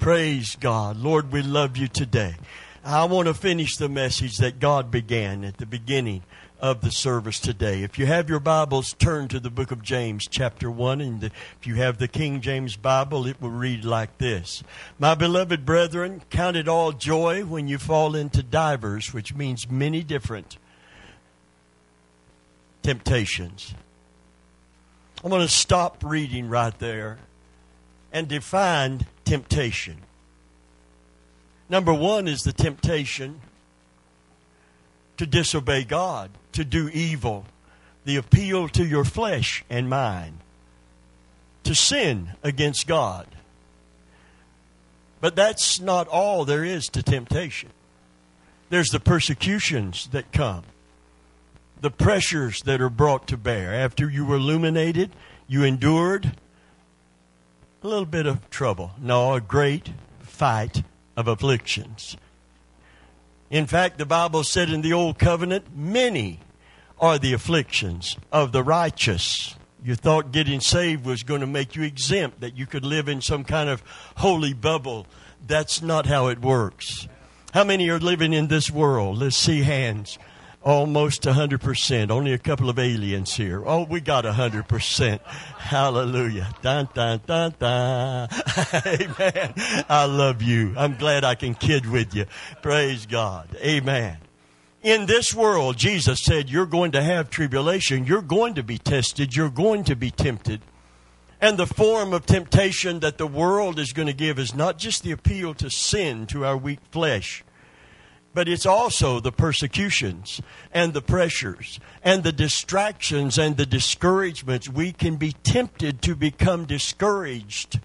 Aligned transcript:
Praise 0.00 0.56
God. 0.56 0.96
Lord, 0.96 1.30
we 1.30 1.42
love 1.42 1.76
you 1.76 1.86
today. 1.86 2.36
I 2.82 3.04
want 3.04 3.28
to 3.28 3.34
finish 3.34 3.76
the 3.76 3.90
message 3.90 4.38
that 4.38 4.58
God 4.58 4.90
began 4.90 5.44
at 5.44 5.58
the 5.58 5.66
beginning 5.66 6.22
of 6.58 6.80
the 6.80 6.90
service 6.90 7.38
today. 7.38 7.82
If 7.82 7.98
you 7.98 8.06
have 8.06 8.30
your 8.30 8.40
Bibles, 8.40 8.94
turn 8.94 9.28
to 9.28 9.38
the 9.38 9.50
book 9.50 9.70
of 9.70 9.82
James, 9.82 10.26
chapter 10.26 10.70
1. 10.70 11.02
And 11.02 11.22
if 11.24 11.66
you 11.66 11.74
have 11.74 11.98
the 11.98 12.08
King 12.08 12.40
James 12.40 12.76
Bible, 12.76 13.26
it 13.26 13.42
will 13.42 13.50
read 13.50 13.84
like 13.84 14.16
this 14.16 14.64
My 14.98 15.14
beloved 15.14 15.66
brethren, 15.66 16.22
count 16.30 16.56
it 16.56 16.66
all 16.66 16.92
joy 16.92 17.44
when 17.44 17.68
you 17.68 17.76
fall 17.76 18.16
into 18.16 18.42
divers, 18.42 19.12
which 19.12 19.34
means 19.34 19.70
many 19.70 20.02
different 20.02 20.56
temptations. 22.82 23.74
I'm 25.22 25.28
going 25.28 25.42
to 25.42 25.48
stop 25.52 26.02
reading 26.02 26.48
right 26.48 26.76
there 26.78 27.18
and 28.12 28.28
defined 28.28 29.06
temptation. 29.24 29.98
Number 31.68 31.94
one 31.94 32.26
is 32.26 32.40
the 32.40 32.52
temptation 32.52 33.40
to 35.16 35.26
disobey 35.26 35.84
God, 35.84 36.30
to 36.52 36.64
do 36.64 36.88
evil, 36.88 37.44
the 38.04 38.16
appeal 38.16 38.68
to 38.70 38.84
your 38.84 39.04
flesh 39.04 39.64
and 39.70 39.88
mind, 39.88 40.38
to 41.62 41.74
sin 41.74 42.30
against 42.42 42.86
God. 42.86 43.26
But 45.20 45.36
that's 45.36 45.78
not 45.78 46.08
all 46.08 46.44
there 46.44 46.64
is 46.64 46.86
to 46.88 47.02
temptation. 47.02 47.68
There's 48.70 48.88
the 48.88 49.00
persecutions 49.00 50.08
that 50.12 50.32
come, 50.32 50.62
the 51.80 51.90
pressures 51.90 52.60
that 52.62 52.80
are 52.80 52.88
brought 52.88 53.28
to 53.28 53.36
bear. 53.36 53.74
After 53.74 54.08
you 54.10 54.24
were 54.24 54.36
illuminated, 54.36 55.10
you 55.46 55.64
endured 55.64 56.32
a 57.82 57.88
little 57.88 58.06
bit 58.06 58.26
of 58.26 58.50
trouble. 58.50 58.92
No, 59.00 59.34
a 59.34 59.40
great 59.40 59.90
fight 60.20 60.82
of 61.16 61.28
afflictions. 61.28 62.16
In 63.48 63.66
fact, 63.66 63.98
the 63.98 64.06
Bible 64.06 64.44
said 64.44 64.70
in 64.70 64.82
the 64.82 64.92
Old 64.92 65.18
Covenant, 65.18 65.74
many 65.74 66.40
are 67.00 67.18
the 67.18 67.32
afflictions 67.32 68.16
of 68.30 68.52
the 68.52 68.62
righteous. 68.62 69.56
You 69.82 69.94
thought 69.94 70.30
getting 70.30 70.60
saved 70.60 71.06
was 71.06 71.22
going 71.22 71.40
to 71.40 71.46
make 71.46 71.74
you 71.74 71.82
exempt, 71.82 72.40
that 72.40 72.56
you 72.56 72.66
could 72.66 72.84
live 72.84 73.08
in 73.08 73.22
some 73.22 73.44
kind 73.44 73.70
of 73.70 73.82
holy 74.16 74.52
bubble. 74.52 75.06
That's 75.46 75.80
not 75.80 76.06
how 76.06 76.28
it 76.28 76.40
works. 76.40 77.08
How 77.52 77.64
many 77.64 77.88
are 77.88 77.98
living 77.98 78.32
in 78.32 78.48
this 78.48 78.70
world? 78.70 79.18
Let's 79.18 79.38
see 79.38 79.62
hands. 79.62 80.18
Almost 80.62 81.22
100%. 81.22 82.10
Only 82.10 82.34
a 82.34 82.38
couple 82.38 82.68
of 82.68 82.78
aliens 82.78 83.34
here. 83.34 83.62
Oh, 83.64 83.84
we 83.84 84.00
got 84.00 84.24
100%. 84.24 85.20
Hallelujah. 85.22 86.52
Dun, 86.60 86.88
dun, 86.92 87.20
dun, 87.26 87.54
dun. 87.58 88.28
Amen. 88.86 89.54
I 89.88 90.04
love 90.04 90.42
you. 90.42 90.74
I'm 90.76 90.96
glad 90.96 91.24
I 91.24 91.34
can 91.34 91.54
kid 91.54 91.86
with 91.86 92.14
you. 92.14 92.26
Praise 92.60 93.06
God. 93.06 93.56
Amen. 93.56 94.18
In 94.82 95.06
this 95.06 95.34
world, 95.34 95.78
Jesus 95.78 96.22
said, 96.22 96.50
you're 96.50 96.66
going 96.66 96.92
to 96.92 97.02
have 97.02 97.30
tribulation. 97.30 98.04
You're 98.04 98.20
going 98.20 98.54
to 98.54 98.62
be 98.62 98.76
tested. 98.76 99.34
You're 99.34 99.48
going 99.48 99.84
to 99.84 99.96
be 99.96 100.10
tempted. 100.10 100.60
And 101.40 101.58
the 101.58 101.66
form 101.66 102.12
of 102.12 102.26
temptation 102.26 103.00
that 103.00 103.16
the 103.16 103.26
world 103.26 103.78
is 103.78 103.94
going 103.94 104.08
to 104.08 104.14
give 104.14 104.38
is 104.38 104.54
not 104.54 104.76
just 104.76 105.04
the 105.04 105.12
appeal 105.12 105.54
to 105.54 105.70
sin 105.70 106.26
to 106.26 106.44
our 106.44 106.56
weak 106.56 106.80
flesh 106.90 107.44
but 108.32 108.48
it's 108.48 108.66
also 108.66 109.18
the 109.18 109.32
persecutions 109.32 110.40
and 110.72 110.92
the 110.92 111.02
pressures 111.02 111.80
and 112.02 112.22
the 112.22 112.32
distractions 112.32 113.38
and 113.38 113.56
the 113.56 113.66
discouragements. 113.66 114.68
We 114.68 114.92
can 114.92 115.16
be 115.16 115.32
tempted 115.32 116.00
to 116.02 116.14
become 116.14 116.64
discouraged. 116.64 117.80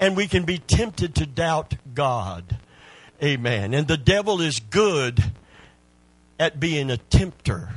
And 0.00 0.16
we 0.16 0.28
can 0.28 0.44
be 0.44 0.58
tempted 0.58 1.14
to 1.16 1.26
doubt 1.26 1.74
God. 1.92 2.58
Amen. 3.22 3.74
And 3.74 3.88
the 3.88 3.96
devil 3.96 4.40
is 4.40 4.60
good 4.60 5.32
at 6.38 6.60
being 6.60 6.90
a 6.90 6.96
tempter. 6.96 7.70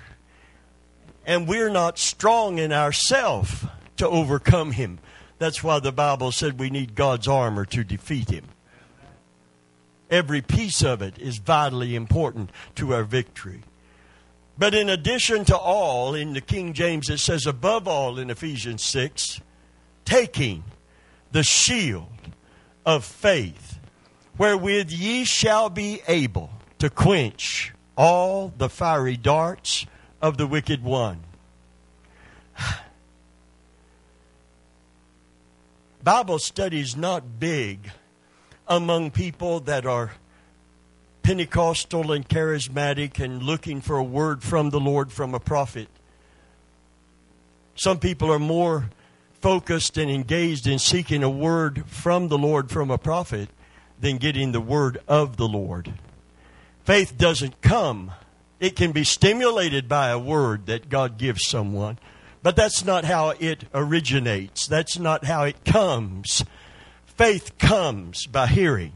And 1.26 1.48
we're 1.48 1.72
not 1.72 1.98
strong 1.98 2.60
in 2.60 2.72
ourselves 2.72 3.66
to 3.98 4.08
overcome 4.08 4.72
him. 4.72 5.00
That's 5.40 5.64
why 5.64 5.80
the 5.80 5.92
Bible 5.92 6.32
said 6.32 6.60
we 6.60 6.70
need 6.70 6.94
God's 6.94 7.28
armor 7.28 7.66
to 7.66 7.84
defeat 7.84 8.30
him. 8.30 8.46
Every 10.12 10.42
piece 10.42 10.84
of 10.84 11.02
it 11.02 11.18
is 11.18 11.38
vitally 11.38 11.96
important 11.96 12.52
to 12.76 12.94
our 12.94 13.04
victory. 13.04 13.62
But 14.58 14.76
in 14.76 14.90
addition 14.90 15.46
to 15.46 15.58
all, 15.58 16.14
in 16.14 16.34
the 16.34 16.42
King 16.42 16.74
James 16.74 17.10
it 17.10 17.20
says, 17.20 17.48
above 17.48 17.88
all 17.88 18.20
in 18.20 18.30
Ephesians 18.30 18.84
6, 18.84 19.40
taking 20.04 20.66
the 21.32 21.44
shield 21.44 22.10
of 22.86 23.06
faith, 23.06 23.80
wherewith 24.38 24.92
ye 24.92 25.24
shall 25.24 25.70
be 25.70 26.02
able 26.10 26.50
to 26.80 26.90
quench 26.90 27.72
all 27.96 28.54
the 28.58 28.68
fiery 28.68 29.16
darts 29.16 29.86
of 30.22 30.38
the 30.38 30.46
wicked 30.46 30.84
one. 30.84 31.22
Bible 36.04 36.40
study 36.40 36.82
is 36.82 36.98
not 36.98 37.40
big 37.40 37.92
among 38.72 39.12
people 39.12 39.60
that 39.60 39.86
are 39.86 40.14
Pentecostal 41.24 42.14
and 42.14 42.28
charismatic 42.28 43.20
and 43.20 43.44
looking 43.44 43.82
for 43.82 43.98
a 43.98 44.04
word 44.04 44.42
from 44.42 44.70
the 44.70 44.80
Lord 44.80 45.12
from 45.12 45.36
a 45.36 45.42
prophet. 45.42 45.90
Some 47.76 48.00
people 48.00 48.32
are 48.32 48.40
more 48.40 48.90
focused 49.42 49.98
and 49.98 50.10
engaged 50.10 50.68
in 50.68 50.80
seeking 50.80 51.22
a 51.22 51.30
word 51.30 51.84
from 51.86 52.30
the 52.30 52.38
Lord 52.38 52.72
from 52.72 52.90
a 52.90 52.98
prophet 52.98 53.50
than 54.00 54.18
getting 54.18 54.54
the 54.54 54.62
word 54.62 55.00
of 55.06 55.36
the 55.36 55.50
Lord. 55.50 55.94
Faith 56.86 57.18
doesn't 57.18 57.62
come. 57.62 58.14
It 58.62 58.78
can 58.78 58.94
be 58.94 59.04
stimulated 59.04 59.90
by 59.90 60.10
a 60.12 60.18
word 60.18 60.68
that 60.68 60.88
God 60.88 61.18
gives 61.18 61.46
someone, 61.46 62.00
but 62.42 62.56
that's 62.56 62.86
not 62.86 63.04
how 63.04 63.32
it 63.32 63.66
originates. 63.74 64.66
That's 64.66 64.98
not 64.98 65.26
how 65.26 65.44
it 65.44 65.66
comes. 65.66 66.46
Faith 67.22 67.56
comes 67.60 68.26
by 68.26 68.48
hearing, 68.48 68.94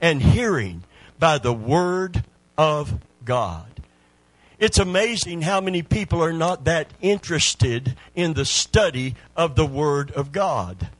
and 0.00 0.22
hearing 0.22 0.84
by 1.18 1.36
the 1.36 1.52
Word 1.52 2.22
of 2.56 3.00
God. 3.24 3.82
It's 4.60 4.78
amazing 4.78 5.42
how 5.42 5.60
many 5.60 5.82
people 5.82 6.22
are 6.22 6.32
not 6.32 6.66
that 6.66 6.92
interested 7.00 7.96
in 8.14 8.34
the 8.34 8.44
study 8.44 9.16
of 9.36 9.56
the 9.56 9.66
Word 9.66 10.12
of 10.12 10.30
God. 10.30 10.90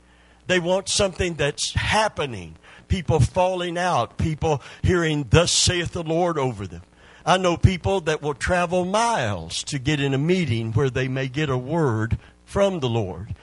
They 0.47 0.59
want 0.59 0.89
something 0.89 1.35
that's 1.35 1.73
happening. 1.73 2.57
People 2.89 3.21
falling 3.21 3.77
out, 3.77 4.17
people 4.17 4.61
hearing, 4.83 5.27
Thus 5.29 5.53
saith 5.53 5.93
the 5.93 6.03
Lord 6.03 6.37
over 6.37 6.67
them. 6.67 6.81
I 7.25 7.37
know 7.37 7.55
people 7.55 8.01
that 8.01 8.21
will 8.21 8.33
travel 8.33 8.83
miles 8.83 9.63
to 9.63 9.79
get 9.79 10.01
in 10.01 10.13
a 10.13 10.17
meeting 10.17 10.73
where 10.73 10.89
they 10.89 11.07
may 11.07 11.29
get 11.29 11.49
a 11.49 11.57
word 11.57 12.19
from 12.43 12.81
the 12.81 12.89
Lord 12.89 13.33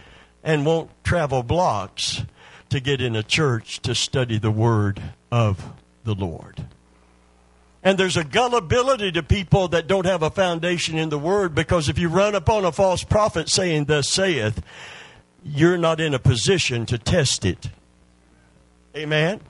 and 0.43 0.67
won't 0.67 0.91
travel 1.05 1.43
blocks 1.43 2.23
to 2.71 2.81
get 2.81 3.01
in 3.01 3.17
a 3.17 3.23
church 3.23 3.81
to 3.83 3.95
study 3.95 4.39
the 4.39 4.51
Word 4.51 5.03
of 5.31 5.73
the 6.05 6.15
Lord. 6.15 6.65
And 7.83 7.99
there's 7.99 8.17
a 8.17 8.25
gullibility 8.25 9.13
to 9.13 9.23
people 9.23 9.69
that 9.69 9.87
don't 9.87 10.07
have 10.07 10.23
a 10.23 10.31
foundation 10.31 10.97
in 10.97 11.11
the 11.11 11.19
Word 11.19 11.55
because 11.55 11.89
if 11.89 11.99
you 11.99 12.09
run 12.09 12.35
upon 12.35 12.65
a 12.65 12.73
false 12.73 13.05
prophet 13.05 13.51
saying, 13.51 13.85
Thus 13.85 14.09
saith, 14.09 14.63
you're 15.45 15.77
not 15.77 16.01
in 16.01 16.15
a 16.15 16.19
position 16.19 16.87
to 16.87 16.97
test 16.97 17.45
it. 17.45 17.69
Amen? 18.97 19.41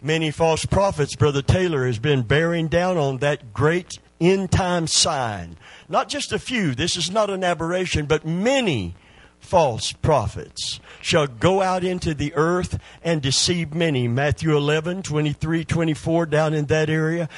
Many 0.00 0.30
false 0.30 0.64
prophets, 0.64 1.16
Brother 1.16 1.42
Taylor 1.42 1.84
has 1.86 1.98
been 1.98 2.22
bearing 2.22 2.68
down 2.68 2.96
on 2.96 3.18
that 3.18 3.52
great 3.52 3.98
end 4.20 4.52
time 4.52 4.86
sign. 4.86 5.56
Not 5.88 6.08
just 6.08 6.32
a 6.32 6.38
few, 6.38 6.74
this 6.74 6.96
is 6.96 7.10
not 7.10 7.28
an 7.28 7.42
aberration, 7.42 8.06
but 8.06 8.24
many 8.24 8.94
false 9.40 9.92
prophets 9.92 10.78
shall 11.00 11.26
go 11.26 11.60
out 11.62 11.82
into 11.82 12.14
the 12.14 12.32
earth 12.34 12.78
and 13.02 13.20
deceive 13.20 13.74
many. 13.74 14.06
Matthew 14.06 14.56
11, 14.56 15.02
23, 15.02 15.64
24, 15.64 16.26
down 16.26 16.54
in 16.54 16.66
that 16.66 16.88
area. 16.88 17.28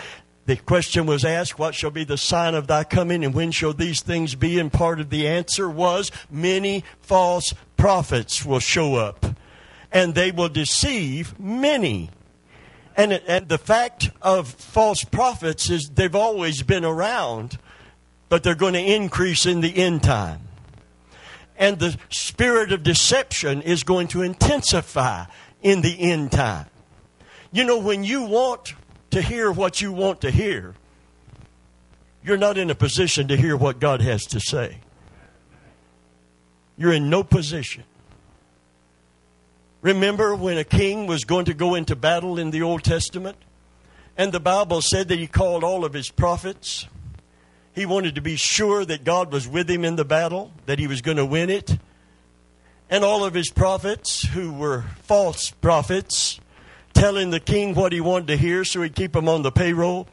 The 0.44 0.56
question 0.56 1.06
was 1.06 1.24
asked, 1.24 1.58
What 1.58 1.74
shall 1.74 1.92
be 1.92 2.04
the 2.04 2.18
sign 2.18 2.54
of 2.54 2.66
thy 2.66 2.84
coming, 2.84 3.24
and 3.24 3.32
when 3.32 3.52
shall 3.52 3.72
these 3.72 4.02
things 4.02 4.34
be? 4.34 4.58
And 4.58 4.72
part 4.72 5.00
of 5.00 5.08
the 5.08 5.26
answer 5.26 5.70
was, 5.70 6.10
Many 6.30 6.84
false 7.00 7.54
prophets 7.76 8.44
will 8.44 8.58
show 8.58 8.96
up, 8.96 9.24
and 9.92 10.14
they 10.14 10.32
will 10.32 10.48
deceive 10.48 11.38
many. 11.38 12.10
And, 12.96 13.12
and 13.12 13.48
the 13.48 13.56
fact 13.56 14.10
of 14.20 14.48
false 14.48 15.04
prophets 15.04 15.70
is 15.70 15.90
they've 15.94 16.14
always 16.14 16.62
been 16.62 16.84
around, 16.84 17.58
but 18.28 18.42
they're 18.42 18.54
going 18.54 18.74
to 18.74 18.80
increase 18.80 19.46
in 19.46 19.60
the 19.60 19.74
end 19.76 20.02
time 20.02 20.48
and 21.62 21.78
the 21.78 21.96
spirit 22.08 22.72
of 22.72 22.82
deception 22.82 23.62
is 23.62 23.84
going 23.84 24.08
to 24.08 24.20
intensify 24.20 25.24
in 25.62 25.80
the 25.80 26.10
end 26.10 26.32
time. 26.32 26.66
You 27.52 27.62
know, 27.62 27.78
when 27.78 28.02
you 28.02 28.24
want 28.24 28.74
to 29.12 29.22
hear 29.22 29.52
what 29.52 29.80
you 29.80 29.92
want 29.92 30.22
to 30.22 30.32
hear, 30.32 30.74
you're 32.24 32.36
not 32.36 32.58
in 32.58 32.68
a 32.68 32.74
position 32.74 33.28
to 33.28 33.36
hear 33.36 33.56
what 33.56 33.78
God 33.78 34.00
has 34.00 34.26
to 34.26 34.40
say. 34.40 34.78
You're 36.76 36.94
in 36.94 37.08
no 37.08 37.22
position. 37.22 37.84
Remember 39.82 40.34
when 40.34 40.58
a 40.58 40.64
king 40.64 41.06
was 41.06 41.22
going 41.22 41.44
to 41.44 41.54
go 41.54 41.76
into 41.76 41.94
battle 41.94 42.40
in 42.40 42.50
the 42.50 42.62
Old 42.62 42.82
Testament? 42.82 43.36
And 44.16 44.32
the 44.32 44.40
Bible 44.40 44.82
said 44.82 45.06
that 45.08 45.18
he 45.20 45.28
called 45.28 45.62
all 45.62 45.84
of 45.84 45.92
his 45.92 46.10
prophets. 46.10 46.88
He 47.74 47.86
wanted 47.86 48.14
to 48.16 48.20
be 48.20 48.36
sure 48.36 48.84
that 48.84 49.04
God 49.04 49.32
was 49.32 49.48
with 49.48 49.70
him 49.70 49.84
in 49.84 49.96
the 49.96 50.04
battle, 50.04 50.52
that 50.66 50.78
he 50.78 50.86
was 50.86 51.00
going 51.00 51.16
to 51.16 51.24
win 51.24 51.48
it. 51.48 51.78
And 52.90 53.04
all 53.04 53.24
of 53.24 53.32
his 53.32 53.50
prophets, 53.50 54.26
who 54.28 54.52
were 54.52 54.84
false 55.02 55.50
prophets, 55.50 56.38
telling 56.92 57.30
the 57.30 57.40
king 57.40 57.74
what 57.74 57.92
he 57.92 58.00
wanted 58.00 58.28
to 58.28 58.36
hear 58.36 58.64
so 58.64 58.82
he'd 58.82 58.94
keep 58.94 59.16
him 59.16 59.28
on 59.28 59.42
the 59.42 59.50
payroll. 59.50 60.06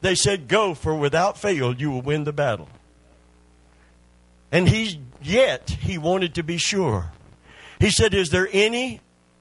They 0.00 0.14
said, 0.14 0.48
Go, 0.48 0.74
for 0.74 0.94
without 0.94 1.36
fail 1.36 1.74
you 1.74 1.90
will 1.90 2.02
win 2.02 2.24
the 2.24 2.32
battle. 2.32 2.68
And 4.52 4.68
he, 4.68 5.00
yet, 5.22 5.70
he 5.70 5.98
wanted 5.98 6.34
to 6.36 6.42
be 6.42 6.56
sure. 6.56 7.12
He 7.78 7.90
said, 7.90 8.14
Is 8.14 8.30
there 8.30 8.48
any 8.52 9.00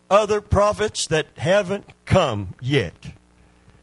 other 0.10 0.42
prophets 0.42 1.08
that 1.08 1.28
haven't 1.38 1.86
come 2.06 2.56
yet? 2.60 2.96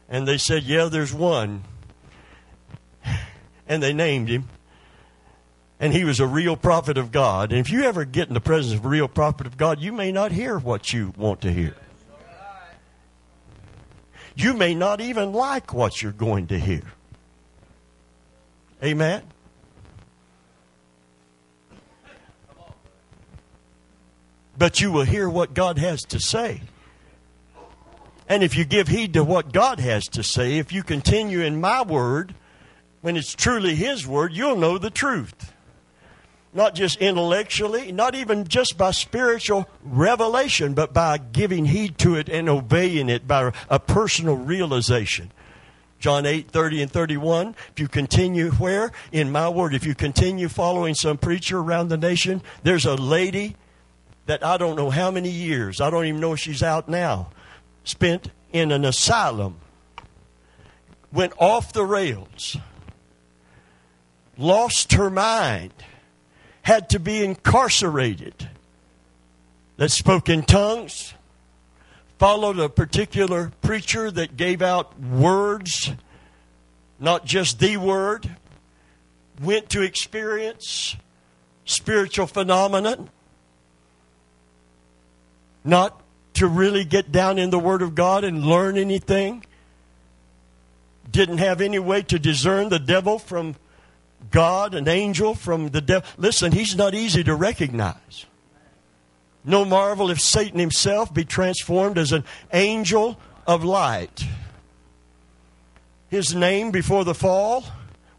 And 0.09 0.27
they 0.27 0.37
said, 0.37 0.63
Yeah, 0.63 0.85
there's 0.85 1.13
one. 1.13 1.63
And 3.67 3.81
they 3.83 3.93
named 3.93 4.29
him. 4.29 4.47
And 5.79 5.93
he 5.93 6.03
was 6.03 6.19
a 6.19 6.27
real 6.27 6.55
prophet 6.55 6.97
of 6.97 7.11
God. 7.11 7.51
And 7.51 7.59
if 7.59 7.69
you 7.69 7.83
ever 7.83 8.03
get 8.05 8.27
in 8.27 8.33
the 8.33 8.41
presence 8.41 8.73
of 8.73 8.85
a 8.85 8.89
real 8.89 9.07
prophet 9.07 9.45
of 9.45 9.57
God, 9.57 9.79
you 9.79 9.91
may 9.91 10.11
not 10.11 10.31
hear 10.31 10.57
what 10.57 10.91
you 10.91 11.13
want 11.17 11.41
to 11.41 11.51
hear. 11.51 11.75
You 14.35 14.53
may 14.53 14.73
not 14.73 15.01
even 15.01 15.33
like 15.33 15.73
what 15.73 16.01
you're 16.01 16.11
going 16.11 16.47
to 16.47 16.59
hear. 16.59 16.83
Amen? 18.83 19.23
but 24.57 24.81
you 24.81 24.91
will 24.91 25.03
hear 25.03 25.29
what 25.29 25.53
God 25.53 25.77
has 25.77 26.01
to 26.05 26.19
say. 26.19 26.61
And 28.27 28.43
if 28.43 28.57
you 28.57 28.65
give 28.65 28.87
heed 28.87 29.13
to 29.13 29.23
what 29.23 29.53
God 29.53 29.79
has 29.79 30.07
to 30.09 30.23
say, 30.23 30.57
if 30.57 30.73
you 30.73 30.83
continue 30.83 31.41
in 31.41 31.61
my 31.61 31.81
word, 31.81 32.35
when 33.01 33.17
it's 33.17 33.33
truly 33.33 33.75
His 33.75 34.07
word, 34.07 34.33
you'll 34.33 34.55
know 34.55 34.77
the 34.77 34.89
truth. 34.89 35.53
Not 36.53 36.75
just 36.75 36.97
intellectually, 36.99 37.91
not 37.91 38.15
even 38.15 38.47
just 38.47 38.77
by 38.77 38.91
spiritual 38.91 39.69
revelation, 39.83 40.73
but 40.73 40.93
by 40.93 41.17
giving 41.17 41.65
heed 41.65 41.97
to 41.99 42.15
it 42.15 42.29
and 42.29 42.49
obeying 42.49 43.09
it 43.09 43.27
by 43.27 43.51
a 43.69 43.79
personal 43.79 44.35
realization. 44.35 45.31
John 45.99 46.25
8, 46.25 46.49
30 46.49 46.83
and 46.83 46.91
31. 46.91 47.55
If 47.71 47.79
you 47.79 47.87
continue 47.87 48.51
where? 48.51 48.91
In 49.11 49.31
my 49.31 49.49
word. 49.49 49.73
If 49.73 49.85
you 49.85 49.95
continue 49.95 50.47
following 50.47 50.93
some 50.93 51.17
preacher 51.17 51.59
around 51.59 51.89
the 51.89 51.97
nation, 51.97 52.41
there's 52.63 52.85
a 52.85 52.95
lady 52.95 53.55
that 54.27 54.43
I 54.45 54.57
don't 54.57 54.75
know 54.75 54.89
how 54.89 55.09
many 55.09 55.29
years, 55.29 55.81
I 55.81 55.89
don't 55.89 56.05
even 56.05 56.21
know 56.21 56.33
if 56.33 56.39
she's 56.39 56.61
out 56.61 56.87
now, 56.87 57.29
spent 57.83 58.29
in 58.53 58.71
an 58.71 58.85
asylum, 58.85 59.57
went 61.11 61.33
off 61.39 61.73
the 61.73 61.85
rails, 61.85 62.57
lost 64.37 64.93
her 64.93 65.09
mind, 65.09 65.73
had 66.61 66.89
to 66.89 66.99
be 66.99 67.23
incarcerated, 67.23 68.49
that 69.77 69.91
spoke 69.91 70.29
in 70.29 70.43
tongues, 70.43 71.13
followed 72.17 72.59
a 72.59 72.69
particular 72.69 73.51
preacher 73.61 74.09
that 74.11 74.37
gave 74.37 74.61
out 74.61 74.99
words, 74.99 75.91
not 76.99 77.25
just 77.25 77.59
the 77.59 77.77
word, 77.77 78.35
went 79.41 79.69
to 79.69 79.81
experience 79.81 80.95
spiritual 81.65 82.25
phenomenon 82.25 83.09
not 85.67 86.01
to 86.33 86.47
really 86.47 86.85
get 86.85 87.11
down 87.11 87.37
in 87.37 87.49
the 87.49 87.59
Word 87.59 87.81
of 87.81 87.93
God 87.93 88.23
and 88.23 88.43
learn 88.45 88.77
anything. 88.77 89.43
Didn't 91.11 91.39
have 91.39 91.61
any 91.61 91.77
way 91.77 92.03
to 92.03 92.17
discern 92.17 92.69
the 92.69 92.79
devil 92.79 93.19
from 93.19 93.55
God, 94.31 94.73
an 94.73 94.87
angel 94.87 95.35
from 95.35 95.69
the 95.69 95.81
devil. 95.81 96.07
Listen, 96.17 96.51
he's 96.51 96.75
not 96.75 96.93
easy 96.93 97.23
to 97.23 97.35
recognize. 97.35 98.25
No 99.43 99.63
marvel 99.63 100.09
if 100.09 100.19
Satan 100.19 100.59
himself 100.59 101.13
be 101.13 101.23
transformed 101.23 101.97
as 101.97 102.11
an 102.11 102.25
angel 102.51 103.17
of 103.45 103.63
light. 103.63 104.25
His 106.09 106.35
name 106.35 106.71
before 106.71 107.05
the 107.05 107.15
fall 107.15 107.63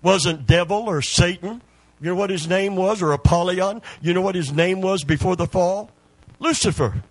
wasn't 0.02 0.46
devil 0.46 0.88
or 0.88 1.02
Satan. 1.02 1.60
You 2.00 2.10
know 2.10 2.14
what 2.14 2.30
his 2.30 2.48
name 2.48 2.76
was, 2.76 3.02
or 3.02 3.12
Apollyon? 3.12 3.82
You 4.00 4.14
know 4.14 4.20
what 4.22 4.34
his 4.34 4.52
name 4.52 4.80
was 4.80 5.04
before 5.04 5.36
the 5.36 5.46
fall? 5.46 5.90
Lucifer. 6.38 7.02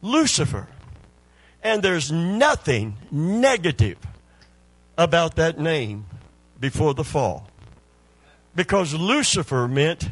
Lucifer. 0.00 0.68
And 1.62 1.82
there's 1.82 2.10
nothing 2.10 2.96
negative 3.10 3.98
about 4.96 5.36
that 5.36 5.58
name 5.58 6.06
before 6.60 6.94
the 6.94 7.04
fall. 7.04 7.48
Because 8.54 8.94
Lucifer 8.94 9.66
meant 9.66 10.10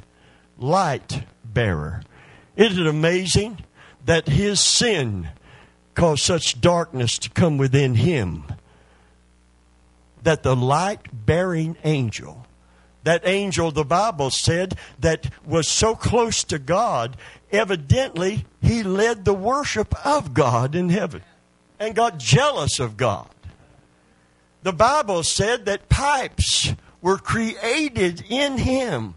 light 0.58 1.24
bearer. 1.44 2.02
Isn't 2.56 2.86
it 2.86 2.88
amazing 2.88 3.58
that 4.04 4.28
his 4.28 4.60
sin 4.60 5.28
caused 5.94 6.22
such 6.22 6.60
darkness 6.60 7.18
to 7.18 7.30
come 7.30 7.58
within 7.58 7.94
him? 7.94 8.44
That 10.22 10.42
the 10.42 10.56
light 10.56 11.00
bearing 11.12 11.76
angel, 11.84 12.46
that 13.04 13.26
angel, 13.26 13.70
the 13.70 13.84
Bible 13.84 14.30
said, 14.30 14.76
that 14.98 15.30
was 15.44 15.68
so 15.68 15.94
close 15.94 16.42
to 16.44 16.58
God, 16.58 17.16
evidently 17.52 18.44
he 18.60 18.82
led 18.82 19.24
the 19.24 19.34
worship 19.34 19.94
of 20.06 20.34
God 20.34 20.74
in 20.74 20.88
heaven 20.88 21.22
and 21.78 21.94
got 21.94 22.18
jealous 22.18 22.80
of 22.80 22.96
God. 22.96 23.28
The 24.62 24.72
Bible 24.72 25.22
said 25.22 25.66
that 25.66 25.88
pipes 25.88 26.74
were 27.00 27.18
created 27.18 28.24
in 28.28 28.58
him. 28.58 29.14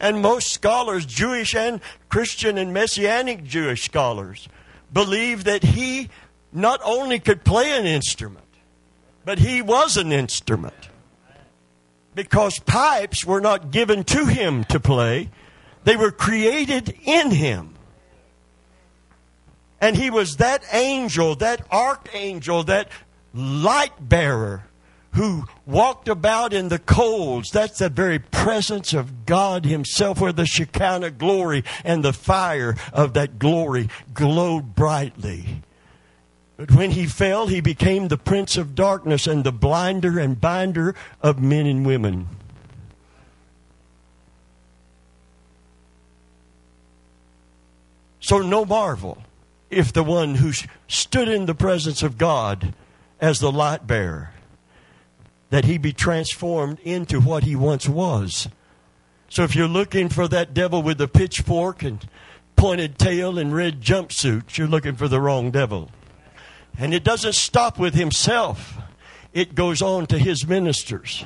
And 0.00 0.20
most 0.20 0.52
scholars, 0.52 1.06
Jewish 1.06 1.54
and 1.54 1.80
Christian 2.08 2.58
and 2.58 2.72
Messianic 2.72 3.44
Jewish 3.44 3.84
scholars, 3.84 4.48
believe 4.92 5.44
that 5.44 5.62
he 5.62 6.08
not 6.52 6.80
only 6.84 7.18
could 7.18 7.44
play 7.44 7.78
an 7.78 7.86
instrument, 7.86 8.44
but 9.24 9.38
he 9.38 9.62
was 9.62 9.96
an 9.96 10.12
instrument. 10.12 10.88
Because 12.14 12.58
pipes 12.58 13.24
were 13.24 13.40
not 13.40 13.70
given 13.70 14.04
to 14.04 14.26
him 14.26 14.64
to 14.64 14.80
play, 14.80 15.30
they 15.84 15.96
were 15.96 16.10
created 16.10 16.94
in 17.04 17.30
him. 17.30 17.74
And 19.80 19.96
he 19.96 20.10
was 20.10 20.36
that 20.36 20.62
angel, 20.72 21.34
that 21.36 21.66
archangel, 21.70 22.64
that 22.64 22.88
light 23.34 24.08
bearer 24.08 24.64
who 25.12 25.44
walked 25.66 26.08
about 26.08 26.52
in 26.52 26.68
the 26.68 26.78
coals. 26.78 27.50
That's 27.50 27.78
the 27.78 27.88
very 27.88 28.18
presence 28.18 28.94
of 28.94 29.26
God 29.26 29.64
Himself, 29.64 30.20
where 30.20 30.32
the 30.32 30.46
Shekinah 30.46 31.12
glory 31.12 31.64
and 31.84 32.02
the 32.02 32.12
fire 32.12 32.76
of 32.92 33.14
that 33.14 33.38
glory 33.38 33.88
glowed 34.14 34.74
brightly. 34.74 35.62
But 36.56 36.70
when 36.72 36.92
he 36.92 37.06
fell, 37.06 37.46
he 37.46 37.60
became 37.60 38.08
the 38.08 38.18
prince 38.18 38.56
of 38.56 38.74
darkness 38.74 39.26
and 39.26 39.42
the 39.42 39.52
blinder 39.52 40.18
and 40.18 40.40
binder 40.40 40.94
of 41.20 41.42
men 41.42 41.66
and 41.66 41.84
women. 41.84 42.28
So, 48.20 48.38
no 48.38 48.64
marvel 48.64 49.18
if 49.70 49.92
the 49.92 50.04
one 50.04 50.36
who 50.36 50.52
stood 50.86 51.28
in 51.28 51.46
the 51.46 51.54
presence 51.54 52.02
of 52.02 52.18
God 52.18 52.74
as 53.22 53.38
the 53.38 53.52
light 53.52 53.86
bearer, 53.86 54.30
that 55.50 55.64
he 55.64 55.78
be 55.78 55.92
transformed 55.92 56.78
into 56.80 57.20
what 57.20 57.44
he 57.44 57.54
once 57.54 57.88
was. 57.88 58.48
So, 59.28 59.44
if 59.44 59.54
you're 59.54 59.68
looking 59.68 60.10
for 60.10 60.28
that 60.28 60.52
devil 60.52 60.82
with 60.82 60.98
the 60.98 61.08
pitchfork 61.08 61.82
and 61.82 62.06
pointed 62.56 62.98
tail 62.98 63.38
and 63.38 63.54
red 63.54 63.80
jumpsuit, 63.80 64.58
you're 64.58 64.66
looking 64.66 64.96
for 64.96 65.08
the 65.08 65.20
wrong 65.20 65.50
devil. 65.50 65.90
And 66.76 66.92
it 66.92 67.04
doesn't 67.04 67.34
stop 67.34 67.78
with 67.78 67.94
himself, 67.94 68.76
it 69.32 69.54
goes 69.54 69.80
on 69.80 70.06
to 70.06 70.18
his 70.18 70.46
ministers. 70.46 71.24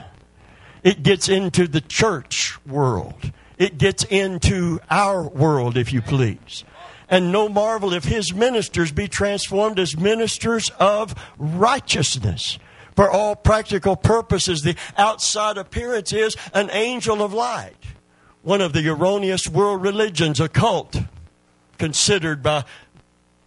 It 0.84 1.02
gets 1.02 1.28
into 1.28 1.66
the 1.66 1.80
church 1.80 2.58
world. 2.64 3.32
It 3.58 3.78
gets 3.78 4.04
into 4.04 4.78
our 4.88 5.22
world, 5.22 5.76
if 5.76 5.92
you 5.92 6.02
please. 6.02 6.62
And 7.08 7.30
no 7.30 7.48
marvel 7.48 7.92
if 7.92 8.04
his 8.04 8.34
ministers 8.34 8.90
be 8.90 9.06
transformed 9.06 9.78
as 9.78 9.96
ministers 9.96 10.70
of 10.80 11.14
righteousness. 11.38 12.58
For 12.96 13.10
all 13.10 13.36
practical 13.36 13.94
purposes, 13.94 14.62
the 14.62 14.74
outside 14.96 15.58
appearance 15.58 16.12
is 16.12 16.36
an 16.54 16.70
angel 16.72 17.22
of 17.22 17.32
light. 17.32 17.76
One 18.42 18.60
of 18.60 18.72
the 18.72 18.88
erroneous 18.88 19.46
world 19.48 19.82
religions, 19.82 20.40
a 20.40 20.48
cult, 20.48 20.96
considered 21.78 22.42
by 22.42 22.64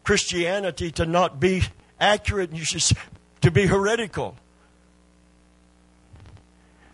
Christianity 0.03 0.91
to 0.91 1.05
not 1.05 1.39
be 1.39 1.63
accurate, 1.99 2.55
should, 2.57 2.97
to 3.41 3.51
be 3.51 3.65
heretical, 3.65 4.35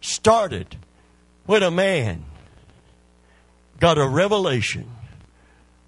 started 0.01 0.77
when 1.45 1.61
a 1.61 1.71
man 1.71 2.23
got 3.79 3.97
a 3.97 4.07
revelation 4.07 4.89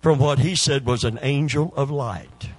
from 0.01 0.19
what 0.19 0.39
he 0.39 0.55
said 0.55 0.85
was 0.85 1.03
an 1.03 1.19
angel 1.21 1.73
of 1.75 1.89
light. 1.89 2.49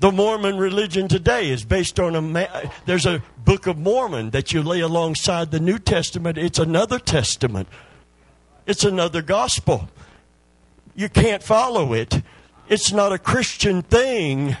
The 0.00 0.10
Mormon 0.10 0.56
religion 0.56 1.08
today 1.08 1.50
is 1.50 1.62
based 1.62 2.00
on 2.00 2.16
a. 2.16 2.72
There's 2.86 3.04
a 3.04 3.22
Book 3.44 3.66
of 3.66 3.76
Mormon 3.76 4.30
that 4.30 4.52
you 4.52 4.62
lay 4.62 4.80
alongside 4.80 5.50
the 5.50 5.60
New 5.60 5.78
Testament. 5.78 6.38
It's 6.38 6.58
another 6.58 6.98
testament. 6.98 7.68
It's 8.66 8.84
another 8.84 9.20
gospel. 9.20 9.90
You 10.94 11.10
can't 11.10 11.42
follow 11.42 11.92
it. 11.92 12.22
It's 12.68 12.92
not 12.92 13.12
a 13.12 13.18
Christian 13.18 13.82
thing. 13.82 14.56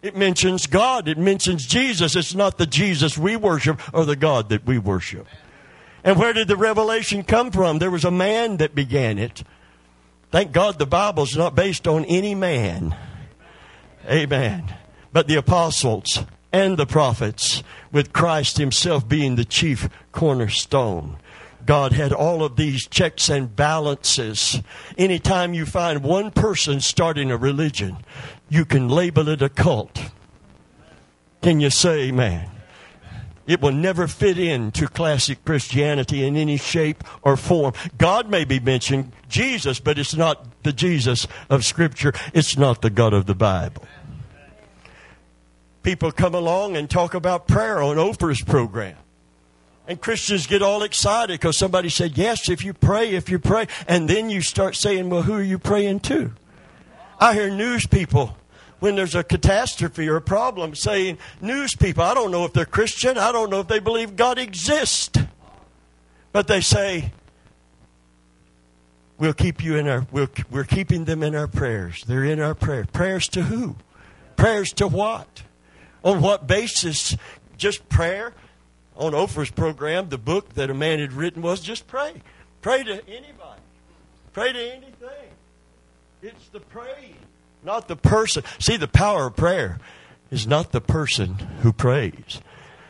It 0.00 0.16
mentions 0.16 0.66
God. 0.66 1.08
It 1.08 1.18
mentions 1.18 1.66
Jesus. 1.66 2.16
It's 2.16 2.34
not 2.34 2.56
the 2.58 2.66
Jesus 2.66 3.18
we 3.18 3.36
worship 3.36 3.80
or 3.94 4.04
the 4.04 4.16
God 4.16 4.48
that 4.50 4.64
we 4.64 4.78
worship. 4.78 5.26
And 6.04 6.18
where 6.18 6.32
did 6.32 6.48
the 6.48 6.56
revelation 6.56 7.22
come 7.22 7.50
from? 7.50 7.78
There 7.78 7.90
was 7.90 8.04
a 8.04 8.10
man 8.10 8.58
that 8.58 8.74
began 8.74 9.18
it. 9.18 9.42
Thank 10.34 10.50
God 10.50 10.80
the 10.80 10.84
Bible's 10.84 11.36
not 11.36 11.54
based 11.54 11.86
on 11.86 12.04
any 12.06 12.34
man. 12.34 12.96
Amen. 14.10 14.64
But 15.12 15.28
the 15.28 15.36
apostles 15.36 16.24
and 16.52 16.76
the 16.76 16.86
prophets, 16.86 17.62
with 17.92 18.12
Christ 18.12 18.58
Himself 18.58 19.08
being 19.08 19.36
the 19.36 19.44
chief 19.44 19.88
cornerstone. 20.10 21.18
God 21.64 21.92
had 21.92 22.12
all 22.12 22.42
of 22.42 22.56
these 22.56 22.84
checks 22.88 23.28
and 23.28 23.54
balances. 23.54 24.60
Anytime 24.98 25.54
you 25.54 25.66
find 25.66 26.02
one 26.02 26.32
person 26.32 26.80
starting 26.80 27.30
a 27.30 27.36
religion, 27.36 27.98
you 28.48 28.64
can 28.64 28.88
label 28.88 29.28
it 29.28 29.40
a 29.40 29.48
cult. 29.48 30.10
Can 31.42 31.60
you 31.60 31.70
say 31.70 32.08
amen? 32.08 32.50
It 33.46 33.60
will 33.60 33.72
never 33.72 34.08
fit 34.08 34.38
into 34.38 34.88
classic 34.88 35.44
Christianity 35.44 36.24
in 36.24 36.36
any 36.36 36.56
shape 36.56 37.04
or 37.22 37.36
form. 37.36 37.74
God 37.98 38.30
may 38.30 38.44
be 38.44 38.58
mentioned, 38.58 39.12
Jesus, 39.28 39.80
but 39.80 39.98
it's 39.98 40.14
not 40.14 40.62
the 40.62 40.72
Jesus 40.72 41.26
of 41.50 41.64
Scripture. 41.64 42.12
It's 42.32 42.56
not 42.56 42.80
the 42.80 42.90
God 42.90 43.12
of 43.12 43.26
the 43.26 43.34
Bible. 43.34 43.84
People 45.82 46.10
come 46.10 46.34
along 46.34 46.76
and 46.76 46.88
talk 46.88 47.12
about 47.12 47.46
prayer 47.46 47.82
on 47.82 47.96
Oprah's 47.96 48.40
program. 48.40 48.96
And 49.86 50.00
Christians 50.00 50.46
get 50.46 50.62
all 50.62 50.82
excited 50.82 51.34
because 51.38 51.58
somebody 51.58 51.90
said, 51.90 52.16
Yes, 52.16 52.48
if 52.48 52.64
you 52.64 52.72
pray, 52.72 53.10
if 53.10 53.28
you 53.28 53.38
pray. 53.38 53.66
And 53.86 54.08
then 54.08 54.30
you 54.30 54.40
start 54.40 54.76
saying, 54.76 55.10
Well, 55.10 55.22
who 55.22 55.34
are 55.34 55.42
you 55.42 55.58
praying 55.58 56.00
to? 56.00 56.32
I 57.20 57.34
hear 57.34 57.50
news 57.50 57.86
people 57.86 58.34
when 58.84 58.96
there's 58.96 59.14
a 59.14 59.24
catastrophe 59.24 60.06
or 60.10 60.16
a 60.16 60.20
problem 60.20 60.74
saying, 60.74 61.16
News 61.40 61.74
people, 61.74 62.02
I 62.02 62.12
don't 62.12 62.30
know 62.30 62.44
if 62.44 62.52
they're 62.52 62.66
Christian, 62.66 63.16
I 63.16 63.32
don't 63.32 63.48
know 63.48 63.60
if 63.60 63.66
they 63.66 63.78
believe 63.78 64.14
God 64.14 64.38
exists. 64.38 65.18
But 66.32 66.48
they 66.48 66.60
say, 66.60 67.10
We'll 69.16 69.32
keep 69.32 69.64
you 69.64 69.76
in 69.76 69.88
our, 69.88 70.06
we'll, 70.12 70.28
we're 70.50 70.64
keeping 70.64 71.06
them 71.06 71.22
in 71.22 71.34
our 71.34 71.46
prayers. 71.48 72.04
They're 72.06 72.24
in 72.24 72.40
our 72.40 72.54
prayer. 72.54 72.84
Prayers 72.92 73.26
to 73.28 73.44
who? 73.44 73.76
Prayers 74.36 74.70
to 74.74 74.86
what? 74.86 75.44
On 76.02 76.20
what 76.20 76.46
basis? 76.46 77.16
Just 77.56 77.88
prayer? 77.88 78.34
on 78.96 79.12
Oprah's 79.12 79.50
program, 79.50 80.10
the 80.10 80.18
book 80.18 80.54
that 80.54 80.70
a 80.70 80.74
man 80.74 81.00
had 81.00 81.12
written 81.12 81.42
was 81.42 81.60
just 81.60 81.86
pray. 81.88 82.22
Pray 82.62 82.84
to 82.84 83.08
anybody. 83.08 83.62
Pray 84.32 84.52
to 84.52 84.72
anything. 84.72 85.30
It's 86.22 86.48
the 86.48 86.60
praying, 86.60 87.16
not 87.64 87.88
the 87.88 87.96
person. 87.96 88.44
See, 88.58 88.76
the 88.76 88.88
power 88.88 89.26
of 89.26 89.36
prayer 89.36 89.78
is 90.30 90.46
not 90.46 90.72
the 90.72 90.80
person 90.80 91.34
who 91.62 91.72
prays. 91.72 92.40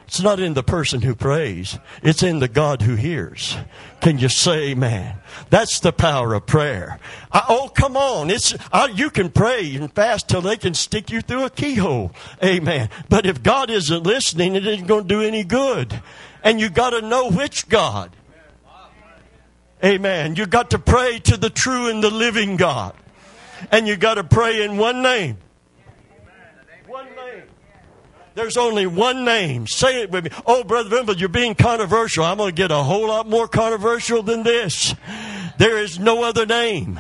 It's 0.07 0.21
not 0.21 0.39
in 0.39 0.55
the 0.55 0.63
person 0.63 1.01
who 1.01 1.15
prays. 1.15 1.79
It's 2.03 2.23
in 2.23 2.39
the 2.39 2.49
God 2.49 2.83
who 2.83 2.95
hears. 2.95 3.57
Can 4.01 4.19
you 4.19 4.29
say 4.29 4.71
amen? 4.71 5.17
That's 5.49 5.81
the 5.81 5.93
power 5.93 6.35
of 6.35 6.47
prayer. 6.47 6.99
I, 7.33 7.45
oh, 7.49 7.69
come 7.75 7.97
on. 7.97 8.31
It's, 8.31 8.55
I, 8.71 8.87
you 8.87 9.09
can 9.09 9.31
pray 9.31 9.75
and 9.75 9.91
fast 9.93 10.29
till 10.29 10.43
they 10.43 10.57
can 10.59 10.75
stick 10.75 11.11
you 11.11 11.23
through 11.23 11.45
a 11.45 11.51
keyhole. 11.51 12.13
Amen. 12.43 12.91
But 13.09 13.25
if 13.25 13.43
God 13.43 13.71
isn't 13.71 14.03
listening, 14.03 14.57
it 14.57 14.67
isn't 14.67 14.87
going 14.87 15.05
to 15.05 15.09
do 15.09 15.23
any 15.23 15.43
good. 15.43 16.03
And 16.43 16.61
you 16.61 16.69
got 16.69 16.91
to 16.91 17.01
know 17.01 17.31
which 17.31 17.69
God. 17.69 18.11
Amen. 19.83 20.37
You 20.37 20.47
got 20.47 20.71
to 20.71 20.79
pray 20.79 21.19
to 21.21 21.37
the 21.37 21.51
true 21.51 21.89
and 21.89 22.05
the 22.05 22.11
living 22.11 22.57
God. 22.57 22.95
And 23.71 23.87
you 23.87 23.97
got 23.97 24.15
to 24.15 24.25
pray 24.25 24.65
in 24.65 24.77
one 24.77 25.03
name. 25.03 25.39
One 26.87 27.07
name. 27.17 27.43
There's 28.35 28.57
only 28.57 28.87
one 28.87 29.25
name. 29.25 29.67
Say 29.67 30.03
it 30.03 30.11
with 30.11 30.25
me. 30.25 30.31
Oh, 30.45 30.65
Brother 30.65 30.89
Vimble, 30.89 31.17
you're 31.17 31.29
being 31.29 31.55
controversial. 31.55 32.25
I'm 32.25 32.39
going 32.39 32.51
to 32.51 32.55
get 32.55 32.71
a 32.71 32.83
whole 32.83 33.09
lot 33.09 33.29
more 33.29 33.47
controversial 33.47 34.23
than 34.23 34.43
this. 34.43 34.95
There 35.59 35.79
is 35.79 35.99
no 35.99 36.25
other 36.25 36.45
name. 36.45 36.99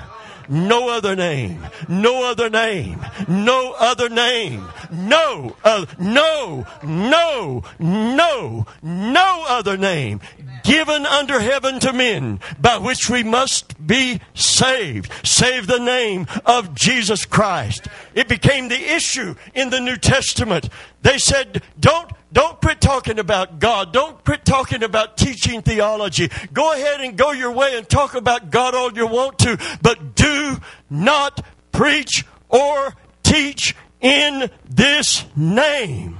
No 0.48 0.90
other 0.90 1.16
name. 1.16 1.64
No 1.88 2.30
other 2.30 2.50
name. 2.50 3.04
No 3.26 3.74
other 3.78 4.08
name. 4.08 4.68
No, 4.92 5.56
no, 5.98 6.66
no, 6.82 7.64
no, 7.78 8.66
no 8.82 9.44
other 9.48 9.76
name 9.76 10.20
given 10.64 11.06
under 11.06 11.38
heaven 11.38 11.78
to 11.78 11.92
men 11.92 12.40
by 12.60 12.78
which 12.78 13.08
we 13.08 13.22
must 13.22 13.86
be 13.86 14.20
saved. 14.34 15.12
Save 15.22 15.68
the 15.68 15.78
name 15.78 16.26
of 16.44 16.74
Jesus 16.74 17.24
Christ. 17.24 17.86
It 18.14 18.26
became 18.26 18.68
the 18.68 18.94
issue 18.94 19.36
in 19.54 19.70
the 19.70 19.80
New 19.80 19.96
Testament. 19.96 20.68
They 21.02 21.18
said, 21.18 21.62
don't 21.78 22.10
don't 22.32 22.60
quit 22.60 22.80
talking 22.80 23.20
about 23.20 23.60
God. 23.60 23.92
Don't 23.92 24.24
quit 24.24 24.44
talking 24.44 24.82
about 24.82 25.16
teaching 25.16 25.62
theology. 25.62 26.30
Go 26.52 26.72
ahead 26.72 27.00
and 27.00 27.16
go 27.16 27.30
your 27.30 27.52
way 27.52 27.78
and 27.78 27.88
talk 27.88 28.14
about 28.14 28.50
God 28.50 28.74
all 28.74 28.92
you 28.92 29.06
want 29.06 29.38
to, 29.40 29.56
but 29.82 30.16
do 30.16 30.56
not 30.90 31.46
preach 31.70 32.24
or 32.48 32.92
teach 33.22 33.76
in 34.00 34.50
this 34.68 35.24
name. 35.36 36.18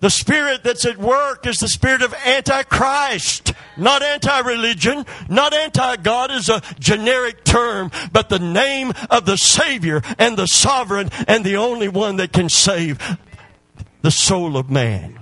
The 0.00 0.10
spirit 0.10 0.64
that's 0.64 0.86
at 0.86 0.96
work 0.96 1.46
is 1.46 1.58
the 1.58 1.68
spirit 1.68 2.00
of 2.00 2.14
Antichrist, 2.14 3.52
not 3.76 4.02
anti-religion, 4.02 5.04
not 5.28 5.52
anti-God 5.52 6.30
is 6.30 6.48
a 6.48 6.62
generic 6.78 7.44
term, 7.44 7.90
but 8.10 8.30
the 8.30 8.38
name 8.38 8.94
of 9.10 9.26
the 9.26 9.36
Savior 9.36 10.00
and 10.18 10.38
the 10.38 10.46
sovereign 10.46 11.10
and 11.28 11.44
the 11.44 11.56
only 11.56 11.88
one 11.88 12.16
that 12.16 12.32
can 12.32 12.48
save 12.48 12.98
the 14.00 14.10
soul 14.10 14.56
of 14.56 14.70
man. 14.70 15.18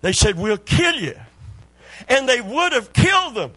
They 0.00 0.12
said, 0.12 0.36
We'll 0.36 0.58
kill 0.58 0.96
you. 0.96 1.14
And 2.08 2.28
they 2.28 2.40
would 2.40 2.72
have 2.72 2.92
killed 2.92 3.34
them, 3.34 3.52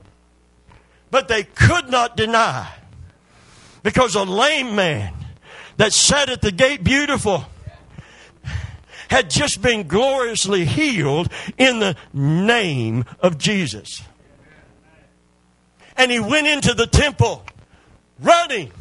but 1.09 1.27
they 1.27 1.43
could 1.43 1.89
not 1.89 2.17
deny. 2.17 2.71
Because 3.81 4.13
a 4.13 4.23
lame 4.23 4.75
man 4.75 5.13
that 5.77 5.93
sat 5.93 6.29
at 6.29 6.41
the 6.41 6.51
gate 6.51 6.83
beautiful 6.83 7.45
had 9.11 9.29
just 9.29 9.61
been 9.61 9.89
gloriously 9.89 10.63
healed 10.63 11.29
in 11.57 11.79
the 11.79 11.97
name 12.13 13.03
of 13.19 13.37
Jesus. 13.37 14.01
And 15.97 16.09
he 16.09 16.17
went 16.17 16.47
into 16.47 16.73
the 16.73 16.87
temple 16.87 17.43
running, 18.21 18.71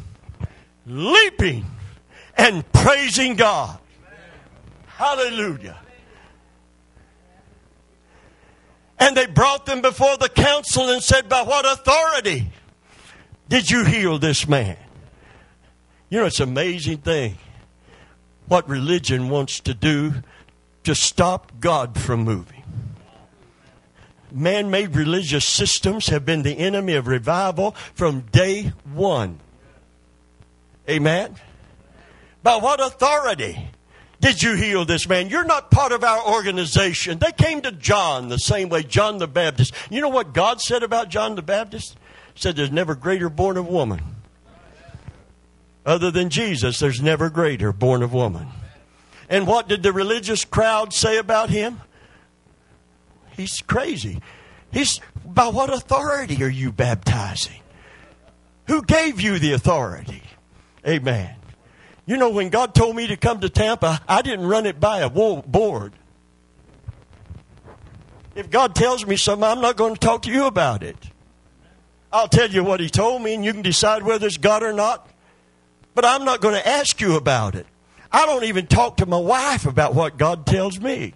leaping, 0.85 1.65
and 2.37 2.63
praising 2.71 3.35
God. 3.35 3.77
Hallelujah. 4.85 5.77
And 8.99 9.17
they 9.17 9.25
brought 9.25 9.65
them 9.65 9.81
before 9.81 10.15
the 10.15 10.29
council 10.29 10.89
and 10.91 11.03
said, 11.03 11.27
By 11.27 11.41
what 11.41 11.65
authority 11.65 12.53
did 13.49 13.69
you 13.69 13.83
heal 13.83 14.17
this 14.17 14.47
man? 14.47 14.77
You 16.09 16.21
know, 16.21 16.27
it's 16.27 16.39
an 16.39 16.47
amazing 16.47 16.99
thing 16.99 17.37
what 18.51 18.67
religion 18.67 19.29
wants 19.29 19.61
to 19.61 19.73
do 19.73 20.13
to 20.83 20.93
stop 20.93 21.53
God 21.61 21.97
from 21.97 22.19
moving. 22.25 22.63
Man 24.29 24.69
made 24.69 24.93
religious 24.93 25.45
systems 25.45 26.07
have 26.07 26.25
been 26.25 26.41
the 26.41 26.59
enemy 26.59 26.95
of 26.95 27.07
revival 27.07 27.71
from 27.93 28.25
day 28.33 28.73
one. 28.91 29.39
Amen? 30.89 31.33
By 32.43 32.57
what 32.57 32.81
authority 32.81 33.69
did 34.19 34.43
you 34.43 34.55
heal 34.55 34.83
this 34.83 35.07
man? 35.07 35.29
You're 35.29 35.45
not 35.45 35.71
part 35.71 35.93
of 35.93 36.03
our 36.03 36.33
organization. 36.33 37.19
They 37.19 37.31
came 37.31 37.61
to 37.61 37.71
John 37.71 38.27
the 38.27 38.37
same 38.37 38.67
way, 38.67 38.83
John 38.83 39.17
the 39.17 39.29
Baptist. 39.29 39.73
You 39.89 40.01
know 40.01 40.09
what 40.09 40.33
God 40.33 40.59
said 40.59 40.83
about 40.83 41.07
John 41.07 41.35
the 41.35 41.41
Baptist? 41.41 41.95
He 42.33 42.41
said, 42.41 42.57
There's 42.57 42.69
never 42.69 42.95
greater 42.95 43.29
born 43.29 43.55
of 43.55 43.65
woman 43.65 44.20
other 45.85 46.11
than 46.11 46.29
Jesus, 46.29 46.79
there's 46.79 47.01
never 47.01 47.29
greater 47.29 47.71
born 47.73 48.03
of 48.03 48.13
woman. 48.13 48.47
And 49.29 49.47
what 49.47 49.67
did 49.67 49.83
the 49.83 49.93
religious 49.93 50.45
crowd 50.45 50.93
say 50.93 51.17
about 51.17 51.49
him? 51.49 51.81
He's 53.31 53.61
crazy. 53.61 54.21
He's 54.71 54.99
by 55.25 55.47
what 55.47 55.73
authority 55.73 56.43
are 56.43 56.49
you 56.49 56.71
baptizing? 56.71 57.61
Who 58.67 58.81
gave 58.83 59.19
you 59.19 59.39
the 59.39 59.53
authority? 59.53 60.23
Amen. 60.87 61.35
You 62.05 62.17
know, 62.17 62.29
when 62.29 62.49
God 62.49 62.73
told 62.73 62.95
me 62.95 63.07
to 63.07 63.17
come 63.17 63.39
to 63.41 63.49
Tampa, 63.49 64.01
I 64.07 64.21
didn't 64.21 64.45
run 64.45 64.65
it 64.65 64.79
by 64.79 64.99
a 64.99 65.09
board. 65.09 65.93
If 68.35 68.49
God 68.49 68.75
tells 68.75 69.05
me 69.05 69.17
something, 69.17 69.43
I'm 69.43 69.61
not 69.61 69.77
going 69.77 69.93
to 69.93 69.99
talk 69.99 70.23
to 70.23 70.31
you 70.31 70.45
about 70.45 70.83
it. 70.83 70.97
I'll 72.11 72.27
tell 72.27 72.49
you 72.49 72.63
what 72.63 72.79
He 72.79 72.89
told 72.89 73.21
me, 73.21 73.33
and 73.33 73.45
you 73.45 73.53
can 73.53 73.61
decide 73.61 74.03
whether 74.03 74.27
it's 74.27 74.37
God 74.37 74.63
or 74.63 74.73
not. 74.73 75.09
But 75.93 76.05
I'm 76.05 76.25
not 76.25 76.41
going 76.41 76.55
to 76.55 76.67
ask 76.67 77.01
you 77.01 77.15
about 77.15 77.55
it. 77.55 77.67
I 78.11 78.25
don't 78.25 78.43
even 78.43 78.67
talk 78.67 78.97
to 78.97 79.05
my 79.05 79.17
wife 79.17 79.65
about 79.65 79.95
what 79.95 80.17
God 80.17 80.45
tells 80.45 80.79
me. 80.79 81.13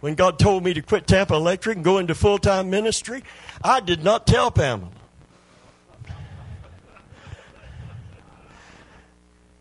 When 0.00 0.14
God 0.14 0.38
told 0.38 0.64
me 0.64 0.74
to 0.74 0.82
quit 0.82 1.06
Tampa 1.06 1.34
Electric 1.34 1.76
and 1.76 1.84
go 1.84 1.98
into 1.98 2.14
full 2.14 2.38
time 2.38 2.68
ministry, 2.68 3.24
I 3.62 3.80
did 3.80 4.04
not 4.04 4.26
tell 4.26 4.50
Pamela. 4.50 4.90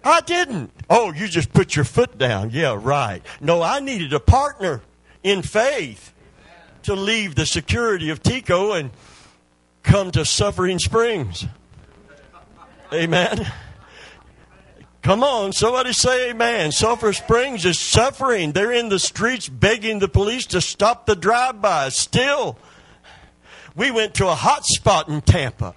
I 0.03 0.19
didn't. 0.21 0.71
Oh, 0.89 1.13
you 1.13 1.29
just 1.29 1.53
put 1.53 1.77
your 1.77 1.85
foot 1.85 2.17
down. 2.17 2.49
Yeah, 2.51 2.77
right. 2.77 3.25
No, 3.39 3.61
I 3.61 3.79
needed 3.79 4.11
a 4.11 4.19
partner 4.19 4.81
in 5.23 5.41
faith 5.43 6.13
to 6.83 6.93
leave 6.93 7.35
the 7.35 7.45
security 7.45 8.09
of 8.09 8.21
TECO 8.21 8.77
and 8.77 8.91
come 9.81 10.11
to 10.11 10.25
Suffering 10.25 10.79
Springs. 10.79 11.45
Amen. 12.93 13.51
Come 15.01 15.23
on, 15.23 15.51
somebody 15.51 15.93
say 15.93 16.29
amen. 16.29 16.71
Sulphur 16.71 17.11
Springs 17.11 17.65
is 17.65 17.79
suffering. 17.79 18.51
They're 18.51 18.71
in 18.71 18.89
the 18.89 18.99
streets 18.99 19.49
begging 19.49 19.99
the 19.99 20.07
police 20.07 20.45
to 20.47 20.61
stop 20.61 21.07
the 21.07 21.15
drive-by. 21.15 21.89
Still, 21.89 22.57
we 23.75 23.89
went 23.89 24.13
to 24.15 24.27
a 24.27 24.35
hot 24.35 24.63
spot 24.65 25.09
in 25.09 25.21
Tampa. 25.21 25.75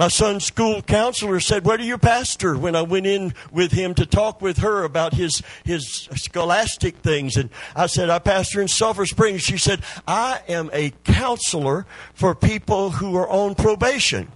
My 0.00 0.08
son's 0.08 0.46
school 0.46 0.80
counselor 0.80 1.40
said, 1.40 1.66
Where 1.66 1.76
do 1.76 1.84
you 1.84 1.98
pastor? 1.98 2.56
When 2.56 2.74
I 2.74 2.80
went 2.80 3.04
in 3.04 3.34
with 3.52 3.72
him 3.72 3.92
to 3.96 4.06
talk 4.06 4.40
with 4.40 4.56
her 4.60 4.82
about 4.82 5.12
his, 5.12 5.42
his 5.62 6.08
scholastic 6.14 6.96
things. 6.96 7.36
And 7.36 7.50
I 7.76 7.84
said, 7.84 8.08
I 8.08 8.18
pastor 8.18 8.62
in 8.62 8.68
Sulphur 8.68 9.04
Springs. 9.04 9.42
She 9.42 9.58
said, 9.58 9.82
I 10.08 10.40
am 10.48 10.70
a 10.72 10.94
counselor 11.04 11.84
for 12.14 12.34
people 12.34 12.92
who 12.92 13.14
are 13.14 13.28
on 13.28 13.54
probation 13.54 14.32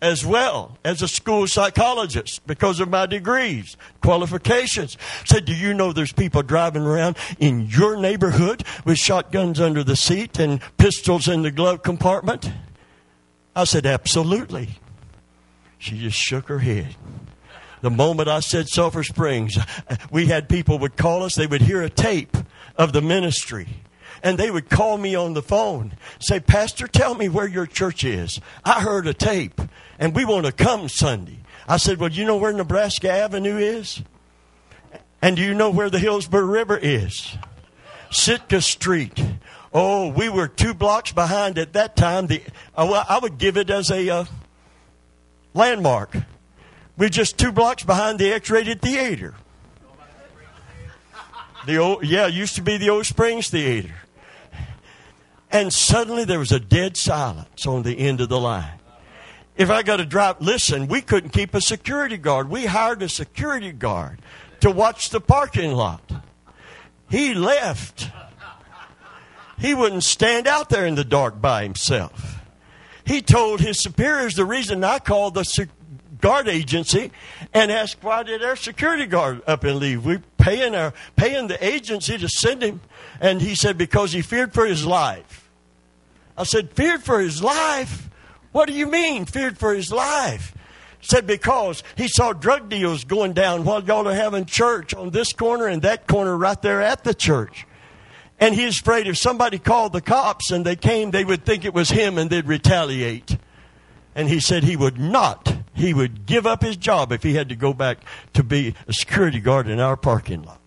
as 0.00 0.24
well 0.24 0.78
as 0.84 1.02
a 1.02 1.08
school 1.08 1.48
psychologist 1.48 2.46
because 2.46 2.78
of 2.78 2.88
my 2.88 3.04
degrees, 3.04 3.76
qualifications. 4.00 4.96
Said, 5.24 5.46
do 5.46 5.52
you 5.52 5.74
know 5.74 5.92
there's 5.92 6.12
people 6.12 6.42
driving 6.42 6.84
around 6.84 7.16
in 7.40 7.66
your 7.66 7.96
neighborhood 7.96 8.62
with 8.84 8.98
shotguns 8.98 9.58
under 9.58 9.82
the 9.82 9.96
seat 9.96 10.38
and 10.38 10.60
pistols 10.76 11.26
in 11.26 11.42
the 11.42 11.50
glove 11.50 11.82
compartment? 11.82 12.52
I 13.56 13.64
said, 13.64 13.84
absolutely. 13.84 14.78
She 15.78 15.98
just 15.98 16.18
shook 16.18 16.48
her 16.48 16.58
head. 16.58 16.96
The 17.80 17.90
moment 17.90 18.28
I 18.28 18.40
said 18.40 18.68
Sulphur 18.68 19.04
Springs, 19.04 19.56
we 20.10 20.26
had 20.26 20.48
people 20.48 20.78
would 20.80 20.96
call 20.96 21.22
us, 21.22 21.34
they 21.34 21.46
would 21.46 21.62
hear 21.62 21.82
a 21.82 21.90
tape 21.90 22.36
of 22.76 22.92
the 22.92 23.00
ministry 23.00 23.68
and 24.22 24.38
they 24.38 24.50
would 24.50 24.68
call 24.68 24.98
me 24.98 25.14
on 25.14 25.34
the 25.34 25.42
phone, 25.42 25.94
say, 26.18 26.40
Pastor, 26.40 26.86
tell 26.86 27.14
me 27.14 27.28
where 27.28 27.46
your 27.46 27.66
church 27.66 28.04
is. 28.04 28.40
I 28.64 28.80
heard 28.80 29.06
a 29.06 29.14
tape 29.14 29.60
and 29.98 30.14
we 30.14 30.24
want 30.24 30.46
to 30.46 30.52
come 30.52 30.88
Sunday. 30.88 31.38
I 31.66 31.76
said, 31.76 31.98
Well, 31.98 32.10
you 32.10 32.24
know 32.24 32.36
where 32.36 32.52
Nebraska 32.52 33.10
Avenue 33.10 33.58
is? 33.58 34.02
And 35.20 35.36
do 35.36 35.42
you 35.42 35.54
know 35.54 35.70
where 35.70 35.90
the 35.90 35.98
Hillsborough 35.98 36.46
River 36.46 36.78
is? 36.80 37.36
Sitka 38.10 38.62
Street. 38.62 39.22
Oh, 39.72 40.08
we 40.08 40.28
were 40.28 40.48
two 40.48 40.72
blocks 40.72 41.12
behind 41.12 41.58
at 41.58 41.74
that 41.74 41.94
time. 41.94 42.26
The, 42.26 42.42
uh, 42.74 43.04
I 43.06 43.18
would 43.18 43.36
give 43.36 43.56
it 43.56 43.68
as 43.68 43.90
a 43.90 44.08
uh, 44.08 44.24
landmark. 45.54 46.16
We're 46.96 47.08
just 47.08 47.38
two 47.38 47.52
blocks 47.52 47.84
behind 47.84 48.18
the 48.18 48.32
X-rated 48.32 48.82
theater. 48.82 49.34
The 51.66 51.76
old, 51.76 52.04
yeah, 52.04 52.26
used 52.26 52.56
to 52.56 52.62
be 52.62 52.76
the 52.76 52.90
old 52.90 53.06
Springs 53.06 53.50
Theater. 53.50 53.94
And 55.50 55.72
suddenly 55.72 56.24
there 56.24 56.38
was 56.38 56.52
a 56.52 56.60
dead 56.60 56.96
silence 56.96 57.66
on 57.66 57.82
the 57.82 57.98
end 57.98 58.20
of 58.20 58.28
the 58.28 58.40
line. 58.40 58.78
If 59.56 59.70
I 59.70 59.82
got 59.82 59.96
to 59.96 60.06
drop, 60.06 60.40
listen, 60.40 60.86
we 60.86 61.00
couldn't 61.00 61.30
keep 61.30 61.54
a 61.54 61.60
security 61.60 62.16
guard. 62.16 62.48
We 62.48 62.66
hired 62.66 63.02
a 63.02 63.08
security 63.08 63.72
guard 63.72 64.20
to 64.60 64.70
watch 64.70 65.10
the 65.10 65.20
parking 65.20 65.72
lot. 65.72 66.10
He 67.10 67.34
left. 67.34 68.10
He 69.58 69.74
wouldn't 69.74 70.04
stand 70.04 70.46
out 70.46 70.68
there 70.68 70.86
in 70.86 70.94
the 70.94 71.04
dark 71.04 71.40
by 71.40 71.64
himself. 71.64 72.37
He 73.08 73.22
told 73.22 73.60
his 73.60 73.80
superiors 73.80 74.34
the 74.34 74.44
reason 74.44 74.84
I 74.84 74.98
called 74.98 75.32
the 75.32 75.68
guard 76.20 76.46
agency 76.46 77.10
and 77.54 77.72
asked 77.72 78.02
why 78.02 78.22
did 78.22 78.44
our 78.44 78.54
security 78.54 79.06
guard 79.06 79.40
up 79.46 79.64
and 79.64 79.76
leave? 79.76 80.04
We 80.04 80.18
paying 80.36 80.74
our 80.74 80.92
paying 81.16 81.46
the 81.46 81.66
agency 81.66 82.18
to 82.18 82.28
send 82.28 82.62
him, 82.62 82.82
and 83.18 83.40
he 83.40 83.54
said 83.54 83.78
because 83.78 84.12
he 84.12 84.20
feared 84.20 84.52
for 84.52 84.66
his 84.66 84.84
life. 84.84 85.48
I 86.36 86.42
said 86.42 86.70
feared 86.72 87.02
for 87.02 87.18
his 87.18 87.42
life. 87.42 88.10
What 88.52 88.68
do 88.68 88.74
you 88.74 88.86
mean, 88.86 89.24
feared 89.24 89.56
for 89.56 89.72
his 89.72 89.90
life? 89.90 90.54
Said 91.00 91.26
because 91.26 91.82
he 91.96 92.08
saw 92.08 92.34
drug 92.34 92.68
deals 92.68 93.04
going 93.04 93.32
down 93.32 93.64
while 93.64 93.82
y'all 93.82 94.06
are 94.06 94.14
having 94.14 94.44
church 94.44 94.92
on 94.92 95.10
this 95.10 95.32
corner 95.32 95.66
and 95.66 95.80
that 95.80 96.06
corner 96.06 96.36
right 96.36 96.60
there 96.60 96.82
at 96.82 97.04
the 97.04 97.14
church. 97.14 97.66
And 98.40 98.54
he's 98.54 98.80
afraid 98.80 99.06
if 99.06 99.18
somebody 99.18 99.58
called 99.58 99.92
the 99.92 100.00
cops 100.00 100.50
and 100.50 100.64
they 100.64 100.76
came, 100.76 101.10
they 101.10 101.24
would 101.24 101.44
think 101.44 101.64
it 101.64 101.74
was 101.74 101.90
him 101.90 102.18
and 102.18 102.30
they'd 102.30 102.46
retaliate. 102.46 103.36
And 104.14 104.28
he 104.28 104.40
said 104.40 104.64
he 104.64 104.76
would 104.76 104.98
not. 104.98 105.56
He 105.74 105.92
would 105.92 106.26
give 106.26 106.46
up 106.46 106.62
his 106.62 106.76
job 106.76 107.12
if 107.12 107.22
he 107.22 107.34
had 107.34 107.48
to 107.48 107.56
go 107.56 107.72
back 107.72 107.98
to 108.34 108.42
be 108.42 108.74
a 108.86 108.92
security 108.92 109.40
guard 109.40 109.68
in 109.68 109.80
our 109.80 109.96
parking 109.96 110.42
lot. 110.42 110.60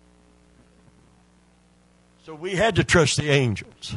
So 2.26 2.36
we 2.36 2.56
had 2.56 2.76
to 2.76 2.84
trust 2.84 3.18
the 3.18 3.30
angels. 3.30 3.96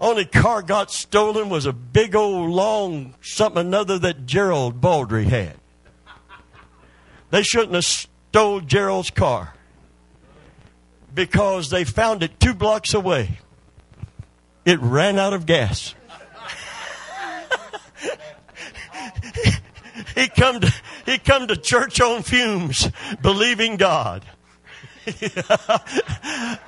Only 0.00 0.24
car 0.24 0.62
got 0.62 0.90
stolen 0.90 1.48
was 1.48 1.64
a 1.64 1.72
big 1.72 2.14
old 2.14 2.50
long 2.50 3.14
something 3.20 3.60
another 3.60 3.98
that 4.00 4.26
Gerald 4.26 4.80
Baldry 4.80 5.24
had. 5.24 5.54
They 7.30 7.42
shouldn't 7.42 7.74
have 7.74 7.84
stole 7.84 8.60
Gerald's 8.60 9.10
car 9.10 9.54
because 11.14 11.70
they 11.70 11.84
found 11.84 12.22
it 12.22 12.38
two 12.40 12.54
blocks 12.54 12.94
away. 12.94 13.38
It 14.64 14.80
ran 14.80 15.18
out 15.18 15.32
of 15.32 15.46
gas. 15.46 15.94
he 20.14 20.28
come 20.28 20.60
to 20.60 20.72
he 21.04 21.18
come 21.18 21.48
to 21.48 21.56
church 21.56 22.00
on 22.00 22.22
fumes, 22.22 22.88
believing 23.20 23.76
God. 23.76 24.24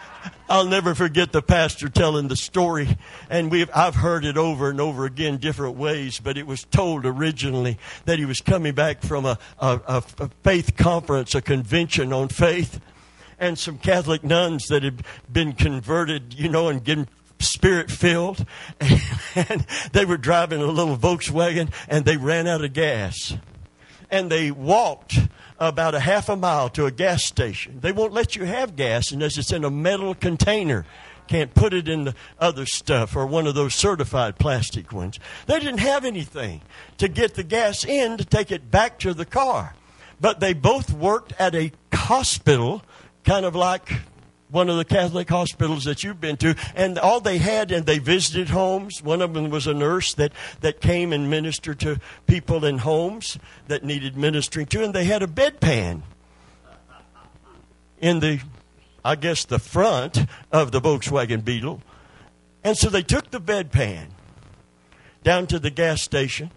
I'll 0.49 0.67
never 0.67 0.95
forget 0.95 1.33
the 1.33 1.41
pastor 1.41 1.89
telling 1.89 2.29
the 2.29 2.37
story, 2.37 2.99
and 3.31 3.51
we've, 3.51 3.71
I've 3.75 3.95
heard 3.95 4.27
it 4.27 4.37
over 4.37 4.69
and 4.69 4.81
over 4.81 5.07
again, 5.07 5.39
different 5.39 5.77
ways, 5.77 6.21
but 6.21 6.37
it 6.37 6.47
was 6.47 6.65
told 6.65 7.07
originally 7.07 7.79
that 8.05 8.19
he 8.19 8.27
was 8.27 8.43
coming 8.43 8.75
back 8.75 9.01
from 9.01 9.25
a, 9.25 9.39
a, 9.59 9.81
a 9.87 10.03
faith 10.43 10.77
conference, 10.77 11.35
a 11.35 11.41
convention 11.41 12.13
on 12.13 12.29
faith, 12.29 12.79
and 13.39 13.59
some 13.59 13.79
Catholic 13.79 14.25
nuns 14.25 14.67
that 14.69 14.83
had 14.83 15.03
been 15.31 15.53
converted, 15.53 16.35
you 16.35 16.49
know, 16.49 16.69
and 16.69 16.85
getting 16.85 17.09
spirit 17.39 17.91
filled, 17.91 18.45
and 19.35 19.67
they 19.93 20.05
were 20.05 20.17
driving 20.17 20.61
a 20.61 20.67
little 20.67 20.97
Volkswagen, 20.97 21.73
and 21.89 22.05
they 22.05 22.17
ran 22.17 22.47
out 22.47 22.65
of 22.65 22.73
gas. 22.73 23.37
And 24.11 24.31
they 24.31 24.51
walked 24.51 25.19
about 25.59 25.95
a 25.95 26.01
half 26.01 26.29
a 26.29 26.37
mile 26.37 26.69
to 26.71 26.87
a 26.87 26.91
gas 26.91 27.25
station. 27.25 27.81
They 27.81 27.93
won't 27.93 28.13
let 28.13 28.37
you 28.37 28.45
have 28.45 28.77
gas 28.77 29.11
unless 29.11 29.39
it's 29.39 29.53
in 29.53 29.65
a 29.65 29.71
metal 29.71 30.15
container. 30.15 30.85
Can't 31.27 31.55
put 31.55 31.73
it 31.73 31.89
in 31.89 32.05
the 32.05 32.15
other 32.39 32.67
stuff 32.67 33.17
or 33.17 33.27
one 33.27 33.47
of 33.47 33.55
those 33.55 33.75
certified 33.75 34.39
plastic 34.39 34.93
ones. 34.93 35.19
They 35.47 35.59
didn't 35.59 35.79
have 35.79 36.05
anything 36.05 36.61
to 36.99 37.09
get 37.09 37.35
the 37.35 37.43
gas 37.43 37.85
in 37.85 38.19
to 38.19 38.25
take 38.25 38.53
it 38.53 38.71
back 38.71 38.99
to 39.01 39.15
the 39.15 39.25
car. 39.25 39.75
But 40.21 40.41
they 40.41 40.53
both 40.53 40.93
worked 40.93 41.33
at 41.39 41.55
a 41.55 41.73
hospital, 41.93 42.83
kind 43.25 43.45
of 43.47 43.55
like 43.55 43.91
one 44.51 44.69
of 44.69 44.77
the 44.77 44.85
Catholic 44.85 45.29
hospitals 45.29 45.85
that 45.85 46.05
you've 46.05 46.21
been 46.21 46.37
to, 46.37 46.55
and 46.77 46.97
all 46.99 47.21
they 47.21 47.39
had, 47.39 47.73
and 47.73 47.87
they 47.87 47.99
visited 47.99 48.51
homes. 48.51 49.03
One 49.03 49.21
of 49.21 49.35
them 49.35 49.51
was 49.51 49.67
a 49.67 49.75
nurse 49.75 50.15
that, 50.15 50.33
that 50.61 50.81
came 50.81 51.13
and 51.13 51.29
ministered 51.29 51.81
to 51.81 51.99
people 52.27 52.65
in 52.65 52.79
homes 52.79 53.37
that 53.67 53.83
needed 53.83 54.17
ministering 54.17 54.67
to, 54.67 54.85
and 54.85 54.95
they 54.95 55.05
had 55.05 55.23
a 55.23 55.27
bedpan 55.27 56.03
in 57.99 58.21
the, 58.21 58.41
I 59.05 59.17
guess, 59.17 59.45
the 59.45 59.59
front 59.59 60.27
of 60.53 60.71
the 60.71 60.81
Volkswagen 60.81 61.45
Beetle. 61.45 61.83
And 62.63 62.77
so 62.77 62.89
they 62.89 63.03
took 63.03 63.31
the 63.31 63.41
bedpan 63.41 64.09
down 65.25 65.47
to 65.49 65.59
the 65.59 65.71
gas 65.71 66.03
station, 66.03 66.51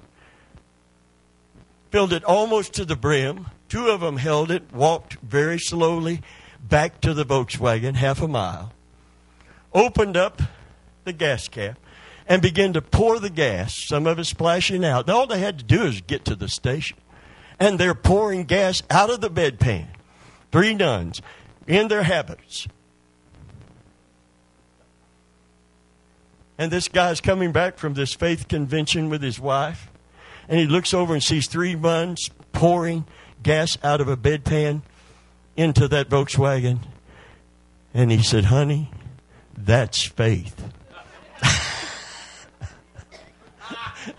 filled 1.90 2.14
it 2.14 2.24
almost 2.26 2.74
to 2.74 2.86
the 2.86 2.96
brim. 2.96 3.48
Two 3.70 3.88
of 3.88 4.02
them 4.02 4.18
held 4.18 4.52
it, 4.52 4.72
walked 4.72 5.14
very 5.22 5.58
slowly 5.58 6.22
back 6.68 7.02
to 7.02 7.14
the 7.14 7.26
Volkswagen, 7.26 7.96
half 7.96 8.22
a 8.22 8.28
mile, 8.28 8.74
opened 9.74 10.18
up 10.18 10.42
the 11.04 11.14
gas 11.14 11.48
cap, 11.48 11.78
and 12.28 12.42
began 12.42 12.74
to 12.74 12.82
pour 12.82 13.20
the 13.20 13.30
gas, 13.30 13.74
some 13.88 14.06
of 14.06 14.20
it 14.20 14.26
splashing 14.26 14.84
out. 14.84 15.10
All 15.10 15.28
they 15.28 15.40
had 15.40 15.60
to 15.60 15.64
do 15.64 15.84
is 15.84 16.02
get 16.02 16.26
to 16.26 16.36
the 16.36 16.50
station. 16.50 16.98
And 17.60 17.80
they're 17.80 17.96
pouring 17.96 18.44
gas 18.44 18.84
out 18.90 19.10
of 19.10 19.22
the 19.22 19.30
bedpan. 19.30 19.88
Three 20.52 20.74
nuns. 20.74 21.22
in 21.66 21.90
their 21.90 22.04
habits. 22.04 22.68
And 26.58 26.72
this 26.72 26.88
guy's 26.88 27.22
coming 27.22 27.52
back 27.52 27.78
from 27.78 27.94
this 27.94 28.14
faith 28.14 28.48
convention 28.48 29.10
with 29.10 29.22
his 29.22 29.40
wife, 29.40 29.92
and 30.48 30.60
he 30.60 30.66
looks 30.66 30.94
over 30.94 31.14
and 31.14 31.22
sees 31.22 31.48
three 31.48 31.76
nuns 31.76 32.30
pouring 32.52 33.06
gas 33.44 33.78
out 33.84 34.02
of 34.02 34.08
a 34.08 34.18
bedpan 34.18 34.82
into 35.58 35.90
that 35.90 36.08
Volkswagen. 36.08 36.80
And 37.94 38.12
he 38.12 38.24
said, 38.24 38.46
Honey, 38.46 38.90
that's 39.58 40.04
faith. 40.04 40.72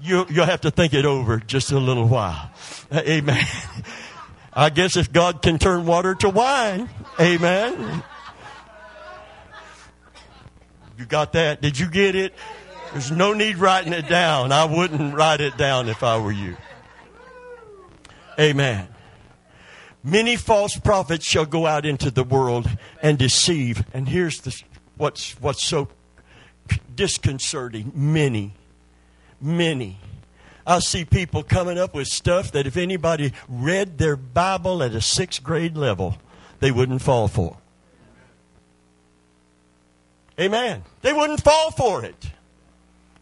you, 0.00 0.24
you'll 0.30 0.46
have 0.46 0.62
to 0.62 0.70
think 0.70 0.94
it 0.94 1.04
over 1.04 1.38
just 1.38 1.72
a 1.72 1.78
little 1.78 2.06
while. 2.06 2.50
Uh, 2.90 3.02
amen. 3.06 3.44
I 4.54 4.70
guess 4.70 4.96
if 4.96 5.12
God 5.12 5.42
can 5.42 5.58
turn 5.58 5.84
water 5.84 6.14
to 6.16 6.30
wine, 6.30 6.88
amen. 7.20 8.02
You 10.98 11.04
got 11.04 11.34
that? 11.34 11.60
Did 11.60 11.78
you 11.78 11.88
get 11.88 12.16
it? 12.16 12.34
There's 12.92 13.10
no 13.10 13.34
need 13.34 13.58
writing 13.58 13.92
it 13.92 14.08
down. 14.08 14.50
I 14.50 14.64
wouldn't 14.64 15.14
write 15.14 15.40
it 15.40 15.56
down 15.56 15.88
if 15.88 16.02
I 16.02 16.18
were 16.18 16.32
you. 16.32 16.56
Amen. 18.38 18.88
Many 20.08 20.36
false 20.36 20.74
prophets 20.78 21.26
shall 21.26 21.44
go 21.44 21.66
out 21.66 21.84
into 21.84 22.10
the 22.10 22.24
world 22.24 22.66
and 23.02 23.18
deceive. 23.18 23.84
And 23.92 24.08
here's 24.08 24.40
the, 24.40 24.58
what's, 24.96 25.32
what's 25.40 25.66
so 25.66 25.88
disconcerting. 26.94 27.92
Many. 27.94 28.54
Many. 29.38 29.98
I 30.66 30.78
see 30.78 31.04
people 31.04 31.42
coming 31.42 31.78
up 31.78 31.94
with 31.94 32.08
stuff 32.08 32.52
that 32.52 32.66
if 32.66 32.78
anybody 32.78 33.34
read 33.48 33.98
their 33.98 34.16
Bible 34.16 34.82
at 34.82 34.94
a 34.94 35.02
sixth 35.02 35.42
grade 35.42 35.76
level, 35.76 36.16
they 36.60 36.70
wouldn't 36.70 37.02
fall 37.02 37.28
for. 37.28 37.58
Amen. 40.40 40.84
They 41.02 41.12
wouldn't 41.12 41.42
fall 41.42 41.70
for 41.70 42.04
it. 42.04 42.30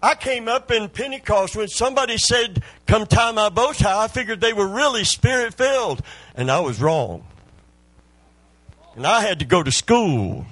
I 0.06 0.14
came 0.14 0.46
up 0.46 0.70
in 0.70 0.88
Pentecost 0.88 1.56
when 1.56 1.66
somebody 1.66 2.16
said, 2.16 2.62
Come 2.86 3.06
tie 3.06 3.32
my 3.32 3.48
bow 3.48 3.72
tie. 3.72 4.04
I 4.04 4.06
figured 4.06 4.40
they 4.40 4.52
were 4.52 4.68
really 4.68 5.02
spirit 5.02 5.54
filled. 5.54 6.00
And 6.36 6.48
I 6.48 6.60
was 6.60 6.80
wrong. 6.80 7.26
And 8.94 9.04
I 9.04 9.22
had 9.22 9.40
to 9.40 9.44
go 9.44 9.64
to 9.64 9.72
school 9.72 10.46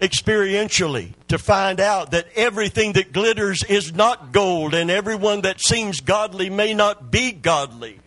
experientially 0.00 1.12
to 1.28 1.38
find 1.38 1.78
out 1.78 2.10
that 2.10 2.26
everything 2.34 2.94
that 2.94 3.12
glitters 3.12 3.62
is 3.62 3.94
not 3.94 4.32
gold 4.32 4.74
and 4.74 4.90
everyone 4.90 5.42
that 5.42 5.60
seems 5.60 6.00
godly 6.00 6.50
may 6.50 6.74
not 6.74 7.12
be 7.12 7.30
godly. 7.30 8.00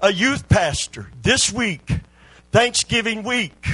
A 0.00 0.12
youth 0.12 0.48
pastor 0.48 1.12
this 1.22 1.52
week, 1.52 2.00
Thanksgiving 2.50 3.22
week, 3.22 3.68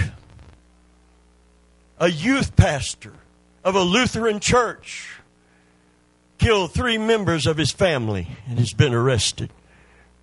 a 1.99 2.11
youth 2.11 2.55
pastor 2.55 3.15
of 3.65 3.75
a 3.75 3.83
Lutheran 3.83 4.41
church 4.41 5.21
killed 6.39 6.73
three 6.73 6.99
members 6.99 7.47
of 7.47 7.57
his 7.57 7.71
family 7.71 8.29
and 8.49 8.59
has 8.59 8.73
been 8.73 8.95
arrested. 8.95 9.51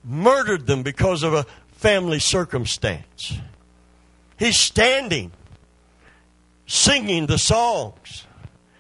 Murdered 0.04 0.66
them 0.66 0.84
because 0.84 1.24
of 1.24 1.34
a 1.34 1.46
family 1.74 2.20
circumstance. 2.20 3.38
He's 4.38 4.60
standing, 4.60 5.32
singing 6.66 7.28
the 7.28 7.38
songs, 7.38 8.26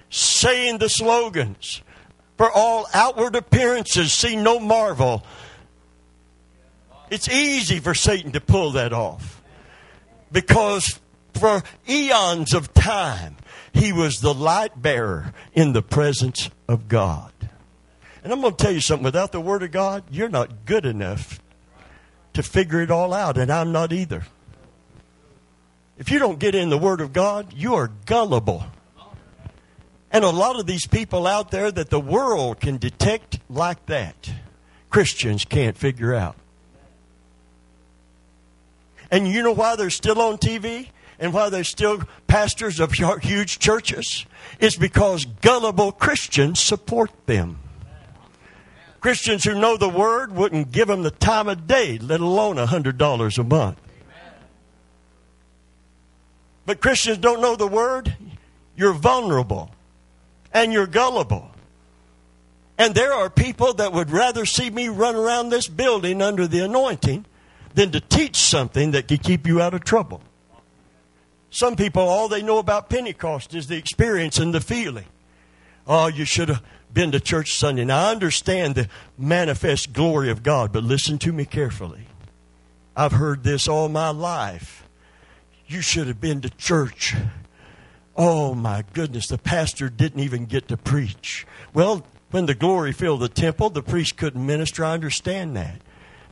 saying 0.09 0.79
the 0.79 0.89
slogans. 0.89 1.81
For 2.37 2.51
all 2.51 2.87
outward 2.93 3.35
appearances, 3.35 4.13
see 4.13 4.35
no 4.35 4.59
marvel. 4.59 5.23
It's 7.09 7.29
easy 7.29 7.79
for 7.79 7.93
Satan 7.93 8.31
to 8.33 8.41
pull 8.41 8.71
that 8.71 8.93
off 8.93 9.41
because 10.31 10.99
for 11.33 11.63
eons 11.87 12.53
of 12.53 12.73
time, 12.73 13.37
he 13.77 13.93
was 13.93 14.19
the 14.19 14.33
light 14.33 14.81
bearer 14.81 15.33
in 15.53 15.73
the 15.73 15.81
presence 15.81 16.49
of 16.67 16.87
God. 16.87 17.31
And 18.23 18.33
I'm 18.33 18.41
going 18.41 18.55
to 18.55 18.63
tell 18.63 18.73
you 18.73 18.81
something 18.81 19.05
without 19.05 19.31
the 19.31 19.39
Word 19.39 19.63
of 19.63 19.71
God, 19.71 20.03
you're 20.11 20.29
not 20.29 20.65
good 20.65 20.85
enough 20.85 21.39
to 22.33 22.43
figure 22.43 22.81
it 22.81 22.91
all 22.91 23.13
out, 23.13 23.37
and 23.37 23.51
I'm 23.51 23.71
not 23.71 23.93
either. 23.93 24.23
If 25.97 26.11
you 26.11 26.19
don't 26.19 26.39
get 26.39 26.53
in 26.53 26.69
the 26.69 26.77
Word 26.77 27.01
of 27.01 27.13
God, 27.13 27.53
you 27.53 27.75
are 27.75 27.89
gullible. 28.05 28.65
And 30.11 30.23
a 30.23 30.29
lot 30.29 30.59
of 30.59 30.65
these 30.65 30.87
people 30.87 31.27
out 31.27 31.51
there 31.51 31.71
that 31.71 31.89
the 31.89 31.99
world 31.99 32.59
can 32.59 32.77
detect 32.77 33.39
like 33.49 33.85
that, 33.87 34.31
Christians 34.89 35.45
can't 35.45 35.77
figure 35.77 36.13
out. 36.13 36.35
And 39.09 39.27
you 39.27 39.41
know 39.41 39.53
why 39.53 39.75
they're 39.75 39.89
still 39.89 40.21
on 40.21 40.37
TV? 40.37 40.89
And 41.19 41.33
why 41.33 41.49
they're 41.49 41.63
still 41.63 42.03
pastors 42.27 42.79
of 42.79 42.93
huge 42.93 43.59
churches 43.59 44.25
is 44.59 44.75
because 44.75 45.25
gullible 45.25 45.91
Christians 45.91 46.59
support 46.59 47.11
them. 47.25 47.59
Christians 48.99 49.43
who 49.43 49.59
know 49.59 49.77
the 49.77 49.89
word 49.89 50.35
wouldn't 50.35 50.71
give 50.71 50.87
them 50.87 51.03
the 51.03 51.11
time 51.11 51.47
of 51.47 51.67
day, 51.67 51.97
let 51.97 52.19
alone 52.19 52.57
a 52.57 52.67
$100 52.67 53.37
a 53.37 53.43
month. 53.43 53.79
But 56.65 56.81
Christians 56.81 57.19
don't 57.19 57.41
know 57.41 57.55
the 57.55 57.67
word, 57.67 58.15
you're 58.75 58.93
vulnerable 58.93 59.71
and 60.53 60.73
you're 60.73 60.87
gullible. 60.87 61.51
And 62.77 62.93
there 62.93 63.13
are 63.13 63.29
people 63.29 63.73
that 63.75 63.93
would 63.93 64.11
rather 64.11 64.45
see 64.45 64.69
me 64.69 64.87
run 64.87 65.15
around 65.15 65.49
this 65.49 65.67
building 65.67 66.21
under 66.21 66.45
the 66.45 66.59
anointing 66.59 67.25
than 67.73 67.91
to 67.91 67.99
teach 67.99 68.35
something 68.35 68.91
that 68.91 69.07
could 69.07 69.23
keep 69.23 69.47
you 69.47 69.61
out 69.61 69.73
of 69.73 69.83
trouble. 69.83 70.21
Some 71.49 71.75
people, 71.75 72.01
all 72.01 72.27
they 72.27 72.41
know 72.41 72.57
about 72.57 72.89
Pentecost 72.89 73.55
is 73.55 73.67
the 73.67 73.77
experience 73.77 74.37
and 74.37 74.53
the 74.53 74.61
feeling. 74.61 75.05
Oh, 75.87 76.07
you 76.07 76.25
should 76.25 76.49
have 76.49 76.61
been 76.91 77.11
to 77.11 77.19
church 77.19 77.53
Sunday. 77.57 77.85
Now, 77.85 78.07
I 78.07 78.11
understand 78.11 78.75
the 78.75 78.89
manifest 79.17 79.93
glory 79.93 80.29
of 80.29 80.43
God, 80.43 80.73
but 80.73 80.83
listen 80.83 81.17
to 81.19 81.31
me 81.31 81.45
carefully. 81.45 82.07
I've 82.95 83.13
heard 83.13 83.43
this 83.43 83.67
all 83.67 83.87
my 83.87 84.09
life. 84.09 84.87
You 85.67 85.81
should 85.81 86.07
have 86.07 86.19
been 86.19 86.41
to 86.41 86.49
church. 86.49 87.15
Oh, 88.15 88.55
my 88.55 88.83
goodness, 88.93 89.27
the 89.27 89.37
pastor 89.37 89.89
didn't 89.89 90.21
even 90.21 90.45
get 90.45 90.67
to 90.69 90.77
preach. 90.77 91.45
Well, 91.73 92.05
when 92.31 92.47
the 92.47 92.55
glory 92.55 92.91
filled 92.91 93.21
the 93.21 93.29
temple, 93.29 93.69
the 93.69 93.83
priest 93.83 94.17
couldn't 94.17 94.45
minister. 94.45 94.83
I 94.83 94.93
understand 94.93 95.55
that. 95.55 95.81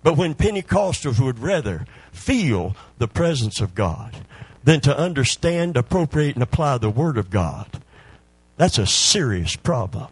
But 0.04 0.17
when 0.17 0.36
Pentecostals 0.36 1.19
would 1.19 1.39
rather 1.39 1.86
feel 2.12 2.75
the 2.97 3.08
presence 3.08 3.62
of 3.62 3.75
God, 3.75 4.24
than 4.65 4.82
to 4.82 4.97
understand, 4.97 5.78
appropriate, 5.78 6.36
and 6.36 6.43
apply 6.43 6.80
the 6.80 6.89
Word 6.89 7.17
of 7.17 7.30
God. 7.30 7.67
That's 8.58 8.80
a 8.80 8.88
serious 8.88 9.56
problem. 9.56 10.08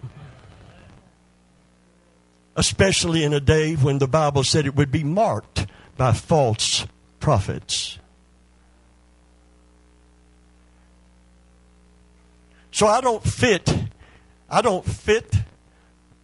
Especially 2.55 3.23
in 3.23 3.33
a 3.33 3.39
day 3.39 3.73
when 3.73 3.97
the 3.97 4.07
Bible 4.07 4.43
said 4.43 4.67
it 4.67 4.75
would 4.75 4.91
be 4.91 5.03
marked 5.03 5.65
by 5.97 6.13
false 6.13 6.85
prophets. 7.19 7.97
So 12.69 12.85
I 12.85 13.01
don't 13.01 13.23
fit, 13.23 13.73
I 14.49 14.61
don't 14.61 14.85
fit 14.85 15.35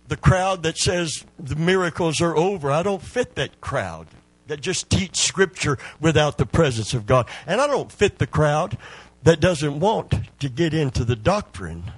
the 0.07 0.17
crowd 0.17 0.61
that 0.63 0.77
says 0.77 1.25
the 1.39 1.55
miracles 1.55 2.21
are 2.21 2.35
over. 2.35 2.69
I 2.69 2.83
don't 2.83 3.01
fit 3.01 3.35
that 3.35 3.59
crowd 3.59 4.07
that 4.49 4.61
just 4.61 4.89
teach 4.89 5.17
Scripture 5.17 5.77
without 5.99 6.37
the 6.37 6.45
presence 6.45 6.93
of 6.93 7.05
God. 7.05 7.27
And 7.47 7.61
I 7.61 7.67
don't 7.67 7.91
fit 7.91 8.19
the 8.19 8.27
crowd 8.27 8.77
that 9.23 9.39
doesn't 9.39 9.79
want 9.79 10.13
to 10.39 10.49
get 10.49 10.73
into 10.73 11.03
the 11.03 11.15
doctrine. 11.15 11.91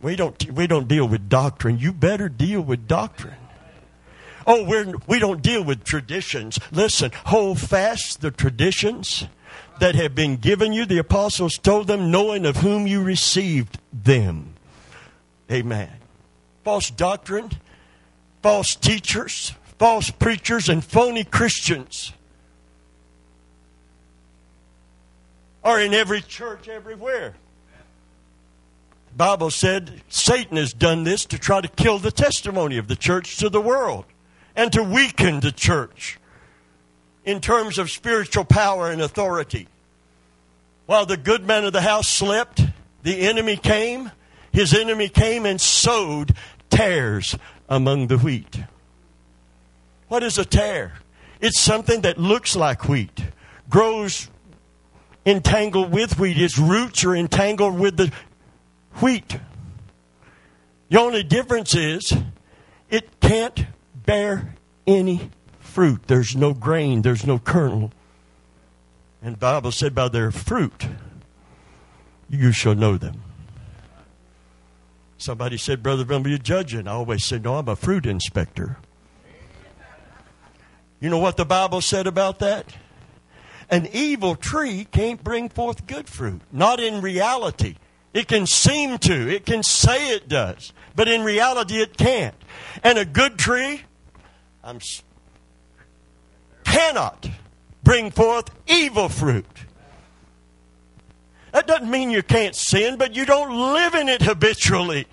We 0.00 0.16
don't, 0.16 0.50
we 0.52 0.66
don't 0.66 0.88
deal 0.88 1.06
with 1.06 1.28
doctrine. 1.28 1.78
You 1.78 1.92
better 1.92 2.28
deal 2.28 2.60
with 2.60 2.88
doctrine. 2.88 3.36
Oh, 4.46 4.64
we're, 4.64 4.94
we 5.06 5.18
don't 5.18 5.42
deal 5.42 5.62
with 5.62 5.84
traditions. 5.84 6.58
Listen, 6.72 7.12
hold 7.26 7.60
fast 7.60 8.20
the 8.20 8.30
traditions 8.30 9.26
that 9.78 9.94
have 9.94 10.14
been 10.14 10.36
given 10.36 10.72
you. 10.72 10.84
The 10.84 10.98
apostles 10.98 11.58
told 11.58 11.86
them, 11.86 12.10
knowing 12.10 12.44
of 12.46 12.56
whom 12.56 12.86
you 12.86 13.02
received 13.02 13.78
them. 13.92 14.54
Amen. 15.50 15.90
False 16.64 16.90
doctrine, 16.90 17.50
false 18.42 18.74
teachers, 18.74 19.52
false 19.78 20.10
preachers 20.10 20.68
and 20.68 20.84
phony 20.84 21.24
Christians 21.24 22.12
are 25.64 25.80
in 25.80 25.94
every 25.94 26.20
church 26.20 26.68
everywhere. 26.68 27.34
The 29.10 29.16
Bible 29.16 29.50
said 29.50 30.02
Satan 30.08 30.56
has 30.56 30.72
done 30.72 31.04
this 31.04 31.24
to 31.26 31.38
try 31.38 31.60
to 31.60 31.68
kill 31.68 31.98
the 31.98 32.10
testimony 32.10 32.78
of 32.78 32.88
the 32.88 32.96
church 32.96 33.36
to 33.38 33.48
the 33.48 33.60
world 33.60 34.06
and 34.56 34.72
to 34.72 34.82
weaken 34.82 35.40
the 35.40 35.52
church 35.52 36.18
in 37.24 37.40
terms 37.40 37.78
of 37.78 37.90
spiritual 37.90 38.44
power 38.44 38.90
and 38.90 39.00
authority. 39.00 39.68
While 40.86 41.06
the 41.06 41.16
good 41.16 41.46
man 41.46 41.64
of 41.64 41.72
the 41.72 41.82
house 41.82 42.08
slept, 42.08 42.62
the 43.02 43.20
enemy 43.20 43.56
came. 43.56 44.10
His 44.52 44.74
enemy 44.74 45.08
came 45.08 45.46
and 45.46 45.60
sowed 45.60 46.34
tares 46.70 47.36
among 47.68 48.08
the 48.08 48.18
wheat. 48.18 48.62
What 50.12 50.22
is 50.22 50.36
a 50.36 50.44
tare? 50.44 50.92
It's 51.40 51.58
something 51.58 52.02
that 52.02 52.18
looks 52.18 52.54
like 52.54 52.86
wheat, 52.86 53.24
grows 53.70 54.28
entangled 55.24 55.90
with 55.90 56.18
wheat. 56.18 56.36
Its 56.36 56.58
roots 56.58 57.02
are 57.02 57.16
entangled 57.16 57.78
with 57.78 57.96
the 57.96 58.12
wheat. 59.00 59.38
The 60.90 61.00
only 61.00 61.22
difference 61.22 61.74
is 61.74 62.12
it 62.90 63.20
can't 63.20 63.64
bear 64.04 64.54
any 64.86 65.30
fruit. 65.60 66.02
There's 66.08 66.36
no 66.36 66.52
grain, 66.52 67.00
there's 67.00 67.26
no 67.26 67.38
kernel. 67.38 67.90
And 69.22 69.36
the 69.36 69.38
Bible 69.38 69.72
said, 69.72 69.94
by 69.94 70.08
their 70.08 70.30
fruit 70.30 70.88
you 72.28 72.52
shall 72.52 72.74
know 72.74 72.98
them. 72.98 73.22
Somebody 75.16 75.56
said, 75.56 75.82
Brother 75.82 76.04
you're 76.28 76.36
judging. 76.36 76.86
I 76.86 76.92
always 76.92 77.24
said, 77.24 77.44
No, 77.44 77.54
I'm 77.54 77.68
a 77.68 77.76
fruit 77.76 78.04
inspector. 78.04 78.76
You 81.02 81.10
know 81.10 81.18
what 81.18 81.36
the 81.36 81.44
Bible 81.44 81.80
said 81.80 82.06
about 82.06 82.38
that? 82.38 82.64
An 83.68 83.88
evil 83.92 84.36
tree 84.36 84.86
can't 84.88 85.22
bring 85.22 85.48
forth 85.48 85.84
good 85.88 86.08
fruit. 86.08 86.42
Not 86.52 86.78
in 86.78 87.00
reality. 87.00 87.74
It 88.14 88.28
can 88.28 88.46
seem 88.46 88.98
to, 88.98 89.28
it 89.28 89.44
can 89.44 89.64
say 89.64 90.14
it 90.14 90.28
does, 90.28 90.72
but 90.94 91.08
in 91.08 91.24
reality 91.24 91.82
it 91.82 91.96
can't. 91.96 92.36
And 92.84 92.98
a 92.98 93.04
good 93.04 93.36
tree 93.36 93.82
I'm, 94.62 94.78
cannot 96.62 97.28
bring 97.82 98.12
forth 98.12 98.50
evil 98.68 99.08
fruit. 99.08 99.46
That 101.50 101.66
doesn't 101.66 101.90
mean 101.90 102.10
you 102.10 102.22
can't 102.22 102.54
sin, 102.54 102.96
but 102.96 103.16
you 103.16 103.26
don't 103.26 103.74
live 103.74 103.94
in 103.96 104.08
it 104.08 104.22
habitually. 104.22 105.08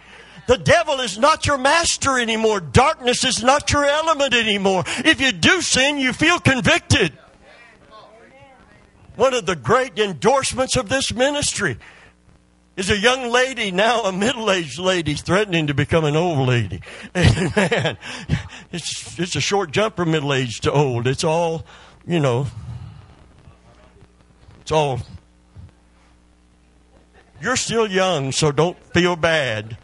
The 0.49 0.57
devil 0.57 0.99
is 0.99 1.19
not 1.19 1.45
your 1.45 1.59
master 1.59 2.17
anymore. 2.17 2.59
Darkness 2.59 3.23
is 3.23 3.43
not 3.43 3.71
your 3.71 3.85
element 3.85 4.33
anymore. 4.33 4.83
If 5.05 5.21
you 5.21 5.31
do 5.31 5.61
sin, 5.61 5.99
you 5.99 6.11
feel 6.11 6.39
convicted. 6.39 7.13
One 9.15 9.35
of 9.35 9.45
the 9.45 9.55
great 9.55 9.99
endorsements 9.99 10.75
of 10.75 10.89
this 10.89 11.13
ministry 11.13 11.77
is 12.75 12.89
a 12.89 12.97
young 12.97 13.29
lady, 13.29 13.69
now 13.69 14.05
a 14.05 14.11
middle 14.11 14.49
aged 14.49 14.79
lady, 14.79 15.13
threatening 15.13 15.67
to 15.67 15.75
become 15.75 16.03
an 16.03 16.15
old 16.15 16.47
lady. 16.47 16.81
Amen. 17.15 17.99
It's, 18.71 19.19
it's 19.19 19.35
a 19.35 19.41
short 19.41 19.69
jump 19.69 19.97
from 19.97 20.09
middle 20.09 20.33
aged 20.33 20.63
to 20.63 20.71
old. 20.71 21.05
It's 21.05 21.23
all, 21.23 21.63
you 22.07 22.19
know, 22.19 22.47
it's 24.61 24.71
all. 24.71 24.99
You're 27.39 27.55
still 27.55 27.85
young, 27.85 28.31
so 28.31 28.51
don't 28.51 28.83
feel 28.95 29.15
bad. 29.15 29.77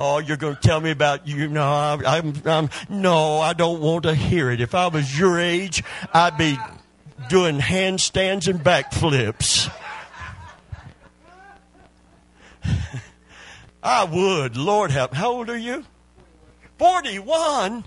Oh, 0.00 0.18
you're 0.18 0.36
going 0.36 0.54
to 0.54 0.60
tell 0.60 0.80
me 0.80 0.92
about 0.92 1.26
you? 1.26 1.48
No, 1.48 1.66
I'm, 1.66 2.32
I'm, 2.46 2.70
no, 2.88 3.40
I 3.40 3.52
don't 3.52 3.80
want 3.80 4.04
to 4.04 4.14
hear 4.14 4.48
it. 4.48 4.60
If 4.60 4.76
I 4.76 4.86
was 4.86 5.18
your 5.18 5.40
age, 5.40 5.82
I'd 6.14 6.38
be 6.38 6.56
doing 7.28 7.58
handstands 7.58 8.46
and 8.46 8.60
backflips. 8.60 9.68
I 13.82 14.04
would. 14.04 14.56
Lord 14.56 14.92
help. 14.92 15.14
How 15.14 15.32
old 15.32 15.50
are 15.50 15.56
you? 15.56 15.84
41? 16.78 17.84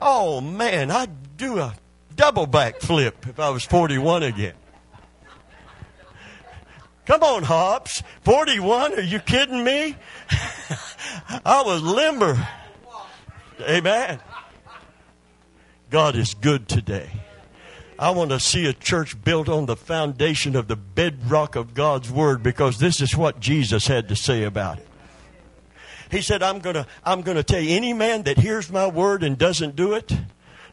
Oh, 0.00 0.40
man, 0.40 0.92
I'd 0.92 1.36
do 1.36 1.58
a 1.58 1.74
double 2.14 2.46
backflip 2.46 3.28
if 3.28 3.40
I 3.40 3.50
was 3.50 3.64
41 3.64 4.22
again. 4.22 4.54
Come 7.08 7.22
on, 7.22 7.42
Hops. 7.42 8.02
41? 8.24 8.98
Are 8.98 9.00
you 9.00 9.18
kidding 9.18 9.64
me? 9.64 9.96
I 11.42 11.62
was 11.64 11.80
limber. 11.80 12.46
Amen. 13.62 14.20
God 15.88 16.16
is 16.16 16.34
good 16.34 16.68
today. 16.68 17.08
I 17.98 18.10
want 18.10 18.28
to 18.28 18.38
see 18.38 18.66
a 18.66 18.74
church 18.74 19.24
built 19.24 19.48
on 19.48 19.64
the 19.64 19.74
foundation 19.74 20.54
of 20.54 20.68
the 20.68 20.76
bedrock 20.76 21.56
of 21.56 21.72
God's 21.72 22.10
Word 22.10 22.42
because 22.42 22.78
this 22.78 23.00
is 23.00 23.16
what 23.16 23.40
Jesus 23.40 23.86
had 23.86 24.06
to 24.08 24.14
say 24.14 24.42
about 24.42 24.76
it. 24.76 24.86
He 26.10 26.20
said, 26.20 26.42
I'm 26.42 26.58
going 26.58 26.74
to, 26.74 26.86
I'm 27.06 27.22
going 27.22 27.38
to 27.38 27.42
tell 27.42 27.60
you, 27.60 27.74
any 27.74 27.94
man 27.94 28.24
that 28.24 28.36
hears 28.36 28.70
my 28.70 28.86
word 28.86 29.22
and 29.22 29.38
doesn't 29.38 29.76
do 29.76 29.94
it, 29.94 30.12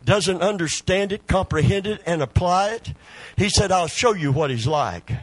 doesn't 0.04 0.42
understand 0.42 1.14
it, 1.14 1.28
comprehend 1.28 1.88
it, 1.88 2.02
and 2.06 2.22
apply 2.22 2.72
it, 2.72 2.94
he 3.38 3.48
said, 3.48 3.72
I'll 3.72 3.88
show 3.88 4.14
you 4.14 4.34
what 4.34 4.50
he's 4.50 4.68
like. 4.68 5.14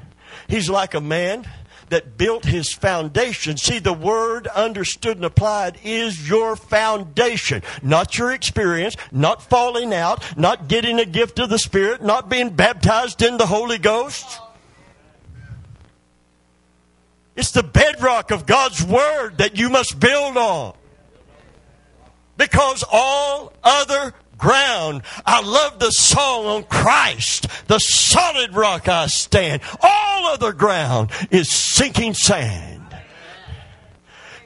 He's 0.49 0.71
like 0.71 0.95
a 0.95 1.01
man 1.01 1.47
that 1.93 2.17
built 2.17 2.47
his 2.47 2.73
foundation. 2.73 3.59
See, 3.59 3.79
the 3.79 3.93
word 3.93 4.47
understood 4.47 5.17
and 5.17 5.27
applied 5.27 5.79
is 5.85 6.27
your 6.27 6.57
foundation, 6.57 7.63
not 7.83 8.17
your 8.17 8.33
experience, 8.33 8.97
not 9.13 9.43
falling 9.43 9.93
out, 9.93 10.39
not 10.39 10.69
getting 10.69 10.99
a 10.99 11.05
gift 11.05 11.39
of 11.39 11.51
the 11.51 11.59
Spirit, 11.59 12.03
not 12.03 12.31
being 12.31 12.49
baptized 12.51 13.21
in 13.21 13.37
the 13.37 13.47
Holy 13.47 13.77
Ghost. 13.77 14.41
It's 17.37 17.51
the 17.51 17.63
bedrock 17.63 18.31
of 18.31 18.47
God's 18.47 18.83
Word 18.83 19.39
that 19.39 19.59
you 19.59 19.69
must 19.69 20.01
build 20.01 20.37
on. 20.37 20.75
Because 22.39 22.85
all 22.91 23.53
other 23.63 24.15
ground. 24.43 25.03
I 25.25 25.41
love 25.41 25.79
the 25.79 25.93
song 25.93 26.47
on 26.47 26.65
Christ, 26.65 27.47
the 27.69 27.79
solid 27.79 28.55
rock 28.55 28.89
I 28.89 29.07
stand. 29.07 29.63
All 29.81 30.27
other 30.27 30.53
ground 30.53 31.11
is 31.31 31.51
sinking 31.51 32.15
sand. 32.15 32.72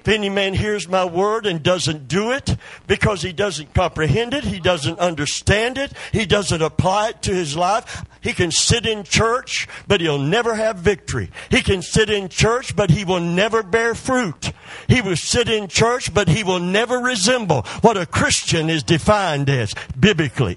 If 0.06 0.12
any 0.12 0.28
man 0.28 0.54
hears 0.54 0.88
my 0.88 1.04
word 1.04 1.46
and 1.46 1.64
doesn't 1.64 2.06
do 2.06 2.30
it 2.30 2.56
because 2.86 3.22
he 3.22 3.32
doesn't 3.32 3.74
comprehend 3.74 4.34
it, 4.34 4.44
he 4.44 4.60
doesn't 4.60 5.00
understand 5.00 5.78
it, 5.78 5.92
he 6.12 6.24
doesn't 6.24 6.62
apply 6.62 7.08
it 7.08 7.22
to 7.22 7.34
his 7.34 7.56
life, 7.56 8.04
he 8.20 8.32
can 8.32 8.52
sit 8.52 8.86
in 8.86 9.02
church, 9.02 9.66
but 9.88 10.00
he'll 10.00 10.20
never 10.20 10.54
have 10.54 10.76
victory. 10.76 11.32
He 11.50 11.60
can 11.60 11.82
sit 11.82 12.08
in 12.08 12.28
church, 12.28 12.76
but 12.76 12.90
he 12.90 13.04
will 13.04 13.18
never 13.18 13.64
bear 13.64 13.96
fruit. 13.96 14.52
He 14.86 15.00
will 15.00 15.16
sit 15.16 15.48
in 15.48 15.66
church, 15.66 16.14
but 16.14 16.28
he 16.28 16.44
will 16.44 16.60
never 16.60 16.98
resemble 16.98 17.62
what 17.80 17.96
a 17.96 18.06
Christian 18.06 18.70
is 18.70 18.84
defined 18.84 19.50
as 19.50 19.74
biblically. 19.98 20.56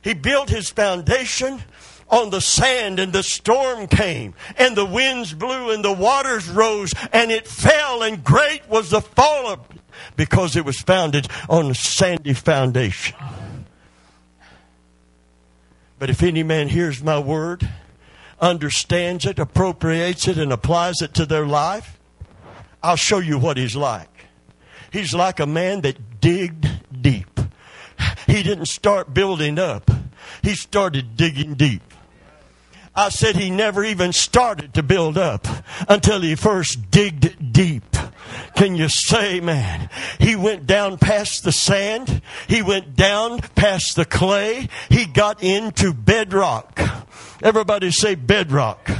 He 0.00 0.14
built 0.14 0.48
his 0.48 0.70
foundation 0.70 1.62
on 2.10 2.30
the 2.30 2.40
sand 2.40 2.98
and 2.98 3.12
the 3.12 3.22
storm 3.22 3.86
came 3.86 4.34
and 4.56 4.76
the 4.76 4.84
winds 4.84 5.32
blew 5.32 5.70
and 5.70 5.84
the 5.84 5.92
waters 5.92 6.48
rose 6.48 6.92
and 7.12 7.30
it 7.30 7.46
fell 7.46 8.02
and 8.02 8.24
great 8.24 8.68
was 8.68 8.90
the 8.90 9.00
fall 9.00 9.48
of 9.48 9.60
it 9.70 9.80
because 10.16 10.56
it 10.56 10.64
was 10.64 10.80
founded 10.80 11.28
on 11.48 11.70
a 11.70 11.74
sandy 11.74 12.32
foundation. 12.32 13.16
But 15.98 16.10
if 16.10 16.22
any 16.22 16.42
man 16.42 16.68
hears 16.68 17.02
my 17.02 17.18
word, 17.18 17.68
understands 18.40 19.26
it, 19.26 19.38
appropriates 19.38 20.26
it, 20.28 20.38
and 20.38 20.52
applies 20.52 21.02
it 21.02 21.12
to 21.14 21.26
their 21.26 21.46
life, 21.46 21.98
I'll 22.82 22.96
show 22.96 23.18
you 23.18 23.38
what 23.38 23.58
he's 23.58 23.76
like. 23.76 24.08
He's 24.90 25.14
like 25.14 25.40
a 25.40 25.46
man 25.46 25.82
that 25.82 26.20
digged 26.20 26.66
deep. 27.02 27.38
He 28.26 28.42
didn't 28.42 28.66
start 28.66 29.12
building 29.12 29.58
up. 29.58 29.90
He 30.42 30.54
started 30.54 31.16
digging 31.16 31.54
deep. 31.54 31.82
I 32.94 33.08
said 33.08 33.36
he 33.36 33.50
never 33.50 33.84
even 33.84 34.12
started 34.12 34.74
to 34.74 34.82
build 34.82 35.16
up 35.16 35.46
until 35.88 36.20
he 36.20 36.34
first 36.34 36.90
digged 36.90 37.52
deep. 37.52 37.84
Can 38.56 38.76
you 38.76 38.88
say, 38.88 39.40
man? 39.40 39.88
He 40.18 40.36
went 40.36 40.66
down 40.66 40.98
past 40.98 41.44
the 41.44 41.52
sand. 41.52 42.20
He 42.48 42.62
went 42.62 42.96
down 42.96 43.40
past 43.54 43.96
the 43.96 44.04
clay. 44.04 44.68
He 44.88 45.06
got 45.06 45.42
into 45.42 45.92
bedrock. 45.92 46.80
Everybody 47.42 47.90
say 47.90 48.16
bedrock. 48.16 48.90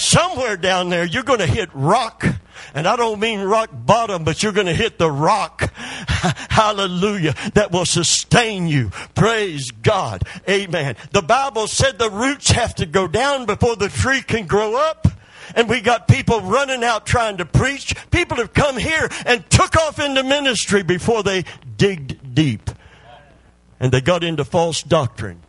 Somewhere 0.00 0.56
down 0.56 0.88
there, 0.88 1.04
you're 1.04 1.22
going 1.22 1.40
to 1.40 1.46
hit 1.46 1.70
rock 1.72 2.24
and 2.74 2.88
I 2.88 2.96
don't 2.96 3.20
mean 3.20 3.40
rock 3.40 3.70
bottom, 3.72 4.24
but 4.24 4.42
you're 4.42 4.52
going 4.52 4.66
to 4.66 4.74
hit 4.74 4.98
the 4.98 5.10
rock. 5.10 5.72
Hallelujah. 5.76 7.34
That 7.54 7.70
will 7.70 7.84
sustain 7.84 8.66
you. 8.66 8.90
Praise 9.14 9.70
God. 9.70 10.24
Amen. 10.48 10.96
The 11.12 11.22
Bible 11.22 11.68
said 11.68 11.98
the 11.98 12.10
roots 12.10 12.50
have 12.50 12.74
to 12.76 12.86
go 12.86 13.06
down 13.06 13.46
before 13.46 13.76
the 13.76 13.88
tree 13.88 14.22
can 14.22 14.46
grow 14.46 14.76
up. 14.76 15.06
And 15.54 15.68
we 15.68 15.82
got 15.82 16.08
people 16.08 16.40
running 16.40 16.82
out 16.82 17.06
trying 17.06 17.36
to 17.36 17.44
preach. 17.44 17.94
People 18.10 18.38
have 18.38 18.52
come 18.52 18.76
here 18.76 19.08
and 19.24 19.48
took 19.50 19.76
off 19.76 20.00
into 20.00 20.24
ministry 20.24 20.82
before 20.82 21.22
they 21.22 21.44
digged 21.76 22.34
deep. 22.34 22.70
And 23.78 23.92
they 23.92 24.00
got 24.00 24.24
into 24.24 24.44
false 24.44 24.82
doctrine. 24.82 25.42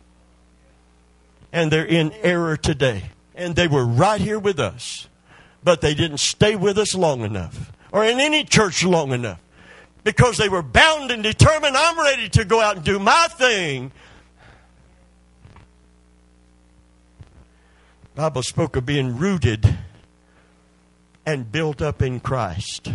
And 1.52 1.72
they're 1.72 1.86
in 1.86 2.12
error 2.22 2.56
today. 2.56 3.10
And 3.36 3.54
they 3.54 3.68
were 3.68 3.84
right 3.84 4.20
here 4.20 4.38
with 4.38 4.58
us 4.58 5.08
but 5.66 5.80
they 5.80 5.94
didn't 5.94 6.18
stay 6.18 6.54
with 6.54 6.78
us 6.78 6.94
long 6.94 7.22
enough 7.22 7.72
or 7.90 8.04
in 8.04 8.20
any 8.20 8.44
church 8.44 8.84
long 8.84 9.10
enough 9.10 9.42
because 10.04 10.36
they 10.36 10.48
were 10.48 10.62
bound 10.62 11.10
and 11.10 11.24
determined 11.24 11.76
I'm 11.76 11.98
ready 11.98 12.28
to 12.28 12.44
go 12.44 12.60
out 12.60 12.76
and 12.76 12.84
do 12.84 13.00
my 13.00 13.26
thing. 13.32 13.90
Bible 18.14 18.44
spoke 18.44 18.76
of 18.76 18.86
being 18.86 19.18
rooted 19.18 19.76
and 21.26 21.50
built 21.50 21.82
up 21.82 22.00
in 22.00 22.20
Christ. 22.20 22.92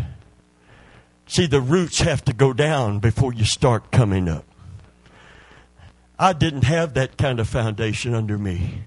See, 1.28 1.48
the 1.48 1.60
roots 1.60 2.00
have 2.00 2.24
to 2.24 2.34
go 2.34 2.54
down 2.54 3.00
before 3.00 3.34
you 3.34 3.44
start 3.44 3.92
coming 3.92 4.30
up. 4.30 4.46
I 6.18 6.32
didn't 6.32 6.64
have 6.64 6.94
that 6.94 7.18
kind 7.18 7.42
of 7.42 7.50
foundation 7.50 8.14
under 8.14 8.38
me. 8.38 8.84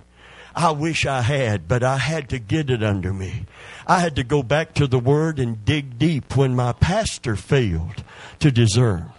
I 0.55 0.71
wish 0.71 1.05
I 1.05 1.23
had, 1.23 1.67
but 1.67 1.83
I 1.83 1.99
had 1.99 2.29
to 2.29 2.39
get 2.39 2.71
it 2.71 2.83
under 2.83 3.13
me. 3.13 3.47
I 3.87 3.99
had 3.99 4.17
to 4.17 4.25
go 4.25 4.43
back 4.43 4.75
to 4.75 4.87
the 4.87 4.99
Word 4.99 5.39
and 5.39 5.65
dig 5.65 5.99
deep 5.99 6.37
when 6.37 6.55
my 6.55 6.73
pastor 6.73 7.35
failed 7.35 8.05
to 8.39 8.53
discern. 8.53 9.11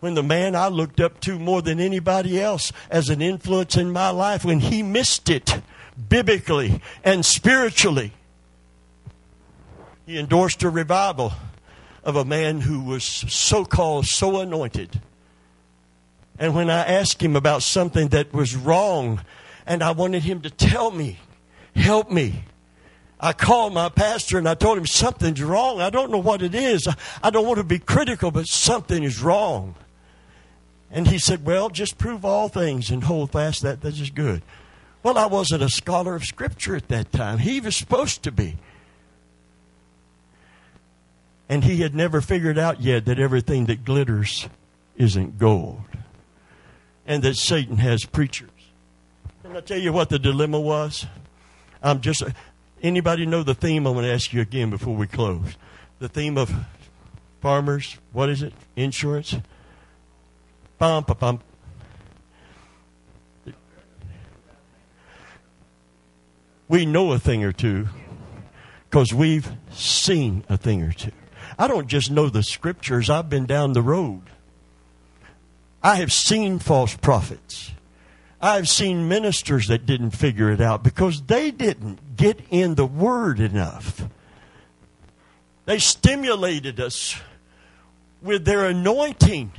When 0.00 0.14
the 0.14 0.22
man 0.22 0.56
I 0.56 0.68
looked 0.68 1.00
up 1.00 1.20
to 1.20 1.38
more 1.38 1.62
than 1.62 1.80
anybody 1.80 2.40
else 2.40 2.72
as 2.90 3.08
an 3.08 3.22
influence 3.22 3.76
in 3.76 3.90
my 3.92 4.10
life, 4.10 4.44
when 4.44 4.60
he 4.60 4.82
missed 4.82 5.30
it 5.30 5.62
biblically 6.08 6.82
and 7.04 7.24
spiritually, 7.24 8.12
he 10.04 10.18
endorsed 10.18 10.62
a 10.62 10.68
revival 10.68 11.32
of 12.02 12.16
a 12.16 12.24
man 12.24 12.60
who 12.60 12.80
was 12.80 13.04
so 13.04 13.64
called 13.64 14.06
so 14.06 14.40
anointed. 14.40 15.00
And 16.38 16.54
when 16.54 16.68
I 16.68 16.84
asked 16.84 17.22
him 17.22 17.36
about 17.36 17.62
something 17.62 18.08
that 18.08 18.32
was 18.34 18.56
wrong, 18.56 19.20
and 19.66 19.82
I 19.82 19.92
wanted 19.92 20.22
him 20.22 20.42
to 20.42 20.50
tell 20.50 20.90
me, 20.90 21.18
help 21.74 22.10
me, 22.10 22.44
I 23.24 23.32
called 23.32 23.72
my 23.72 23.88
pastor 23.88 24.36
and 24.36 24.48
I 24.48 24.54
told 24.54 24.76
him 24.76 24.86
something's 24.86 25.42
wrong. 25.42 25.80
I 25.80 25.90
don't 25.90 26.10
know 26.10 26.18
what 26.18 26.42
it 26.42 26.54
is. 26.54 26.86
I 27.22 27.30
don't 27.30 27.46
want 27.46 27.56
to 27.58 27.64
be 27.64 27.78
critical, 27.78 28.30
but 28.30 28.46
something 28.46 29.02
is 29.02 29.22
wrong. 29.22 29.76
And 30.90 31.08
he 31.08 31.18
said, 31.18 31.44
Well, 31.44 31.70
just 31.70 31.96
prove 31.96 32.24
all 32.24 32.48
things 32.48 32.90
and 32.90 33.02
hold 33.02 33.32
fast 33.32 33.62
that. 33.62 33.80
That 33.80 33.98
is 33.98 34.10
good. 34.10 34.42
Well, 35.02 35.18
I 35.18 35.26
wasn't 35.26 35.62
a 35.62 35.68
scholar 35.68 36.14
of 36.14 36.24
Scripture 36.24 36.76
at 36.76 36.88
that 36.88 37.12
time. 37.12 37.38
He 37.38 37.60
was 37.60 37.76
supposed 37.76 38.22
to 38.24 38.32
be. 38.32 38.58
And 41.48 41.64
he 41.64 41.82
had 41.82 41.94
never 41.94 42.20
figured 42.20 42.58
out 42.58 42.80
yet 42.80 43.04
that 43.06 43.18
everything 43.18 43.66
that 43.66 43.84
glitters 43.84 44.48
isn't 44.96 45.38
gold. 45.38 45.82
And 47.06 47.22
that 47.22 47.36
Satan 47.36 47.76
has 47.78 48.04
preachers. 48.04 48.50
Can 49.54 49.62
I 49.62 49.66
tell 49.66 49.78
you 49.78 49.92
what 49.92 50.08
the 50.08 50.18
dilemma 50.18 50.58
was? 50.58 51.06
I'm 51.80 52.00
just 52.00 52.24
anybody 52.82 53.24
know 53.24 53.44
the 53.44 53.54
theme? 53.54 53.86
I'm 53.86 53.92
going 53.92 54.04
to 54.04 54.12
ask 54.12 54.32
you 54.32 54.40
again 54.40 54.68
before 54.68 54.96
we 54.96 55.06
close. 55.06 55.56
The 56.00 56.08
theme 56.08 56.36
of 56.36 56.52
farmers, 57.40 57.96
what 58.12 58.30
is 58.30 58.42
it? 58.42 58.52
Insurance. 58.74 59.36
Bum, 60.78 61.04
bum, 61.04 61.16
bum. 61.20 61.40
We 66.66 66.84
know 66.84 67.12
a 67.12 67.20
thing 67.20 67.44
or 67.44 67.52
two 67.52 67.86
because 68.90 69.14
we've 69.14 69.48
seen 69.70 70.44
a 70.48 70.56
thing 70.56 70.82
or 70.82 70.90
two. 70.90 71.12
I 71.56 71.68
don't 71.68 71.86
just 71.86 72.10
know 72.10 72.28
the 72.28 72.42
scriptures, 72.42 73.08
I've 73.08 73.30
been 73.30 73.46
down 73.46 73.72
the 73.72 73.82
road. 73.82 74.22
I 75.80 75.94
have 75.98 76.12
seen 76.12 76.58
false 76.58 76.96
prophets. 76.96 77.70
I've 78.44 78.68
seen 78.68 79.08
ministers 79.08 79.68
that 79.68 79.86
didn't 79.86 80.10
figure 80.10 80.50
it 80.50 80.60
out 80.60 80.82
because 80.82 81.22
they 81.22 81.50
didn't 81.50 82.14
get 82.14 82.38
in 82.50 82.74
the 82.74 82.84
Word 82.84 83.40
enough. 83.40 84.06
They 85.64 85.78
stimulated 85.78 86.78
us 86.78 87.18
with 88.20 88.44
their 88.44 88.66
anointing. 88.66 89.50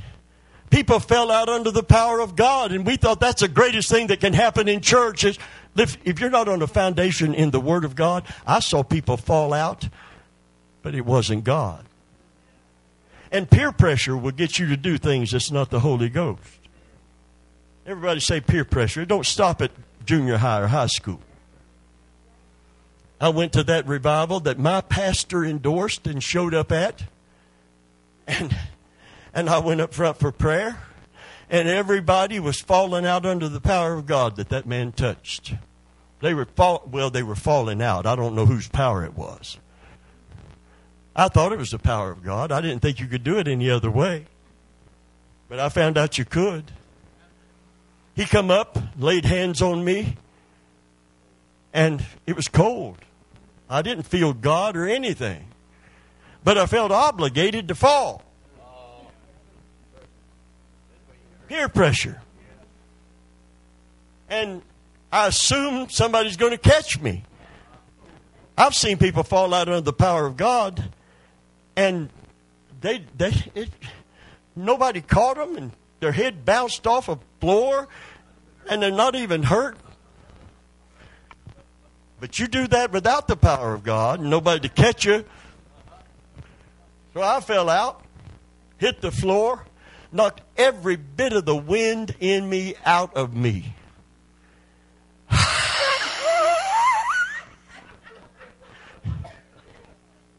People 0.70 1.00
fell 1.00 1.32
out 1.32 1.48
under 1.48 1.72
the 1.72 1.82
power 1.82 2.20
of 2.20 2.36
God, 2.36 2.70
and 2.70 2.86
we 2.86 2.96
thought 2.96 3.18
that's 3.18 3.40
the 3.40 3.48
greatest 3.48 3.90
thing 3.90 4.06
that 4.06 4.20
can 4.20 4.32
happen 4.32 4.68
in 4.68 4.80
church. 4.80 5.24
Is 5.24 5.36
if, 5.74 5.98
if 6.04 6.20
you're 6.20 6.30
not 6.30 6.46
on 6.46 6.62
a 6.62 6.68
foundation 6.68 7.34
in 7.34 7.50
the 7.50 7.58
Word 7.58 7.84
of 7.84 7.96
God, 7.96 8.22
I 8.46 8.60
saw 8.60 8.84
people 8.84 9.16
fall 9.16 9.52
out, 9.52 9.88
but 10.82 10.94
it 10.94 11.04
wasn't 11.04 11.42
God. 11.42 11.84
And 13.32 13.50
peer 13.50 13.72
pressure 13.72 14.16
will 14.16 14.30
get 14.30 14.60
you 14.60 14.68
to 14.68 14.76
do 14.76 14.96
things 14.96 15.32
that's 15.32 15.50
not 15.50 15.70
the 15.70 15.80
Holy 15.80 16.08
Ghost. 16.08 16.60
Everybody 17.86 18.18
say 18.18 18.40
peer 18.40 18.64
pressure. 18.64 19.02
It 19.02 19.08
don't 19.08 19.24
stop 19.24 19.62
at 19.62 19.70
junior 20.04 20.38
high 20.38 20.60
or 20.60 20.66
high 20.66 20.88
school. 20.88 21.20
I 23.20 23.28
went 23.28 23.52
to 23.52 23.62
that 23.64 23.86
revival 23.86 24.40
that 24.40 24.58
my 24.58 24.80
pastor 24.80 25.44
endorsed 25.44 26.06
and 26.06 26.22
showed 26.22 26.52
up 26.52 26.72
at. 26.72 27.04
And, 28.26 28.54
and 29.32 29.48
I 29.48 29.60
went 29.60 29.80
up 29.80 29.94
front 29.94 30.18
for 30.18 30.32
prayer. 30.32 30.80
And 31.48 31.68
everybody 31.68 32.40
was 32.40 32.60
falling 32.60 33.06
out 33.06 33.24
under 33.24 33.48
the 33.48 33.60
power 33.60 33.94
of 33.94 34.04
God 34.04 34.34
that 34.36 34.48
that 34.48 34.66
man 34.66 34.90
touched. 34.90 35.54
They 36.20 36.34
were 36.34 36.46
fall, 36.46 36.82
well, 36.90 37.08
they 37.08 37.22
were 37.22 37.36
falling 37.36 37.80
out. 37.80 38.04
I 38.04 38.16
don't 38.16 38.34
know 38.34 38.46
whose 38.46 38.66
power 38.66 39.04
it 39.04 39.14
was. 39.14 39.58
I 41.14 41.28
thought 41.28 41.52
it 41.52 41.58
was 41.58 41.70
the 41.70 41.78
power 41.78 42.10
of 42.10 42.24
God. 42.24 42.50
I 42.50 42.60
didn't 42.60 42.80
think 42.80 42.98
you 42.98 43.06
could 43.06 43.22
do 43.22 43.38
it 43.38 43.46
any 43.46 43.70
other 43.70 43.90
way. 43.90 44.26
But 45.48 45.60
I 45.60 45.68
found 45.68 45.96
out 45.96 46.18
you 46.18 46.24
could. 46.24 46.72
He 48.16 48.24
come 48.24 48.50
up, 48.50 48.76
laid 48.98 49.24
hands 49.24 49.62
on 49.62 49.84
me, 49.84 50.16
and 51.72 52.04
it 52.26 52.34
was 52.34 52.48
cold. 52.48 52.98
I 53.70 53.82
didn't 53.82 54.04
feel 54.04 54.32
God 54.32 54.76
or 54.76 54.88
anything. 54.88 55.44
But 56.42 56.58
I 56.58 56.66
felt 56.66 56.90
obligated 56.90 57.68
to 57.68 57.74
fall. 57.74 58.22
Peer 61.48 61.68
pressure. 61.68 62.20
And 64.28 64.62
I 65.12 65.28
assume 65.28 65.88
somebody's 65.90 66.36
going 66.36 66.52
to 66.52 66.58
catch 66.58 67.00
me. 67.00 67.22
I've 68.58 68.74
seen 68.74 68.96
people 68.96 69.22
fall 69.22 69.52
out 69.52 69.68
under 69.68 69.80
the 69.82 69.92
power 69.92 70.26
of 70.26 70.36
God 70.36 70.90
and 71.76 72.08
they 72.80 73.04
they 73.16 73.32
it, 73.54 73.68
nobody 74.54 75.00
caught 75.00 75.36
them, 75.36 75.56
and 75.56 75.72
their 76.00 76.12
head 76.12 76.44
bounced 76.44 76.86
off 76.86 77.08
a 77.08 77.18
floor, 77.40 77.88
and 78.68 78.82
they're 78.82 78.90
not 78.90 79.14
even 79.14 79.42
hurt. 79.44 79.76
But 82.20 82.38
you 82.38 82.46
do 82.46 82.66
that 82.68 82.92
without 82.92 83.28
the 83.28 83.36
power 83.36 83.74
of 83.74 83.82
God, 83.82 84.20
nobody 84.20 84.68
to 84.68 84.74
catch 84.74 85.04
you. 85.04 85.24
So 87.14 87.22
I 87.22 87.40
fell 87.40 87.68
out, 87.68 88.02
hit 88.78 89.00
the 89.00 89.10
floor, 89.10 89.64
knocked 90.12 90.40
every 90.56 90.96
bit 90.96 91.32
of 91.32 91.44
the 91.44 91.56
wind 91.56 92.14
in 92.20 92.48
me 92.48 92.74
out 92.84 93.14
of 93.16 93.34
me. 93.34 93.74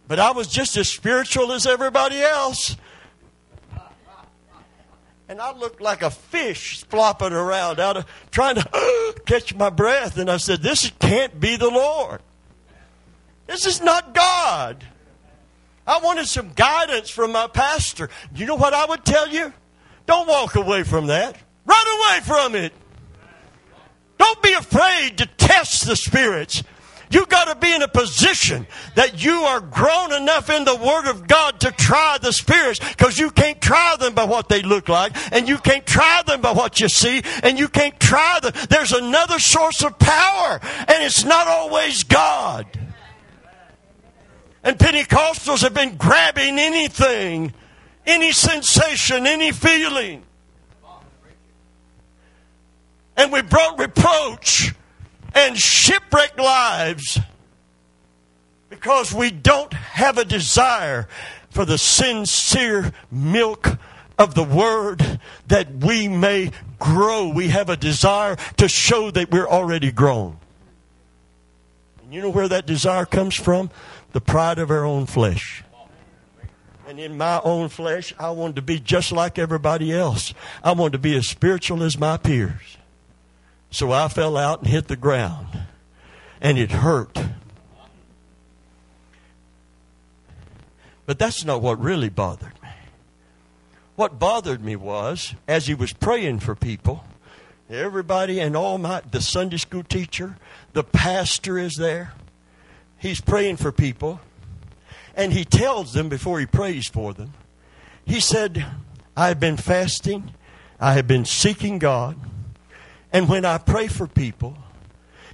But 0.10 0.20
I 0.20 0.32
was 0.32 0.48
just 0.48 0.78
as 0.78 0.88
spiritual 0.88 1.52
as 1.52 1.68
everybody 1.68 2.22
else. 2.22 2.78
And 5.38 5.44
I 5.44 5.52
looked 5.52 5.82
like 5.82 6.02
a 6.02 6.10
fish 6.10 6.84
flopping 6.86 7.32
around 7.32 7.80
out 7.80 7.96
of 7.96 8.08
trying 8.32 8.56
to 8.56 9.14
catch 9.28 9.54
my 9.54 9.70
breath. 9.70 10.18
And 10.18 10.32
I 10.32 10.38
said, 10.38 10.64
This 10.64 10.92
can't 10.98 11.40
be 11.40 11.58
the 11.58 11.70
Lord. 11.70 12.24
This 13.46 13.68
is 13.68 13.80
not 13.80 14.16
God. 14.16 14.84
I 15.86 16.00
wanted 16.00 16.26
some 16.26 16.54
guidance 16.56 17.12
from 17.12 17.34
my 17.34 17.46
pastor. 17.46 18.10
You 18.34 18.48
know 18.48 18.56
what 18.56 18.74
I 18.74 18.86
would 18.86 19.06
tell 19.06 19.28
you? 19.28 19.54
Don't 20.08 20.28
walk 20.28 20.56
away 20.56 20.82
from 20.82 21.06
that. 21.06 21.38
Run 21.68 21.88
away 21.88 22.20
from 22.24 22.56
it. 22.56 22.74
Don't 24.18 24.42
be 24.42 24.54
afraid 24.54 25.20
to 25.20 25.28
test 25.28 25.86
the 25.86 25.96
spirits. 25.96 26.64
You 27.10 27.26
got 27.26 27.46
to 27.46 27.56
be 27.56 27.74
in 27.74 27.82
a 27.82 27.88
position 27.88 28.68
that 28.96 29.24
you 29.24 29.34
are 29.42 29.62
grown 29.62 30.14
enough 30.14 30.50
in 30.50 30.66
the 30.66 30.76
Word 30.76 31.10
of 31.10 31.28
God 31.28 31.60
to 31.62 31.72
try 31.72 32.18
the 32.22 32.34
spirits 32.34 32.80
because 32.80 33.18
you 33.18 33.32
can't 33.32 33.62
try 33.62 33.96
them 33.98 34.14
by 34.14 34.26
what 34.26 34.50
they 34.50 34.62
look 34.62 34.90
like 34.90 35.14
and 35.32 35.48
you 35.48 35.58
can't 35.58 35.86
try 35.86 36.22
them 36.26 36.42
by 36.42 36.52
what 36.52 36.82
you 36.82 36.90
see 36.90 37.22
and 37.44 37.58
you 37.58 37.70
can't 37.70 37.98
try 38.00 38.40
them. 38.42 38.54
There's 38.70 38.92
another 38.92 39.40
source 39.40 39.84
of 39.84 39.98
power 39.98 40.60
and 40.62 41.04
it's 41.04 41.24
not 41.24 41.48
always 41.48 42.04
God. 42.04 42.66
And 44.64 44.78
Pentecostals 44.78 45.62
have 45.62 45.74
been 45.74 45.96
grabbing 45.96 46.60
anything, 46.60 47.54
any 48.06 48.34
sensation, 48.34 49.26
any 49.26 49.54
feeling. 49.54 50.24
And 53.16 53.32
we 53.32 53.42
brought 53.42 53.80
reproach 53.80 54.74
and 55.34 55.58
shipwrecked 55.58 56.40
lives 56.40 57.20
because 58.70 59.14
we 59.14 59.32
don't 59.32 59.74
have 59.74 60.18
a 60.18 60.26
desire 60.26 61.08
for 61.50 61.66
the 61.66 61.78
sincere 61.78 62.92
milk 63.12 63.78
of 64.20 64.36
the 64.36 64.44
word 64.44 65.20
that 65.48 65.72
we 65.76 66.08
may 66.08 66.52
grow. 66.80 67.30
We 67.30 67.50
have 67.50 67.70
a 67.70 67.78
desire 67.78 68.36
to 68.58 68.68
show 68.68 69.12
that 69.12 69.32
we're 69.32 69.48
already 69.48 69.92
grown. 69.92 70.38
And 72.04 72.14
you 72.14 72.22
know 72.22 72.30
where 72.30 72.48
that 72.48 72.66
desire 72.66 73.06
comes 73.06 73.36
from? 73.36 73.70
The 74.14 74.22
pride 74.22 74.60
of 74.60 74.72
our 74.72 74.86
own 74.86 75.06
flesh. 75.06 75.64
And 76.88 77.00
in 77.00 77.18
my 77.18 77.42
own 77.44 77.68
flesh, 77.68 78.14
I 78.18 78.30
wanted 78.30 78.56
to 78.56 78.62
be 78.62 78.80
just 78.80 79.12
like 79.12 79.38
everybody 79.38 79.92
else. 79.92 80.34
I 80.64 80.72
wanted 80.72 80.94
to 80.94 81.00
be 81.00 81.18
as 81.18 81.28
spiritual 81.28 81.84
as 81.84 82.00
my 82.00 82.16
peers. 82.16 82.78
So 83.70 83.92
I 83.92 84.08
fell 84.08 84.38
out 84.38 84.60
and 84.60 84.68
hit 84.68 84.88
the 84.88 84.96
ground. 84.96 85.48
And 86.40 86.58
it 86.58 86.72
hurt. 86.72 87.20
But 91.06 91.20
that's 91.20 91.44
not 91.44 91.62
what 91.62 91.80
really 91.80 92.10
bothered 92.10 92.62
me. 92.62 92.70
What 93.96 94.20
bothered 94.20 94.64
me 94.64 94.76
was, 94.76 95.34
as 95.48 95.68
he 95.68 95.74
was 95.74 95.94
praying 95.94 96.40
for 96.40 96.54
people, 96.54 97.04
Everybody 97.70 98.40
and 98.40 98.56
all 98.56 98.78
my, 98.78 99.02
the 99.12 99.22
Sunday 99.22 99.58
school 99.58 99.84
teacher, 99.84 100.38
the 100.72 100.84
pastor 100.84 101.58
is 101.58 101.76
there. 101.76 102.14
He's 102.98 103.20
praying 103.20 103.58
for 103.58 103.74
people. 103.74 104.22
And 105.16 105.34
he 105.34 105.44
tells 105.44 105.94
them 105.94 106.08
before 106.08 106.40
he 106.40 106.46
prays 106.46 106.88
for 106.88 107.14
them, 107.14 107.34
he 108.06 108.20
said, 108.20 108.66
I 109.18 109.28
have 109.28 109.40
been 109.40 109.58
fasting, 109.58 110.32
I 110.80 110.94
have 110.94 111.08
been 111.08 111.26
seeking 111.26 111.80
God, 111.80 112.16
and 113.12 113.30
when 113.30 113.46
I 113.46 113.58
pray 113.58 113.88
for 113.88 114.08
people, 114.08 114.58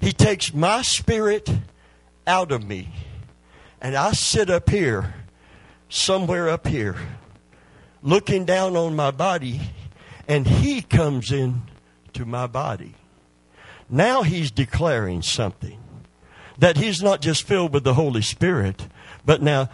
he 0.01 0.11
takes 0.11 0.53
my 0.53 0.81
spirit 0.81 1.49
out 2.27 2.51
of 2.51 2.65
me, 2.65 2.89
and 3.81 3.95
I 3.95 4.11
sit 4.11 4.49
up 4.49 4.69
here, 4.69 5.13
somewhere 5.89 6.49
up 6.49 6.67
here, 6.67 6.95
looking 8.01 8.45
down 8.45 8.75
on 8.75 8.95
my 8.95 9.11
body, 9.11 9.61
and 10.27 10.47
he 10.47 10.81
comes 10.81 11.31
in 11.31 11.63
to 12.13 12.25
my 12.25 12.47
body. 12.47 12.95
Now 13.89 14.23
he's 14.23 14.51
declaring 14.51 15.21
something 15.21 15.79
that 16.57 16.77
he's 16.77 17.01
not 17.01 17.21
just 17.21 17.43
filled 17.43 17.73
with 17.73 17.83
the 17.83 17.93
Holy 17.93 18.21
Spirit, 18.21 18.87
but 19.25 19.41
now 19.41 19.69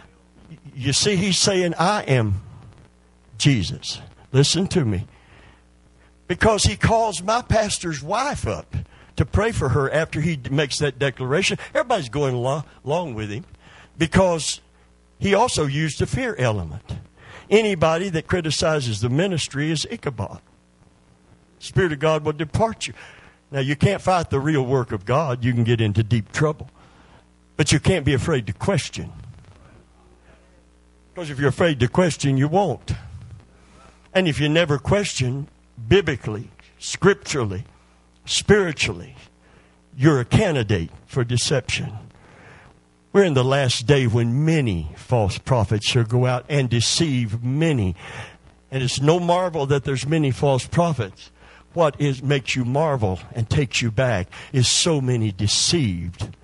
you 0.74 0.92
see, 0.92 1.16
he's 1.16 1.38
saying, 1.38 1.74
I 1.78 2.02
am 2.02 2.42
Jesus. 3.38 4.00
Listen 4.32 4.66
to 4.68 4.84
me. 4.84 5.06
Because 6.30 6.62
he 6.62 6.76
calls 6.76 7.24
my 7.24 7.42
pastor's 7.42 8.04
wife 8.04 8.46
up 8.46 8.76
to 9.16 9.26
pray 9.26 9.50
for 9.50 9.70
her 9.70 9.90
after 9.90 10.20
he 10.20 10.38
makes 10.48 10.78
that 10.78 10.96
declaration. 10.96 11.58
Everybody's 11.74 12.08
going 12.08 12.36
along, 12.36 13.14
with 13.14 13.30
him 13.30 13.44
because 13.98 14.60
he 15.18 15.34
also 15.34 15.66
used 15.66 15.98
the 15.98 16.06
fear 16.06 16.36
element. 16.38 16.84
Anybody 17.50 18.10
that 18.10 18.28
criticizes 18.28 19.00
the 19.00 19.08
ministry 19.08 19.72
is 19.72 19.84
Ichabod. 19.90 20.40
Spirit 21.58 21.94
of 21.94 21.98
God 21.98 22.24
will 22.24 22.32
depart 22.32 22.86
you. 22.86 22.94
Now, 23.50 23.58
you 23.58 23.74
can't 23.74 24.00
fight 24.00 24.30
the 24.30 24.38
real 24.38 24.64
work 24.64 24.92
of 24.92 25.04
God. 25.04 25.42
You 25.42 25.52
can 25.52 25.64
get 25.64 25.80
into 25.80 26.04
deep 26.04 26.30
trouble. 26.30 26.70
But 27.56 27.72
you 27.72 27.80
can't 27.80 28.04
be 28.04 28.14
afraid 28.14 28.46
to 28.46 28.52
question. 28.52 29.10
Because 31.12 31.28
if 31.28 31.40
you're 31.40 31.48
afraid 31.48 31.80
to 31.80 31.88
question, 31.88 32.36
you 32.36 32.46
won't. 32.46 32.92
And 34.14 34.28
if 34.28 34.38
you 34.38 34.48
never 34.48 34.78
question 34.78 35.48
biblically, 35.88 36.50
scripturally, 36.78 37.64
spiritually, 38.24 39.16
you're 39.96 40.20
a 40.20 40.24
candidate 40.24 40.90
for 41.06 41.24
deception. 41.24 41.92
We're 43.12 43.24
in 43.24 43.34
the 43.34 43.44
last 43.44 43.86
day 43.86 44.06
when 44.06 44.44
many 44.44 44.92
false 44.96 45.38
prophets 45.38 45.86
shall 45.86 46.04
go 46.04 46.26
out 46.26 46.44
and 46.48 46.70
deceive 46.70 47.42
many. 47.42 47.96
And 48.70 48.82
it's 48.82 49.00
no 49.00 49.18
marvel 49.18 49.66
that 49.66 49.84
there's 49.84 50.06
many 50.06 50.30
false 50.30 50.66
prophets 50.66 51.30
what 51.72 52.00
is 52.00 52.22
makes 52.22 52.56
you 52.56 52.64
marvel 52.64 53.20
and 53.32 53.48
takes 53.48 53.80
you 53.80 53.90
back 53.90 54.28
is 54.52 54.68
so 54.68 55.00
many 55.00 55.30
deceived 55.30 56.36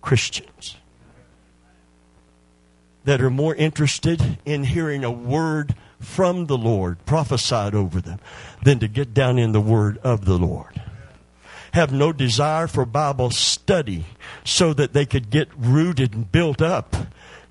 Christians 0.00 0.76
that 3.04 3.20
are 3.20 3.30
more 3.30 3.54
interested 3.54 4.38
in 4.44 4.64
hearing 4.64 5.04
a 5.04 5.10
word 5.10 5.74
from 6.00 6.46
the 6.46 6.58
Lord 6.58 7.04
prophesied 7.06 7.74
over 7.74 8.00
them 8.00 8.18
than 8.62 8.78
to 8.80 8.88
get 8.88 9.14
down 9.14 9.38
in 9.38 9.52
the 9.52 9.60
word 9.60 9.98
of 9.98 10.24
the 10.24 10.38
Lord. 10.38 10.82
Have 11.72 11.92
no 11.92 12.12
desire 12.12 12.66
for 12.66 12.84
Bible 12.84 13.30
study 13.30 14.06
so 14.44 14.72
that 14.74 14.92
they 14.92 15.06
could 15.06 15.30
get 15.30 15.48
rooted 15.56 16.14
and 16.14 16.30
built 16.30 16.60
up. 16.60 16.96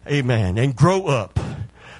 Amen. 0.07 0.57
And 0.57 0.75
grow 0.75 1.05
up 1.05 1.39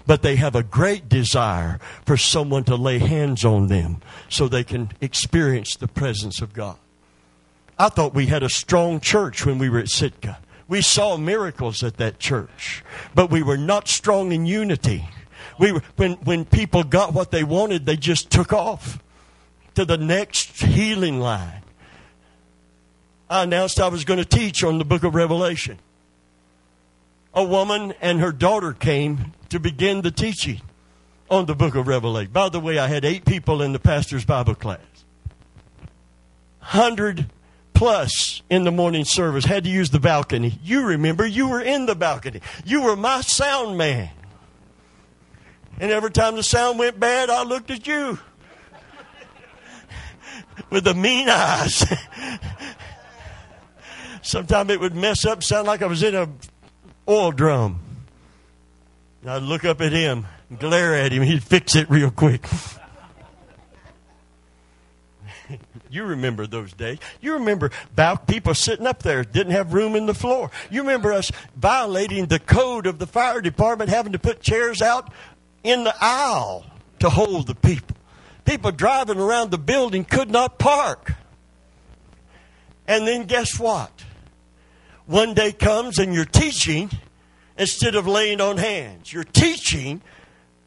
but 0.10 0.24
they 0.24 0.38
have 0.38 0.56
a 0.56 0.64
great 0.64 1.08
desire 1.08 1.80
for 2.04 2.18
someone 2.18 2.64
to 2.64 2.76
lay 2.76 2.98
hands 2.98 3.46
on 3.46 3.68
them 3.68 4.02
so 4.28 4.48
they 4.48 4.64
can 4.64 4.90
experience 5.02 5.76
the 5.76 5.88
presence 5.88 6.42
of 6.42 6.52
God. 6.52 6.78
I 7.78 7.90
thought 7.90 8.16
we 8.16 8.26
had 8.26 8.42
a 8.42 8.50
strong 8.50 9.02
church 9.02 9.46
when 9.46 9.60
we 9.60 9.70
were 9.70 9.78
at 9.78 9.90
Sitka. 9.90 10.40
We 10.68 10.82
saw 10.82 11.16
miracles 11.16 11.84
at 11.84 11.98
that 11.98 12.18
church, 12.18 12.84
but 13.14 13.30
we 13.30 13.44
were 13.44 13.56
not 13.56 13.88
strong 13.88 14.32
in 14.32 14.48
unity. 14.48 15.08
We 15.60 15.72
when, 15.98 16.14
when 16.24 16.46
people 16.46 16.84
got 16.84 17.14
what 17.14 17.32
they 17.32 17.44
wanted, 17.44 17.86
they 17.86 17.98
just 17.98 18.32
took 18.32 18.54
off 18.54 19.04
to 19.76 19.86
the 19.86 19.98
next 19.98 20.62
healing 20.62 21.20
line. 21.20 21.62
I 23.30 23.44
announced 23.44 23.80
I 23.80 23.90
was 23.90 24.06
going 24.06 24.18
to 24.18 24.26
teach 24.26 24.64
on 24.64 24.80
the 24.80 24.86
book 24.86 25.04
of 25.04 25.14
Revelation. 25.14 25.78
A 27.34 27.44
woman 27.44 27.94
and 28.02 28.20
her 28.22 28.32
daughter 28.32 28.74
came 28.74 29.34
to 29.50 29.60
begin 29.60 30.02
the 30.02 30.10
teaching 30.10 30.62
on 31.30 31.46
the 31.46 31.54
book 31.54 31.76
of 31.76 31.88
Revelation. 31.88 32.32
By 32.32 32.50
the 32.50 32.60
way, 32.60 32.80
I 32.80 32.88
had 32.88 33.06
eight 33.06 33.26
people 33.26 33.62
in 33.62 33.72
the 33.72 33.80
pastor's 33.80 34.26
Bible 34.26 34.56
class. 34.56 34.80
Hundred 36.60 37.28
plus 37.74 38.42
in 38.50 38.64
the 38.64 38.72
morning 38.72 39.06
service 39.06 39.46
had 39.46 39.64
to 39.64 39.70
use 39.70 39.92
the 39.92 40.00
balcony. 40.00 40.60
You 40.64 40.86
remember, 40.86 41.26
you 41.26 41.48
were 41.48 41.62
in 41.62 41.86
the 41.86 41.96
balcony. 41.96 42.42
You 42.66 42.82
were 42.82 42.96
my 42.96 43.22
sound 43.22 43.78
man. 43.78 44.10
And 45.80 45.92
every 45.92 46.12
time 46.12 46.36
the 46.36 46.44
sound 46.44 46.78
went 46.78 47.00
bad, 47.00 47.30
I 47.30 47.44
looked 47.44 47.72
at 47.72 47.88
you 47.88 48.20
with 50.70 50.84
the 50.84 50.94
mean 50.94 51.30
eyes. 51.30 51.86
Sometimes 54.22 54.70
it 54.72 54.80
would 54.80 54.96
mess 54.96 55.26
up, 55.26 55.42
sound 55.42 55.68
like 55.68 55.82
I 55.82 55.88
was 55.88 56.04
in 56.04 56.16
a 56.16 56.30
oil 57.08 57.32
drum. 57.32 57.80
And 59.22 59.32
I'd 59.32 59.42
look 59.42 59.64
up 59.64 59.80
at 59.82 59.94
him, 59.94 60.26
glare 60.60 60.96
at 60.96 61.14
him, 61.14 61.24
he'd 61.24 61.44
fix 61.44 61.76
it 61.76 61.90
real 61.90 62.12
quick. 62.12 62.46
You 65.90 66.04
remember 66.04 66.46
those 66.46 66.74
days. 66.74 67.00
You 67.22 67.34
remember 67.34 67.72
about 67.94 68.28
people 68.28 68.54
sitting 68.54 68.86
up 68.86 69.02
there, 69.02 69.24
didn't 69.24 69.54
have 69.54 69.74
room 69.74 69.96
in 69.96 70.06
the 70.06 70.14
floor. 70.14 70.52
You 70.70 70.82
remember 70.82 71.12
us 71.12 71.32
violating 71.56 72.28
the 72.28 72.38
code 72.38 72.86
of 72.86 73.00
the 73.00 73.08
fire 73.08 73.42
department, 73.42 73.90
having 73.90 74.12
to 74.12 74.20
put 74.20 74.42
chairs 74.42 74.82
out 74.84 75.12
in 75.64 75.84
the 75.84 75.96
aisle 76.00 76.66
to 77.00 77.10
hold 77.10 77.48
the 77.48 77.56
people. 77.56 77.96
People 78.46 78.72
driving 78.72 79.20
around 79.20 79.52
the 79.52 79.58
building 79.58 80.06
could 80.06 80.30
not 80.30 80.58
park. 80.60 81.14
And 82.88 83.08
then 83.08 83.26
guess 83.26 83.60
what? 83.60 83.92
One 85.06 85.34
day 85.34 85.52
comes 85.52 86.00
and 86.00 86.14
you're 86.14 86.26
teaching 86.26 86.90
instead 87.58 87.96
of 87.96 88.08
laying 88.08 88.42
on 88.42 88.58
hands. 88.58 89.14
You're 89.14 89.24
teaching 89.24 90.02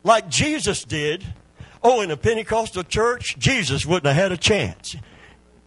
like 0.05 0.29
Jesus 0.29 0.85
did. 0.85 1.25
Oh, 1.83 2.01
in 2.01 2.11
a 2.11 2.17
Pentecostal 2.17 2.85
church, 2.85 3.37
Jesus 3.39 3.85
wouldn't 3.85 4.07
have 4.07 4.17
had 4.17 4.33
a 4.33 4.37
chance. 4.37 4.95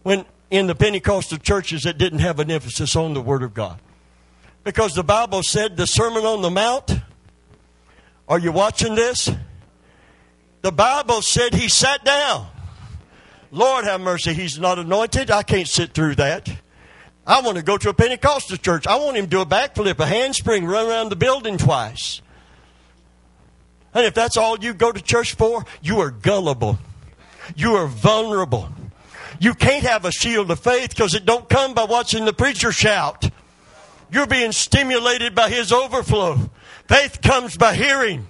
When 0.02 0.24
in 0.50 0.66
the 0.66 0.74
Pentecostal 0.74 1.38
churches 1.38 1.82
that 1.82 1.98
didn't 1.98 2.20
have 2.20 2.38
an 2.38 2.50
emphasis 2.50 2.94
on 2.96 3.14
the 3.14 3.20
Word 3.20 3.42
of 3.42 3.54
God. 3.54 3.80
Because 4.64 4.94
the 4.94 5.04
Bible 5.04 5.42
said 5.42 5.76
the 5.76 5.86
Sermon 5.86 6.24
on 6.24 6.42
the 6.42 6.50
Mount, 6.50 7.00
are 8.28 8.38
you 8.38 8.52
watching 8.52 8.94
this? 8.94 9.30
The 10.62 10.72
Bible 10.72 11.22
said 11.22 11.54
he 11.54 11.68
sat 11.68 12.04
down. 12.04 12.48
Lord 13.52 13.84
have 13.84 14.00
mercy, 14.00 14.32
he's 14.34 14.58
not 14.58 14.78
anointed. 14.78 15.30
I 15.30 15.42
can't 15.42 15.68
sit 15.68 15.92
through 15.92 16.16
that. 16.16 16.48
I 17.26 17.40
want 17.40 17.56
to 17.56 17.62
go 17.62 17.76
to 17.76 17.88
a 17.88 17.94
Pentecostal 17.94 18.56
church. 18.56 18.86
I 18.86 18.96
want 18.96 19.16
him 19.16 19.24
to 19.24 19.30
do 19.30 19.40
a 19.40 19.46
backflip, 19.46 19.98
a 19.98 20.06
handspring, 20.06 20.64
run 20.64 20.88
around 20.88 21.08
the 21.08 21.16
building 21.16 21.58
twice. 21.58 22.22
And 23.94 24.04
if 24.04 24.14
that's 24.14 24.36
all 24.36 24.58
you 24.58 24.74
go 24.74 24.92
to 24.92 25.00
church 25.00 25.34
for, 25.34 25.64
you 25.82 26.00
are 26.00 26.10
gullible. 26.10 26.78
You 27.56 27.76
are 27.76 27.86
vulnerable. 27.86 28.68
You 29.40 29.54
can't 29.54 29.84
have 29.84 30.04
a 30.04 30.12
shield 30.12 30.50
of 30.50 30.60
faith 30.60 30.90
because 30.90 31.14
it 31.14 31.24
don't 31.24 31.48
come 31.48 31.74
by 31.74 31.84
watching 31.84 32.24
the 32.24 32.32
preacher 32.32 32.72
shout. 32.72 33.28
You're 34.10 34.26
being 34.26 34.52
stimulated 34.52 35.34
by 35.34 35.48
his 35.50 35.72
overflow. 35.72 36.50
Faith 36.88 37.20
comes 37.22 37.56
by 37.56 37.74
hearing. 37.74 38.26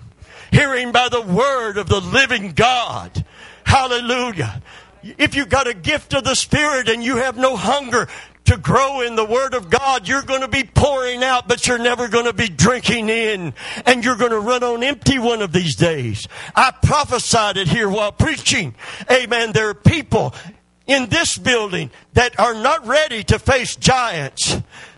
Hearing 0.50 0.92
by 0.92 1.08
the 1.08 1.20
word 1.20 1.76
of 1.76 1.88
the 1.88 2.00
living 2.00 2.52
God. 2.52 3.24
Hallelujah. 3.64 4.62
If 5.02 5.34
you've 5.34 5.48
got 5.48 5.68
a 5.68 5.74
gift 5.74 6.14
of 6.14 6.24
the 6.24 6.34
Spirit 6.34 6.88
and 6.88 7.02
you 7.02 7.16
have 7.16 7.36
no 7.36 7.56
hunger 7.56 8.08
to 8.46 8.56
grow 8.56 9.00
in 9.00 9.16
the 9.16 9.24
Word 9.24 9.54
of 9.54 9.70
God, 9.70 10.08
you're 10.08 10.22
going 10.22 10.40
to 10.40 10.48
be 10.48 10.64
pouring 10.64 11.22
out, 11.22 11.48
but 11.48 11.66
you're 11.66 11.78
never 11.78 12.08
going 12.08 12.26
to 12.26 12.32
be 12.32 12.48
drinking 12.48 13.08
in. 13.08 13.54
And 13.84 14.04
you're 14.04 14.16
going 14.16 14.30
to 14.30 14.38
run 14.38 14.62
on 14.62 14.82
empty 14.82 15.18
one 15.18 15.42
of 15.42 15.52
these 15.52 15.74
days. 15.74 16.28
I 16.54 16.70
prophesied 16.70 17.56
it 17.56 17.68
here 17.68 17.88
while 17.88 18.12
preaching. 18.12 18.74
Amen. 19.10 19.52
There 19.52 19.68
are 19.68 19.74
people 19.74 20.34
in 20.86 21.08
this 21.08 21.36
building 21.36 21.90
that 22.14 22.38
are 22.38 22.54
not 22.54 22.86
ready 22.86 23.24
to 23.24 23.38
face 23.38 23.76
giants. 23.76 24.56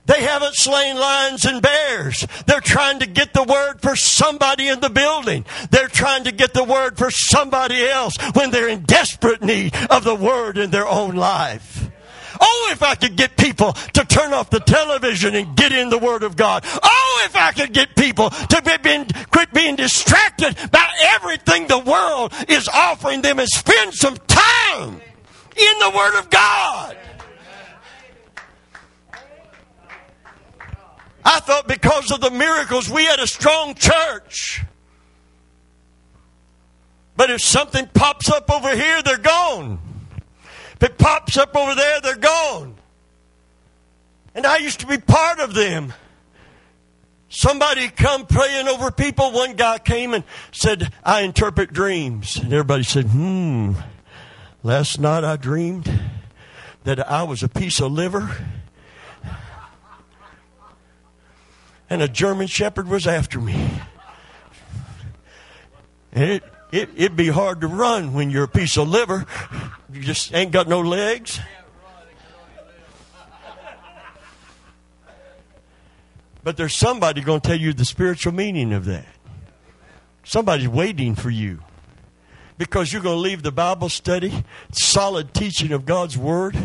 They 0.09 0.23
haven't 0.23 0.57
slain 0.57 0.97
lions 0.97 1.45
and 1.45 1.63
bears. 1.63 2.27
They're 2.47 2.61
trying 2.61 2.99
to 3.01 3.07
get 3.07 3.35
the 3.35 3.45
word 3.45 3.81
for 3.81 3.95
somebody 3.95 4.69
in 4.69 4.81
the 4.81 4.91
building. 4.91 5.45
They're 5.71 5.87
trying 5.87 6.25
to 6.25 6.33
get 6.33 6.55
the 6.55 6.65
word 6.65 6.97
for 6.97 7.11
somebody 7.11 7.87
else 7.87 8.17
when 8.33 8.51
they're 8.51 8.69
in 8.69 8.83
desperate 8.83 9.43
need 9.43 9.77
of 9.91 10.05
the 10.05 10.15
word 10.15 10.57
in 10.57 10.71
their 10.71 10.89
own 10.89 11.15
life. 11.15 11.91
Oh, 12.41 12.69
if 12.73 12.83
I 12.83 12.95
could 12.95 13.17
get 13.17 13.37
people 13.37 13.73
to 13.73 14.05
turn 14.05 14.33
off 14.33 14.51
the 14.51 14.61
television 14.61 15.35
and 15.35 15.57
get 15.57 15.73
in 15.73 15.91
the 15.91 15.99
Word 15.99 16.23
of 16.23 16.37
God. 16.37 16.65
Oh, 16.83 17.23
if 17.25 17.35
I 17.35 17.53
could 17.53 17.73
get 17.73 17.97
people 17.97 18.31
to 18.31 18.63
be 18.63 18.77
being, 18.83 19.07
quit 19.31 19.53
being 19.53 19.77
distracted 19.77 20.57
by 20.71 20.89
everything 21.15 21.67
the 21.67 21.79
world 21.79 22.33
is 22.49 22.69
offering 22.69 23.23
them 23.23 23.39
and 23.39 23.49
spend 23.49 23.95
some 23.95 24.17
time 24.29 25.01
in 25.57 25.79
the 25.81 25.93
Word 25.95 26.19
of 26.19 26.31
God. 26.31 26.97
I 31.31 31.41
thought 31.41 31.69
because 31.69 32.11
of 32.11 32.23
the 32.23 32.31
miracles 32.31 32.89
we 32.89 33.05
had 33.05 33.21
a 33.21 33.27
strong 33.27 33.75
church. 33.75 34.65
But 37.19 37.29
if 37.29 37.43
something 37.43 37.87
pops 37.93 38.31
up 38.31 38.51
over 38.51 38.75
here, 38.75 39.03
they're 39.03 39.19
gone. 39.19 39.79
If 40.77 40.83
it 40.85 40.97
pops 40.97 41.37
up 41.37 41.55
over 41.55 41.75
there, 41.75 42.01
they're 42.01 42.17
gone. 42.17 42.77
And 44.35 44.47
I 44.47 44.57
used 44.57 44.81
to 44.81 44.87
be 44.87 44.97
part 44.97 45.39
of 45.39 45.53
them. 45.53 45.93
Somebody 47.29 47.89
come 47.89 48.25
praying 48.25 48.67
over 48.67 48.91
people. 48.91 49.31
One 49.31 49.53
guy 49.53 49.79
came 49.81 50.15
and 50.15 50.25
said, 50.51 50.91
I 51.05 51.21
interpret 51.21 51.75
dreams. 51.75 52.37
And 52.37 52.55
everybody 52.55 52.85
said, 52.85 53.05
hmm. 53.05 53.73
Last 54.63 54.99
night 54.99 55.25
I 55.25 55.37
dreamed 55.37 55.93
that 56.85 57.07
I 57.07 57.25
was 57.25 57.43
a 57.43 57.51
piece 57.51 57.81
of 57.81 57.93
liver 57.93 58.35
and 61.91 62.03
a 62.03 62.09
German 62.09 62.47
shepherd 62.47 62.89
was 62.89 63.07
after 63.07 63.41
me. 63.41 63.81
And 66.13 66.31
it, 66.31 66.43
it, 66.73 66.91
it'd 66.97 67.17
be 67.17 67.29
hard 67.29 67.61
to 67.63 67.67
run 67.67 68.13
when 68.13 68.31
you're 68.31 68.45
a 68.45 68.49
piece 68.49 68.77
of 68.77 68.89
liver. 68.89 69.27
You 69.93 70.03
just 70.03 70.35
ain't 70.35 70.53
got 70.53 70.69
no 70.69 70.81
legs. 70.81 71.41
But 76.43 76.57
there's 76.57 76.75
somebody 76.75 77.21
going 77.21 77.41
to 77.41 77.49
tell 77.49 77.59
you 77.59 77.73
the 77.73 77.85
spiritual 77.85 78.33
meaning 78.33 78.73
of 78.73 78.85
that. 78.87 79.07
Somebody's 80.25 80.69
waiting 80.69 81.15
for 81.15 81.31
you. 81.31 81.61
Because 82.57 82.93
you're 82.93 83.03
going 83.03 83.17
to 83.17 83.21
leave 83.21 83.43
the 83.43 83.53
Bible 83.53 83.89
study, 83.89 84.45
solid 84.73 85.33
teaching 85.33 85.73
of 85.73 85.85
God's 85.85 86.19
Word, 86.19 86.57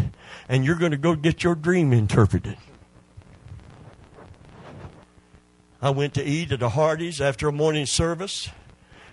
and 0.49 0.65
you're 0.65 0.75
going 0.75 0.91
to 0.91 0.97
go 0.97 1.15
get 1.15 1.43
your 1.43 1.53
dream 1.53 1.93
interpreted. 1.93 2.57
I 5.83 5.89
went 5.89 6.13
to 6.13 6.23
eat 6.23 6.53
at 6.53 6.61
a 6.61 6.69
Hardee's 6.69 7.19
after 7.19 7.49
a 7.49 7.51
morning 7.51 7.85
service 7.85 8.47
a 8.47 8.51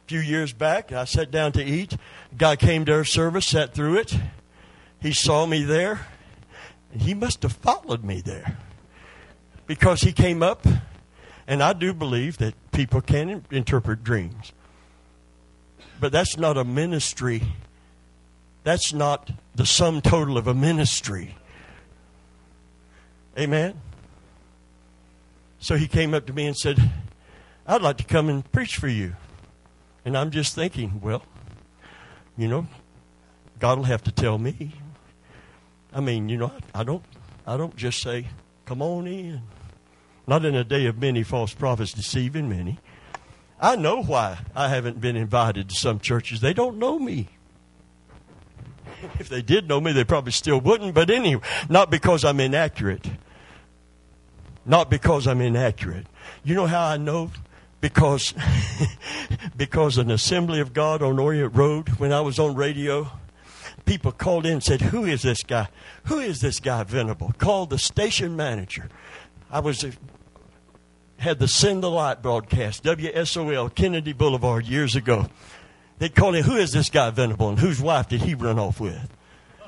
few 0.06 0.20
years 0.20 0.52
back. 0.52 0.92
I 0.92 1.04
sat 1.04 1.32
down 1.32 1.50
to 1.52 1.64
eat. 1.64 1.96
Guy 2.36 2.54
came 2.54 2.84
to 2.84 2.94
our 2.94 3.04
service, 3.04 3.48
sat 3.48 3.74
through 3.74 3.96
it. 3.96 4.16
He 5.00 5.12
saw 5.12 5.46
me 5.46 5.64
there, 5.64 6.06
and 6.92 7.02
he 7.02 7.12
must 7.12 7.42
have 7.42 7.54
followed 7.54 8.04
me 8.04 8.20
there 8.20 8.56
because 9.66 10.02
he 10.02 10.12
came 10.12 10.44
up, 10.44 10.64
and 11.48 11.60
I 11.60 11.72
do 11.72 11.92
believe 11.92 12.38
that 12.38 12.54
people 12.70 13.00
can 13.00 13.44
interpret 13.50 14.04
dreams. 14.04 14.52
But 15.98 16.12
that's 16.12 16.36
not 16.36 16.56
a 16.56 16.62
ministry. 16.62 17.42
That's 18.62 18.92
not 18.92 19.32
the 19.56 19.66
sum 19.66 20.00
total 20.02 20.38
of 20.38 20.46
a 20.46 20.54
ministry. 20.54 21.34
Amen? 23.36 23.80
So 25.60 25.76
he 25.76 25.86
came 25.86 26.14
up 26.14 26.26
to 26.26 26.32
me 26.32 26.46
and 26.46 26.56
said, 26.56 26.78
I'd 27.66 27.82
like 27.82 27.98
to 27.98 28.04
come 28.04 28.28
and 28.28 28.50
preach 28.50 28.76
for 28.76 28.88
you. 28.88 29.14
And 30.04 30.16
I'm 30.16 30.30
just 30.30 30.54
thinking, 30.54 31.00
well, 31.02 31.22
you 32.36 32.48
know, 32.48 32.66
God 33.58 33.76
will 33.76 33.84
have 33.84 34.02
to 34.04 34.12
tell 34.12 34.38
me. 34.38 34.72
I 35.92 36.00
mean, 36.00 36.28
you 36.30 36.38
know, 36.38 36.50
I 36.74 36.82
don't 36.82 37.04
I 37.46 37.56
don't 37.56 37.76
just 37.76 38.00
say, 38.00 38.26
come 38.64 38.80
on 38.80 39.06
in. 39.06 39.42
Not 40.26 40.44
in 40.44 40.54
a 40.54 40.64
day 40.64 40.86
of 40.86 40.98
many 40.98 41.22
false 41.22 41.52
prophets 41.52 41.92
deceiving 41.92 42.48
many. 42.48 42.78
I 43.60 43.76
know 43.76 44.02
why 44.02 44.38
I 44.54 44.68
haven't 44.68 45.00
been 45.00 45.16
invited 45.16 45.68
to 45.68 45.74
some 45.74 46.00
churches. 46.00 46.40
They 46.40 46.54
don't 46.54 46.78
know 46.78 46.98
me. 46.98 47.28
If 49.18 49.28
they 49.28 49.42
did 49.42 49.68
know 49.68 49.80
me, 49.80 49.92
they 49.92 50.04
probably 50.04 50.32
still 50.32 50.60
wouldn't. 50.60 50.94
But 50.94 51.10
anyway, 51.10 51.42
not 51.68 51.90
because 51.90 52.24
I'm 52.24 52.40
inaccurate. 52.40 53.06
Not 54.64 54.90
because 54.90 55.26
I'm 55.26 55.40
inaccurate. 55.40 56.06
You 56.44 56.54
know 56.54 56.66
how 56.66 56.86
I 56.86 56.96
know? 56.96 57.30
Because, 57.80 58.34
because 59.56 59.96
an 59.96 60.10
assembly 60.10 60.60
of 60.60 60.72
God 60.72 61.02
on 61.02 61.18
Orient 61.18 61.54
Road, 61.56 61.88
when 61.98 62.12
I 62.12 62.20
was 62.20 62.38
on 62.38 62.54
radio, 62.54 63.10
people 63.86 64.12
called 64.12 64.44
in 64.44 64.54
and 64.54 64.62
said, 64.62 64.82
Who 64.82 65.04
is 65.04 65.22
this 65.22 65.42
guy? 65.42 65.68
Who 66.04 66.18
is 66.18 66.40
this 66.40 66.60
guy 66.60 66.84
Venable? 66.84 67.32
Called 67.38 67.70
the 67.70 67.78
station 67.78 68.36
manager. 68.36 68.88
I 69.50 69.60
was 69.60 69.82
uh, 69.82 69.92
had 71.18 71.38
the 71.38 71.48
Send 71.48 71.82
the 71.82 71.90
Light 71.90 72.22
broadcast, 72.22 72.84
WSOL, 72.84 73.74
Kennedy 73.74 74.12
Boulevard, 74.12 74.66
years 74.66 74.94
ago. 74.94 75.26
They 75.98 76.08
called 76.08 76.34
him, 76.34 76.44
Who 76.44 76.56
is 76.56 76.72
this 76.72 76.90
guy 76.90 77.10
Venable? 77.10 77.48
And 77.48 77.58
whose 77.58 77.80
wife 77.80 78.08
did 78.08 78.22
he 78.22 78.34
run 78.34 78.58
off 78.58 78.80
with? 78.80 79.08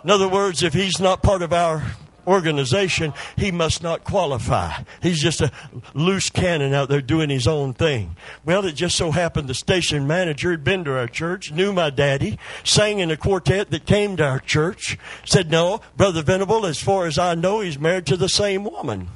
In 0.04 0.10
other 0.10 0.28
words, 0.28 0.62
if 0.62 0.74
he's 0.74 0.98
not 0.98 1.22
part 1.22 1.42
of 1.42 1.52
our 1.52 1.84
organization, 2.26 3.12
he 3.36 3.50
must 3.50 3.82
not 3.82 4.04
qualify. 4.04 4.82
He's 5.02 5.20
just 5.20 5.40
a 5.40 5.50
loose 5.94 6.30
cannon 6.30 6.74
out 6.74 6.88
there 6.88 7.00
doing 7.00 7.30
his 7.30 7.46
own 7.46 7.74
thing. 7.74 8.16
Well, 8.44 8.64
it 8.64 8.72
just 8.74 8.96
so 8.96 9.10
happened 9.10 9.48
the 9.48 9.54
station 9.54 10.06
manager 10.06 10.50
had 10.50 10.64
been 10.64 10.84
to 10.84 10.96
our 10.96 11.08
church, 11.08 11.52
knew 11.52 11.72
my 11.72 11.90
daddy, 11.90 12.38
sang 12.64 12.98
in 12.98 13.10
a 13.10 13.16
quartet 13.16 13.70
that 13.70 13.86
came 13.86 14.16
to 14.16 14.24
our 14.24 14.40
church, 14.40 14.98
said, 15.24 15.50
No, 15.50 15.80
Brother 15.96 16.22
Venable, 16.22 16.66
as 16.66 16.80
far 16.80 17.06
as 17.06 17.18
I 17.18 17.34
know, 17.34 17.60
he's 17.60 17.78
married 17.78 18.06
to 18.06 18.16
the 18.16 18.28
same 18.28 18.64
woman. 18.64 19.08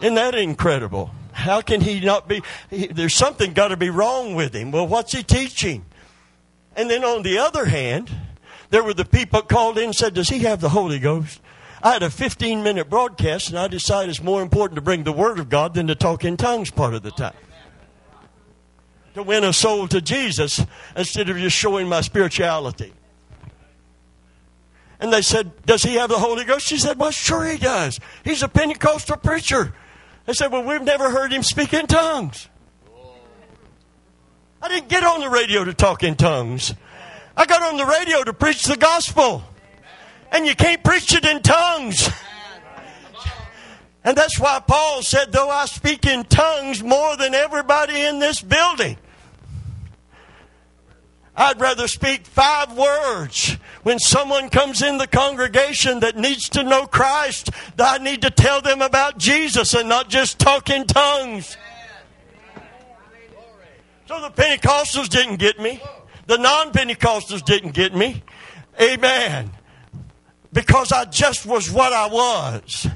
Isn't 0.00 0.14
that 0.14 0.34
incredible? 0.34 1.10
How 1.32 1.60
can 1.60 1.80
he 1.80 2.00
not 2.00 2.28
be? 2.28 2.42
He, 2.70 2.86
there's 2.86 3.14
something 3.14 3.52
got 3.52 3.68
to 3.68 3.76
be 3.76 3.90
wrong 3.90 4.34
with 4.34 4.54
him. 4.54 4.70
Well, 4.70 4.86
what's 4.86 5.12
he 5.12 5.22
teaching? 5.22 5.84
And 6.76 6.90
then 6.90 7.04
on 7.04 7.22
the 7.22 7.38
other 7.38 7.66
hand, 7.66 8.10
there 8.70 8.82
were 8.82 8.94
the 8.94 9.04
people 9.04 9.42
called 9.42 9.78
in 9.78 9.86
and 9.86 9.94
said, 9.94 10.14
Does 10.14 10.28
he 10.28 10.40
have 10.40 10.60
the 10.60 10.68
Holy 10.68 10.98
Ghost? 10.98 11.40
I 11.82 11.92
had 11.94 12.02
a 12.02 12.10
15 12.10 12.62
minute 12.62 12.90
broadcast, 12.90 13.48
and 13.48 13.58
I 13.58 13.68
decided 13.68 14.10
it's 14.10 14.22
more 14.22 14.42
important 14.42 14.76
to 14.76 14.82
bring 14.82 15.04
the 15.04 15.12
Word 15.12 15.38
of 15.38 15.48
God 15.48 15.74
than 15.74 15.86
to 15.86 15.94
talk 15.94 16.24
in 16.24 16.36
tongues 16.36 16.70
part 16.70 16.94
of 16.94 17.02
the 17.02 17.10
time. 17.10 17.34
To 19.14 19.22
win 19.22 19.44
a 19.44 19.52
soul 19.52 19.88
to 19.88 20.00
Jesus 20.00 20.64
instead 20.94 21.30
of 21.30 21.38
just 21.38 21.56
showing 21.56 21.88
my 21.88 22.02
spirituality. 22.02 22.92
And 25.00 25.10
they 25.10 25.22
said, 25.22 25.50
Does 25.64 25.82
he 25.82 25.94
have 25.94 26.10
the 26.10 26.18
Holy 26.18 26.44
Ghost? 26.44 26.66
She 26.66 26.76
said, 26.76 26.98
Well, 26.98 27.10
sure 27.10 27.46
he 27.46 27.56
does. 27.56 27.98
He's 28.24 28.42
a 28.42 28.48
Pentecostal 28.48 29.16
preacher. 29.16 29.74
They 30.26 30.34
said, 30.34 30.52
Well, 30.52 30.62
we've 30.62 30.82
never 30.82 31.10
heard 31.10 31.32
him 31.32 31.42
speak 31.42 31.72
in 31.72 31.86
tongues. 31.86 32.48
I 34.62 34.68
didn't 34.68 34.88
get 34.88 35.02
on 35.02 35.20
the 35.20 35.30
radio 35.30 35.64
to 35.64 35.72
talk 35.72 36.02
in 36.02 36.16
tongues. 36.16 36.74
I 37.34 37.46
got 37.46 37.62
on 37.62 37.78
the 37.78 37.86
radio 37.86 38.22
to 38.22 38.34
preach 38.34 38.64
the 38.64 38.76
gospel 38.76 39.42
and 40.32 40.46
you 40.46 40.54
can't 40.54 40.82
preach 40.82 41.14
it 41.14 41.24
in 41.24 41.42
tongues. 41.42 42.08
And 44.02 44.16
that's 44.16 44.38
why 44.40 44.60
Paul 44.66 45.02
said, 45.02 45.30
though 45.30 45.50
I 45.50 45.66
speak 45.66 46.06
in 46.06 46.24
tongues 46.24 46.82
more 46.82 47.16
than 47.16 47.34
everybody 47.34 48.00
in 48.00 48.18
this 48.18 48.40
building, 48.40 48.96
I'd 51.36 51.60
rather 51.60 51.86
speak 51.86 52.26
five 52.26 52.76
words 52.76 53.56
when 53.82 53.98
someone 53.98 54.48
comes 54.48 54.82
in 54.82 54.98
the 54.98 55.06
congregation 55.06 56.00
that 56.00 56.16
needs 56.16 56.48
to 56.50 56.62
know 56.62 56.86
Christ. 56.86 57.50
I 57.78 57.98
need 57.98 58.22
to 58.22 58.30
tell 58.30 58.60
them 58.60 58.82
about 58.82 59.18
Jesus 59.18 59.74
and 59.74 59.88
not 59.88 60.08
just 60.08 60.38
talk 60.38 60.70
in 60.70 60.86
tongues. 60.86 61.56
So 64.06 64.20
the 64.20 64.30
Pentecostals 64.30 65.08
didn't 65.08 65.36
get 65.36 65.60
me. 65.60 65.80
The 66.26 66.36
non 66.36 66.72
Pentecostals 66.72 67.44
didn't 67.44 67.72
get 67.72 67.94
me. 67.94 68.22
Amen 68.80 69.50
because 70.52 70.92
I 70.92 71.04
just 71.06 71.46
was 71.46 71.70
what 71.70 71.92
I 71.92 72.06
was. 72.06 72.86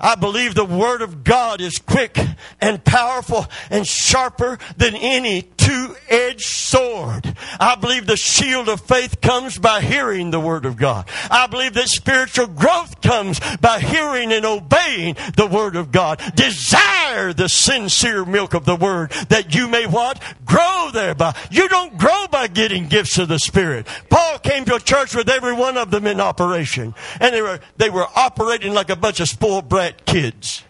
I 0.00 0.14
believe 0.14 0.54
the 0.54 0.64
Word 0.64 1.02
of 1.02 1.24
God 1.24 1.60
is 1.60 1.78
quick 1.78 2.18
and 2.60 2.84
powerful 2.84 3.46
and 3.70 3.86
sharper 3.86 4.58
than 4.76 4.94
any 4.96 5.42
two 5.42 5.96
edged 6.08 6.46
sword. 6.46 7.34
I 7.58 7.76
believe 7.76 8.06
the 8.06 8.16
shield 8.16 8.68
of 8.68 8.80
faith 8.80 9.20
comes 9.20 9.58
by 9.58 9.80
hearing 9.80 10.30
the 10.30 10.40
Word 10.40 10.66
of 10.66 10.76
God. 10.76 11.08
I 11.30 11.46
believe 11.46 11.74
that 11.74 11.88
spiritual 11.88 12.48
growth 12.48 13.00
comes 13.00 13.40
by 13.60 13.80
hearing 13.80 14.32
and 14.32 14.44
obeying 14.44 15.16
the 15.36 15.46
Word 15.46 15.76
of 15.76 15.92
God. 15.92 16.20
Desire 16.34 17.32
the 17.32 17.48
sincere 17.48 18.24
milk 18.24 18.54
of 18.54 18.64
the 18.64 18.76
Word 18.76 19.10
that 19.28 19.54
you 19.54 19.68
may 19.68 19.86
what? 19.86 20.20
Grow 20.44 20.90
thereby. 20.92 21.34
You 21.50 21.68
don't 21.68 21.96
grow 21.96 22.26
by 22.30 22.48
getting 22.48 22.88
gifts 22.88 23.18
of 23.18 23.28
the 23.28 23.38
Spirit. 23.38 23.86
Paul 24.10 24.38
came 24.38 24.64
to 24.66 24.76
a 24.76 24.80
church 24.80 25.14
with 25.14 25.28
every 25.28 25.54
one 25.54 25.76
of 25.76 25.90
them 25.90 26.06
in 26.06 26.20
operation. 26.20 26.94
And 27.20 27.34
they 27.34 27.42
were, 27.42 27.60
they 27.76 27.90
were 27.90 28.06
operating 28.14 28.74
like 28.74 28.90
a 28.90 28.96
bunch 28.96 29.20
of 29.20 29.28
spoiled 29.28 29.68
brat 29.68 29.83
kids. 29.92 30.62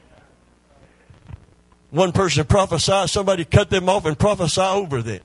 One 1.90 2.12
person 2.12 2.44
prophesied, 2.44 3.08
somebody 3.10 3.44
cut 3.44 3.70
them 3.70 3.88
off 3.88 4.04
and 4.04 4.18
prophesied 4.18 4.76
over 4.76 5.00
them. 5.00 5.20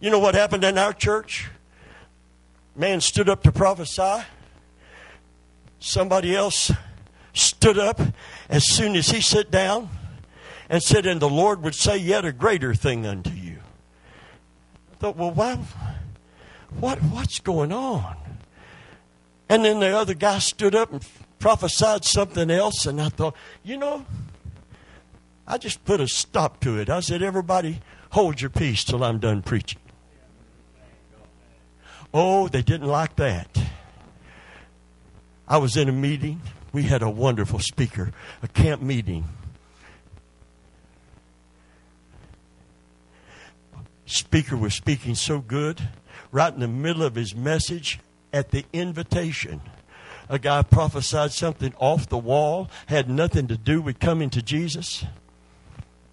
You 0.00 0.10
know 0.10 0.18
what 0.18 0.34
happened 0.34 0.64
in 0.64 0.78
our 0.78 0.92
church? 0.92 1.48
Man 2.76 3.00
stood 3.00 3.28
up 3.28 3.42
to 3.42 3.52
prophesy. 3.52 4.24
Somebody 5.78 6.34
else 6.34 6.72
stood 7.34 7.78
up 7.78 8.00
as 8.48 8.66
soon 8.66 8.96
as 8.96 9.08
he 9.08 9.20
sat 9.20 9.50
down 9.50 9.90
and 10.68 10.82
said, 10.82 11.06
And 11.06 11.20
the 11.20 11.28
Lord 11.28 11.62
would 11.62 11.74
say 11.74 11.98
yet 11.98 12.24
a 12.24 12.32
greater 12.32 12.74
thing 12.74 13.06
unto 13.06 13.30
you. 13.30 13.58
I 14.92 14.96
thought, 14.96 15.16
well, 15.16 15.30
why, 15.30 15.58
what, 16.80 16.98
what's 17.02 17.40
going 17.40 17.72
on? 17.72 18.16
And 19.48 19.64
then 19.64 19.80
the 19.80 19.96
other 19.96 20.14
guy 20.14 20.38
stood 20.38 20.74
up 20.74 20.92
and 20.92 21.04
prophesied 21.44 22.06
something 22.06 22.50
else, 22.50 22.86
and 22.86 22.98
I 22.98 23.10
thought, 23.10 23.36
you 23.62 23.76
know, 23.76 24.06
I 25.46 25.58
just 25.58 25.84
put 25.84 26.00
a 26.00 26.08
stop 26.08 26.58
to 26.60 26.78
it. 26.78 26.88
I 26.88 27.00
said, 27.00 27.22
everybody, 27.22 27.82
hold 28.12 28.40
your 28.40 28.48
peace 28.48 28.82
till 28.82 29.04
I'm 29.04 29.18
done 29.18 29.42
preaching. 29.42 29.78
Oh, 32.14 32.48
they 32.48 32.62
didn't 32.62 32.86
like 32.86 33.16
that. 33.16 33.58
I 35.46 35.58
was 35.58 35.76
in 35.76 35.90
a 35.90 35.92
meeting. 35.92 36.40
We 36.72 36.84
had 36.84 37.02
a 37.02 37.10
wonderful 37.10 37.58
speaker, 37.58 38.12
a 38.42 38.48
camp 38.48 38.80
meeting. 38.80 39.26
Speaker 44.06 44.56
was 44.56 44.72
speaking 44.72 45.14
so 45.14 45.40
good. 45.40 45.78
Right 46.32 46.54
in 46.54 46.60
the 46.60 46.68
middle 46.68 47.02
of 47.02 47.16
his 47.16 47.34
message, 47.36 48.00
at 48.32 48.50
the 48.50 48.64
invitation, 48.72 49.60
a 50.28 50.38
guy 50.38 50.62
prophesied 50.62 51.32
something 51.32 51.74
off 51.78 52.08
the 52.08 52.18
wall, 52.18 52.70
had 52.86 53.08
nothing 53.08 53.46
to 53.48 53.56
do 53.56 53.80
with 53.80 53.98
coming 53.98 54.30
to 54.30 54.42
Jesus. 54.42 55.04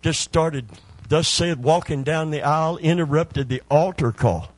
Just 0.01 0.21
started, 0.21 0.67
thus 1.07 1.27
said, 1.27 1.63
walking 1.63 2.03
down 2.03 2.31
the 2.31 2.41
aisle, 2.41 2.77
interrupted 2.77 3.49
the 3.49 3.61
altar 3.69 4.11
call. 4.11 4.51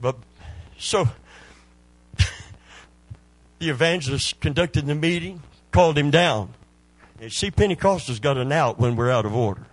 But 0.00 0.16
so 0.78 1.08
the 3.58 3.68
evangelist 3.68 4.40
conducted 4.40 4.86
the 4.86 4.94
meeting, 4.94 5.42
called 5.70 5.98
him 5.98 6.10
down. 6.10 6.54
You 7.20 7.28
see, 7.28 7.50
Pentecostals 7.50 8.20
got 8.20 8.38
an 8.38 8.50
out 8.50 8.78
when 8.78 8.96
we're 8.96 9.10
out 9.10 9.26
of 9.26 9.34
order. 9.34 9.66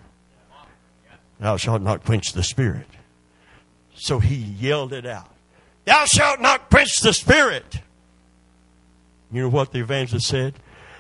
Thou 1.40 1.56
shalt 1.58 1.82
not 1.82 2.04
quench 2.04 2.34
the 2.34 2.44
spirit. 2.44 2.88
So 3.96 4.20
he 4.20 4.36
yelled 4.36 4.92
it 4.92 5.06
out. 5.06 5.32
Thou 5.86 6.04
shalt 6.06 6.42
not 6.42 6.67
quench 6.78 7.02
the 7.02 7.12
spirit. 7.12 7.82
You 9.32 9.42
know 9.42 9.50
what 9.50 9.72
the 9.72 9.80
evangelist 9.80 10.28
said? 10.28 10.54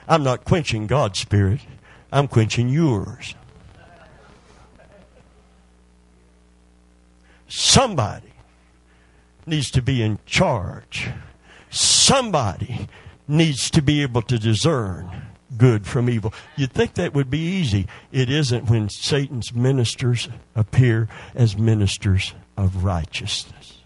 I'm 0.07 0.23
not 0.23 0.43
quenching 0.43 0.87
God's 0.87 1.19
spirit. 1.19 1.59
I'm 2.11 2.27
quenching 2.27 2.67
yours. 2.67 3.35
Somebody 7.47 8.33
needs 9.45 9.69
to 9.69 9.83
be 9.83 10.01
in 10.01 10.17
charge. 10.25 11.09
Somebody 11.69 12.87
needs 13.27 13.69
to 13.69 13.83
be 13.83 14.01
able 14.01 14.23
to 14.23 14.39
discern 14.39 15.27
good 15.57 15.85
from 15.85 16.09
evil. 16.09 16.33
You'd 16.55 16.73
think 16.73 16.95
that 16.95 17.13
would 17.13 17.29
be 17.29 17.37
easy. 17.37 17.85
It 18.11 18.31
isn't 18.31 18.67
when 18.67 18.89
Satan's 18.89 19.53
ministers 19.53 20.27
appear 20.55 21.07
as 21.35 21.55
ministers 21.55 22.33
of 22.57 22.83
righteousness. 22.83 23.76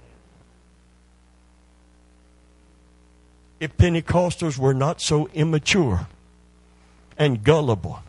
If 3.62 3.78
Pentecostals 3.78 4.58
were 4.58 4.74
not 4.74 5.02
so 5.02 5.30
immature 5.36 6.08
and 7.16 7.44
gullible, 7.44 8.00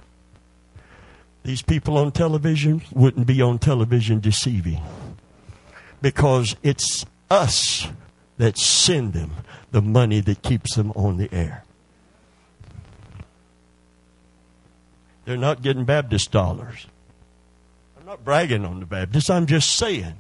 these 1.42 1.60
people 1.60 1.98
on 1.98 2.10
television 2.10 2.80
wouldn't 2.90 3.26
be 3.26 3.42
on 3.42 3.58
television 3.58 4.18
deceiving. 4.18 4.80
Because 6.00 6.56
it's 6.62 7.04
us 7.30 7.86
that 8.38 8.56
send 8.56 9.12
them 9.12 9.32
the 9.72 9.82
money 9.82 10.20
that 10.20 10.40
keeps 10.40 10.74
them 10.74 10.90
on 10.92 11.18
the 11.18 11.28
air. 11.30 11.64
They're 15.26 15.36
not 15.36 15.60
getting 15.60 15.84
Baptist 15.84 16.30
dollars. 16.30 16.86
I'm 18.00 18.06
not 18.06 18.24
bragging 18.24 18.64
on 18.64 18.80
the 18.80 18.86
Baptists. 18.86 19.28
I'm 19.28 19.44
just 19.44 19.76
saying 19.76 20.14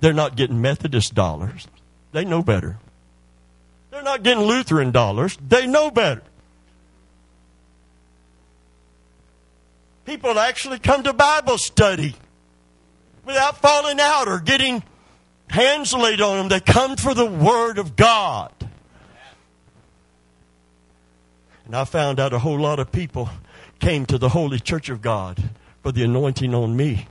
they're 0.00 0.12
not 0.12 0.36
getting 0.36 0.60
Methodist 0.60 1.14
dollars. 1.14 1.68
They 2.12 2.26
know 2.26 2.42
better. 2.42 2.76
They're 3.94 4.02
not 4.02 4.24
getting 4.24 4.42
Lutheran 4.42 4.90
dollars. 4.90 5.38
They 5.40 5.68
know 5.68 5.88
better. 5.88 6.24
People 10.04 10.36
actually 10.36 10.80
come 10.80 11.04
to 11.04 11.12
Bible 11.12 11.58
study 11.58 12.16
without 13.24 13.58
falling 13.58 14.00
out 14.00 14.26
or 14.26 14.40
getting 14.40 14.82
hands 15.48 15.94
laid 15.94 16.20
on 16.20 16.38
them. 16.38 16.48
They 16.48 16.58
come 16.58 16.96
for 16.96 17.14
the 17.14 17.24
Word 17.24 17.78
of 17.78 17.94
God. 17.94 18.52
And 21.64 21.76
I 21.76 21.84
found 21.84 22.18
out 22.18 22.32
a 22.32 22.40
whole 22.40 22.58
lot 22.58 22.80
of 22.80 22.90
people 22.90 23.30
came 23.78 24.06
to 24.06 24.18
the 24.18 24.30
Holy 24.30 24.58
Church 24.58 24.88
of 24.88 25.02
God 25.02 25.40
for 25.84 25.92
the 25.92 26.02
anointing 26.02 26.52
on 26.52 26.76
me 26.76 27.06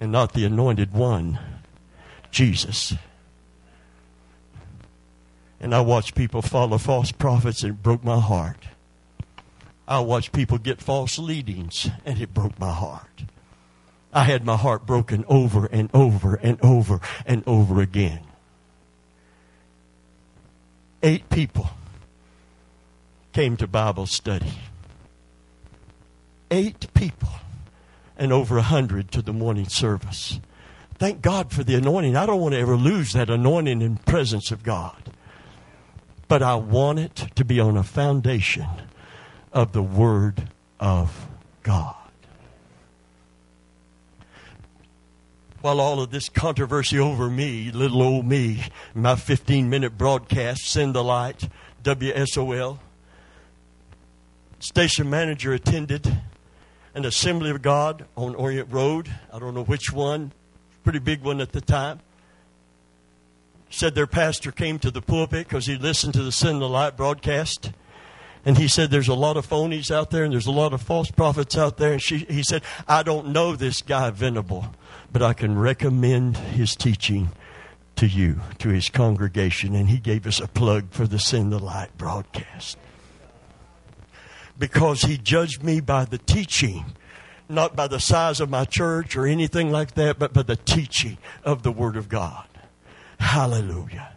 and 0.00 0.12
not 0.12 0.34
the 0.34 0.44
anointed 0.44 0.92
one, 0.92 1.38
Jesus. 2.30 2.94
And 5.60 5.74
I 5.74 5.80
watched 5.80 6.14
people 6.14 6.40
follow 6.40 6.78
false 6.78 7.12
prophets 7.12 7.62
and 7.62 7.74
it 7.74 7.82
broke 7.82 8.02
my 8.02 8.18
heart. 8.18 8.64
I 9.86 10.00
watched 10.00 10.32
people 10.32 10.58
get 10.58 10.80
false 10.80 11.18
leadings 11.18 11.90
and 12.04 12.20
it 12.20 12.32
broke 12.32 12.58
my 12.58 12.72
heart. 12.72 13.24
I 14.12 14.24
had 14.24 14.44
my 14.44 14.56
heart 14.56 14.86
broken 14.86 15.24
over 15.28 15.66
and 15.66 15.90
over 15.92 16.36
and 16.36 16.58
over 16.62 17.00
and 17.26 17.44
over 17.46 17.80
again. 17.80 18.20
Eight 21.02 21.28
people 21.30 21.70
came 23.32 23.56
to 23.56 23.66
Bible 23.66 24.06
study. 24.06 24.52
Eight 26.50 26.92
people 26.94 27.28
and 28.16 28.32
over 28.32 28.58
a 28.58 28.62
hundred 28.62 29.10
to 29.12 29.22
the 29.22 29.32
morning 29.32 29.68
service. 29.68 30.40
Thank 30.98 31.22
God 31.22 31.52
for 31.52 31.64
the 31.64 31.76
anointing. 31.76 32.16
I 32.16 32.26
don't 32.26 32.40
want 32.40 32.54
to 32.54 32.60
ever 32.60 32.76
lose 32.76 33.12
that 33.14 33.30
anointing 33.30 33.82
and 33.82 34.04
presence 34.04 34.50
of 34.50 34.62
God. 34.62 35.10
But 36.30 36.44
I 36.44 36.54
want 36.54 37.00
it 37.00 37.16
to 37.34 37.44
be 37.44 37.58
on 37.58 37.76
a 37.76 37.82
foundation 37.82 38.68
of 39.52 39.72
the 39.72 39.82
Word 39.82 40.48
of 40.78 41.26
God. 41.64 41.96
While 45.60 45.80
all 45.80 46.00
of 46.00 46.12
this 46.12 46.28
controversy 46.28 47.00
over 47.00 47.28
me, 47.28 47.72
little 47.72 48.00
old 48.00 48.26
me, 48.26 48.62
my 48.94 49.16
15 49.16 49.68
minute 49.68 49.98
broadcast, 49.98 50.70
Send 50.70 50.94
the 50.94 51.02
Light, 51.02 51.48
WSOL, 51.82 52.78
station 54.60 55.10
manager 55.10 55.52
attended 55.52 56.16
an 56.94 57.06
assembly 57.06 57.50
of 57.50 57.60
God 57.60 58.06
on 58.16 58.36
Orient 58.36 58.72
Road. 58.72 59.10
I 59.32 59.40
don't 59.40 59.52
know 59.52 59.64
which 59.64 59.92
one, 59.92 60.30
pretty 60.84 61.00
big 61.00 61.22
one 61.22 61.40
at 61.40 61.50
the 61.50 61.60
time. 61.60 61.98
Said 63.70 63.94
their 63.94 64.06
pastor 64.06 64.50
came 64.50 64.78
to 64.80 64.90
the 64.90 65.00
pulpit 65.00 65.48
because 65.48 65.66
he 65.66 65.76
listened 65.76 66.14
to 66.14 66.22
the 66.22 66.32
Send 66.32 66.60
the 66.60 66.68
Light 66.68 66.96
broadcast. 66.96 67.72
And 68.44 68.58
he 68.58 68.68
said, 68.68 68.90
There's 68.90 69.08
a 69.08 69.14
lot 69.14 69.36
of 69.36 69.48
phonies 69.48 69.90
out 69.90 70.10
there 70.10 70.24
and 70.24 70.32
there's 70.32 70.46
a 70.46 70.52
lot 70.52 70.72
of 70.72 70.82
false 70.82 71.10
prophets 71.10 71.56
out 71.56 71.76
there. 71.76 71.92
And 71.92 72.02
she, 72.02 72.18
he 72.18 72.42
said, 72.42 72.62
I 72.88 73.02
don't 73.02 73.28
know 73.28 73.54
this 73.54 73.80
guy, 73.80 74.10
Venable, 74.10 74.74
but 75.12 75.22
I 75.22 75.32
can 75.32 75.58
recommend 75.58 76.36
his 76.36 76.74
teaching 76.74 77.30
to 77.96 78.06
you, 78.06 78.40
to 78.58 78.70
his 78.70 78.88
congregation. 78.88 79.74
And 79.74 79.88
he 79.88 79.98
gave 79.98 80.26
us 80.26 80.40
a 80.40 80.48
plug 80.48 80.90
for 80.90 81.06
the 81.06 81.18
Send 81.18 81.52
the 81.52 81.58
Light 81.58 81.96
broadcast 81.96 82.76
because 84.60 85.02
he 85.02 85.16
judged 85.16 85.64
me 85.64 85.80
by 85.80 86.04
the 86.04 86.18
teaching, 86.18 86.84
not 87.48 87.74
by 87.74 87.88
the 87.88 87.98
size 87.98 88.40
of 88.40 88.50
my 88.50 88.64
church 88.64 89.16
or 89.16 89.26
anything 89.26 89.72
like 89.72 89.94
that, 89.94 90.18
but 90.18 90.32
by 90.32 90.42
the 90.42 90.54
teaching 90.54 91.18
of 91.42 91.62
the 91.62 91.72
Word 91.72 91.96
of 91.96 92.08
God. 92.08 92.46
Hallelujah. 93.20 94.08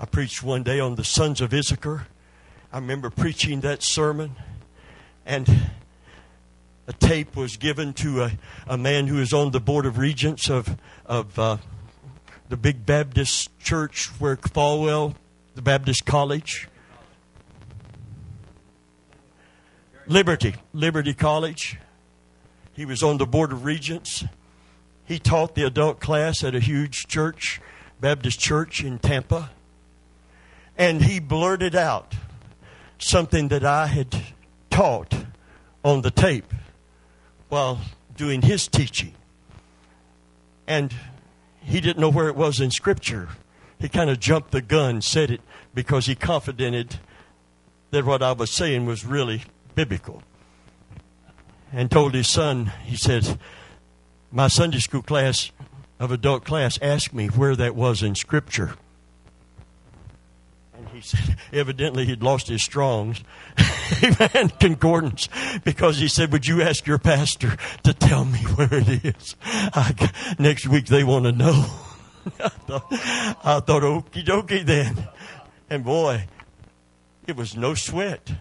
I 0.00 0.06
preached 0.06 0.42
one 0.42 0.64
day 0.64 0.80
on 0.80 0.96
the 0.96 1.04
sons 1.04 1.40
of 1.40 1.54
Issachar. 1.54 2.08
I 2.72 2.78
remember 2.78 3.10
preaching 3.10 3.60
that 3.60 3.82
sermon, 3.82 4.34
and 5.24 5.70
a 6.88 6.92
tape 6.92 7.36
was 7.36 7.56
given 7.56 7.92
to 7.94 8.24
a, 8.24 8.32
a 8.66 8.76
man 8.76 9.06
who 9.06 9.20
is 9.20 9.32
on 9.32 9.52
the 9.52 9.60
board 9.60 9.86
of 9.86 9.98
regents 9.98 10.50
of, 10.50 10.76
of 11.04 11.38
uh, 11.38 11.58
the 12.48 12.56
big 12.56 12.84
Baptist 12.84 13.56
church 13.60 14.06
where 14.18 14.36
Falwell, 14.36 15.14
the 15.54 15.62
Baptist 15.62 16.06
College, 16.06 16.68
Liberty, 20.06 20.54
Liberty 20.72 21.14
College. 21.14 21.78
He 22.72 22.84
was 22.84 23.02
on 23.02 23.18
the 23.18 23.26
Board 23.26 23.52
of 23.52 23.64
Regents. 23.64 24.24
He 25.06 25.18
taught 25.18 25.54
the 25.54 25.64
adult 25.64 26.00
class 26.00 26.42
at 26.42 26.54
a 26.54 26.60
huge 26.60 27.06
church, 27.06 27.60
Baptist 28.00 28.40
church 28.40 28.82
in 28.82 28.98
Tampa. 28.98 29.50
And 30.76 31.02
he 31.02 31.20
blurted 31.20 31.74
out 31.74 32.14
something 32.98 33.48
that 33.48 33.64
I 33.64 33.86
had 33.86 34.14
taught 34.68 35.14
on 35.84 36.02
the 36.02 36.10
tape 36.10 36.52
while 37.48 37.80
doing 38.16 38.42
his 38.42 38.66
teaching. 38.66 39.14
And 40.66 40.92
he 41.60 41.80
didn't 41.80 42.00
know 42.00 42.10
where 42.10 42.28
it 42.28 42.36
was 42.36 42.60
in 42.60 42.70
Scripture. 42.70 43.28
He 43.78 43.88
kind 43.88 44.10
of 44.10 44.18
jumped 44.18 44.50
the 44.50 44.60
gun, 44.60 45.02
said 45.02 45.30
it 45.30 45.40
because 45.74 46.06
he 46.06 46.14
confided 46.14 46.98
that 47.90 48.04
what 48.04 48.22
I 48.22 48.32
was 48.32 48.50
saying 48.50 48.86
was 48.86 49.04
really 49.04 49.44
biblical. 49.74 50.22
And 51.72 51.90
told 51.90 52.14
his 52.14 52.28
son, 52.28 52.72
he 52.84 52.96
said, 52.96 53.38
My 54.32 54.48
Sunday 54.48 54.78
school 54.78 55.02
class 55.02 55.50
of 55.98 56.10
adult 56.10 56.44
class 56.44 56.78
asked 56.82 57.14
me 57.14 57.28
where 57.28 57.56
that 57.56 57.74
was 57.74 58.02
in 58.02 58.14
Scripture. 58.14 58.74
And 60.76 60.88
he 60.88 61.00
said, 61.00 61.36
evidently 61.52 62.04
he'd 62.04 62.22
lost 62.22 62.48
his 62.48 62.62
Strongs, 62.62 63.22
amen, 64.02 64.50
concordance, 64.60 65.28
because 65.64 65.98
he 65.98 66.08
said, 66.08 66.32
Would 66.32 66.46
you 66.46 66.60
ask 66.62 66.86
your 66.86 66.98
pastor 66.98 67.56
to 67.84 67.94
tell 67.94 68.24
me 68.24 68.40
where 68.40 68.68
it 68.72 69.04
is? 69.04 69.36
I, 69.44 70.10
next 70.38 70.66
week 70.66 70.86
they 70.86 71.04
want 71.04 71.24
to 71.24 71.32
know. 71.32 71.66
I 72.40 72.48
thought, 72.48 72.86
I 72.90 73.60
thought, 73.60 73.82
okie 73.82 74.24
dokie 74.24 74.66
then. 74.66 75.08
And 75.70 75.84
boy, 75.84 76.26
it 77.26 77.36
was 77.36 77.56
no 77.56 77.74
sweat. 77.74 78.32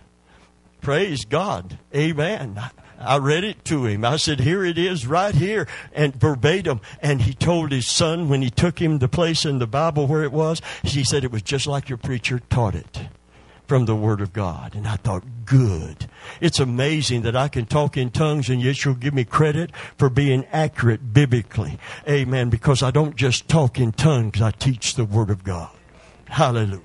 Praise 0.81 1.25
God. 1.25 1.79
Amen. 1.95 2.59
I 2.99 3.17
read 3.17 3.43
it 3.43 3.65
to 3.65 3.85
him. 3.85 4.05
I 4.05 4.17
said, 4.17 4.39
Here 4.39 4.63
it 4.63 4.77
is 4.77 5.05
right 5.05 5.35
here, 5.35 5.67
and 5.93 6.15
verbatim. 6.15 6.81
And 7.01 7.21
he 7.21 7.33
told 7.33 7.71
his 7.71 7.87
son 7.87 8.29
when 8.29 8.41
he 8.41 8.49
took 8.49 8.81
him 8.81 8.99
the 8.99 9.07
place 9.07 9.45
in 9.45 9.59
the 9.59 9.67
Bible 9.67 10.07
where 10.07 10.23
it 10.23 10.31
was, 10.31 10.61
he 10.83 11.03
said 11.03 11.23
it 11.23 11.31
was 11.31 11.41
just 11.41 11.67
like 11.67 11.89
your 11.89 11.97
preacher 11.97 12.39
taught 12.49 12.75
it 12.75 13.01
from 13.67 13.85
the 13.85 13.95
Word 13.95 14.21
of 14.21 14.33
God. 14.33 14.75
And 14.75 14.87
I 14.87 14.95
thought, 14.95 15.23
good. 15.45 16.07
It's 16.39 16.59
amazing 16.59 17.23
that 17.23 17.35
I 17.35 17.47
can 17.47 17.65
talk 17.65 17.97
in 17.97 18.11
tongues 18.11 18.49
and 18.49 18.61
yet 18.61 18.83
you'll 18.83 18.95
give 18.95 19.13
me 19.13 19.23
credit 19.23 19.71
for 19.97 20.09
being 20.09 20.45
accurate 20.51 21.13
biblically. 21.13 21.79
Amen. 22.07 22.49
Because 22.49 22.83
I 22.83 22.91
don't 22.91 23.15
just 23.15 23.47
talk 23.47 23.79
in 23.79 23.91
tongues, 23.91 24.41
I 24.41 24.51
teach 24.51 24.95
the 24.95 25.05
Word 25.05 25.29
of 25.29 25.43
God. 25.43 25.71
Hallelujah. 26.25 26.81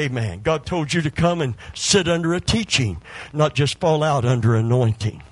Amen. 0.00 0.40
God 0.42 0.64
told 0.64 0.94
you 0.94 1.02
to 1.02 1.10
come 1.10 1.42
and 1.42 1.54
sit 1.74 2.08
under 2.08 2.32
a 2.32 2.40
teaching, 2.40 3.02
not 3.34 3.54
just 3.54 3.78
fall 3.78 4.02
out 4.02 4.24
under 4.24 4.54
anointing. 4.54 5.22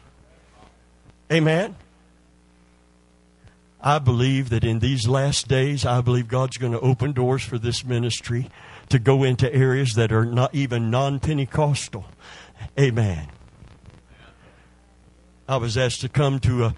Amen. 1.32 1.74
I 3.80 3.98
believe 3.98 4.50
that 4.50 4.64
in 4.64 4.80
these 4.80 5.08
last 5.08 5.48
days, 5.48 5.86
I 5.86 6.02
believe 6.02 6.28
God's 6.28 6.58
going 6.58 6.72
to 6.72 6.80
open 6.80 7.12
doors 7.12 7.42
for 7.42 7.56
this 7.56 7.82
ministry 7.82 8.50
to 8.90 8.98
go 8.98 9.24
into 9.24 9.50
areas 9.54 9.94
that 9.94 10.12
are 10.12 10.26
not 10.26 10.54
even 10.54 10.90
non 10.90 11.18
Pentecostal. 11.18 12.04
Amen. 12.78 13.28
I 15.48 15.56
was 15.56 15.78
asked 15.78 16.02
to 16.02 16.10
come 16.10 16.40
to 16.40 16.66
a 16.66 16.74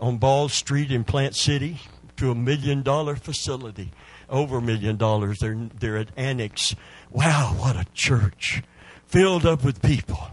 on 0.00 0.18
Ball 0.18 0.48
Street 0.48 0.90
in 0.90 1.04
Plant 1.04 1.36
City 1.36 1.78
to 2.16 2.32
a 2.32 2.34
million 2.34 2.82
dollar 2.82 3.14
facility 3.14 3.92
over 4.28 4.58
a 4.58 4.62
million 4.62 4.96
dollars. 4.96 5.38
They're, 5.40 5.56
they're 5.78 5.96
at 5.96 6.08
Annex. 6.16 6.74
Wow, 7.10 7.54
what 7.58 7.76
a 7.76 7.86
church. 7.94 8.62
Filled 9.06 9.46
up 9.46 9.64
with 9.64 9.82
people. 9.82 10.28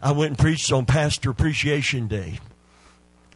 I 0.00 0.12
went 0.12 0.30
and 0.30 0.38
preached 0.38 0.72
on 0.72 0.86
Pastor 0.86 1.30
Appreciation 1.30 2.08
Day. 2.08 2.40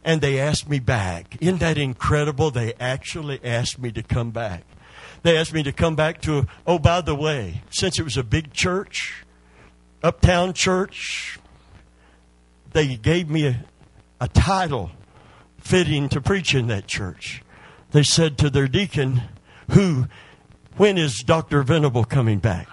And 0.03 0.21
they 0.21 0.39
asked 0.39 0.69
me 0.69 0.79
back. 0.79 1.37
Isn't 1.41 1.59
that 1.59 1.77
incredible? 1.77 2.51
They 2.51 2.73
actually 2.79 3.39
asked 3.43 3.79
me 3.79 3.91
to 3.91 4.03
come 4.03 4.31
back. 4.31 4.63
They 5.23 5.37
asked 5.37 5.53
me 5.53 5.63
to 5.63 5.71
come 5.71 5.95
back 5.95 6.21
to, 6.21 6.47
oh, 6.65 6.79
by 6.79 7.01
the 7.01 7.15
way, 7.15 7.61
since 7.69 7.99
it 7.99 8.03
was 8.03 8.17
a 8.17 8.23
big 8.23 8.53
church, 8.53 9.25
uptown 10.03 10.53
church, 10.53 11.39
they 12.71 12.95
gave 12.95 13.29
me 13.29 13.47
a, 13.47 13.65
a 14.21 14.27
title 14.27 14.91
fitting 15.57 16.07
to 16.09 16.21
preach 16.21 16.55
in 16.55 16.67
that 16.67 16.87
church. 16.87 17.41
They 17.91 18.03
said 18.03 18.37
to 18.37 18.49
their 18.49 18.67
deacon, 18.67 19.23
who, 19.71 20.07
when 20.77 20.97
is 20.97 21.19
Dr. 21.19 21.63
Venable 21.63 22.03
coming 22.03 22.39
back? 22.39 22.67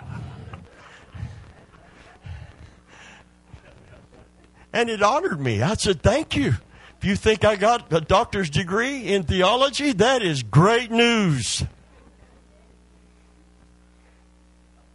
And 4.72 4.90
it 4.90 5.03
honored 5.03 5.40
me. 5.40 5.62
I 5.62 5.74
said, 5.74 6.03
Thank 6.03 6.34
you. 6.34 6.55
If 6.99 7.05
you 7.05 7.16
think 7.16 7.45
I 7.45 7.57
got 7.57 7.92
a 7.92 8.01
doctor's 8.01 8.49
degree 8.49 9.12
in 9.12 9.24
theology, 9.24 9.92
that 9.92 10.22
is 10.22 10.42
great 10.42 10.90
news. 10.90 11.62
A 11.62 11.66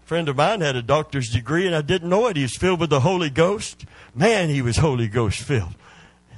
friend 0.05 0.27
of 0.27 0.35
mine 0.35 0.61
had 0.61 0.75
a 0.75 0.81
doctor's 0.81 1.29
degree 1.29 1.67
and 1.67 1.75
I 1.75 1.81
didn't 1.81 2.09
know 2.09 2.25
it. 2.27 2.35
He 2.35 2.41
was 2.41 2.57
filled 2.57 2.79
with 2.79 2.89
the 2.89 3.01
Holy 3.01 3.29
Ghost. 3.29 3.85
Man, 4.15 4.49
he 4.49 4.61
was 4.61 4.77
Holy 4.77 5.07
Ghost 5.07 5.39
filled. 5.39 5.75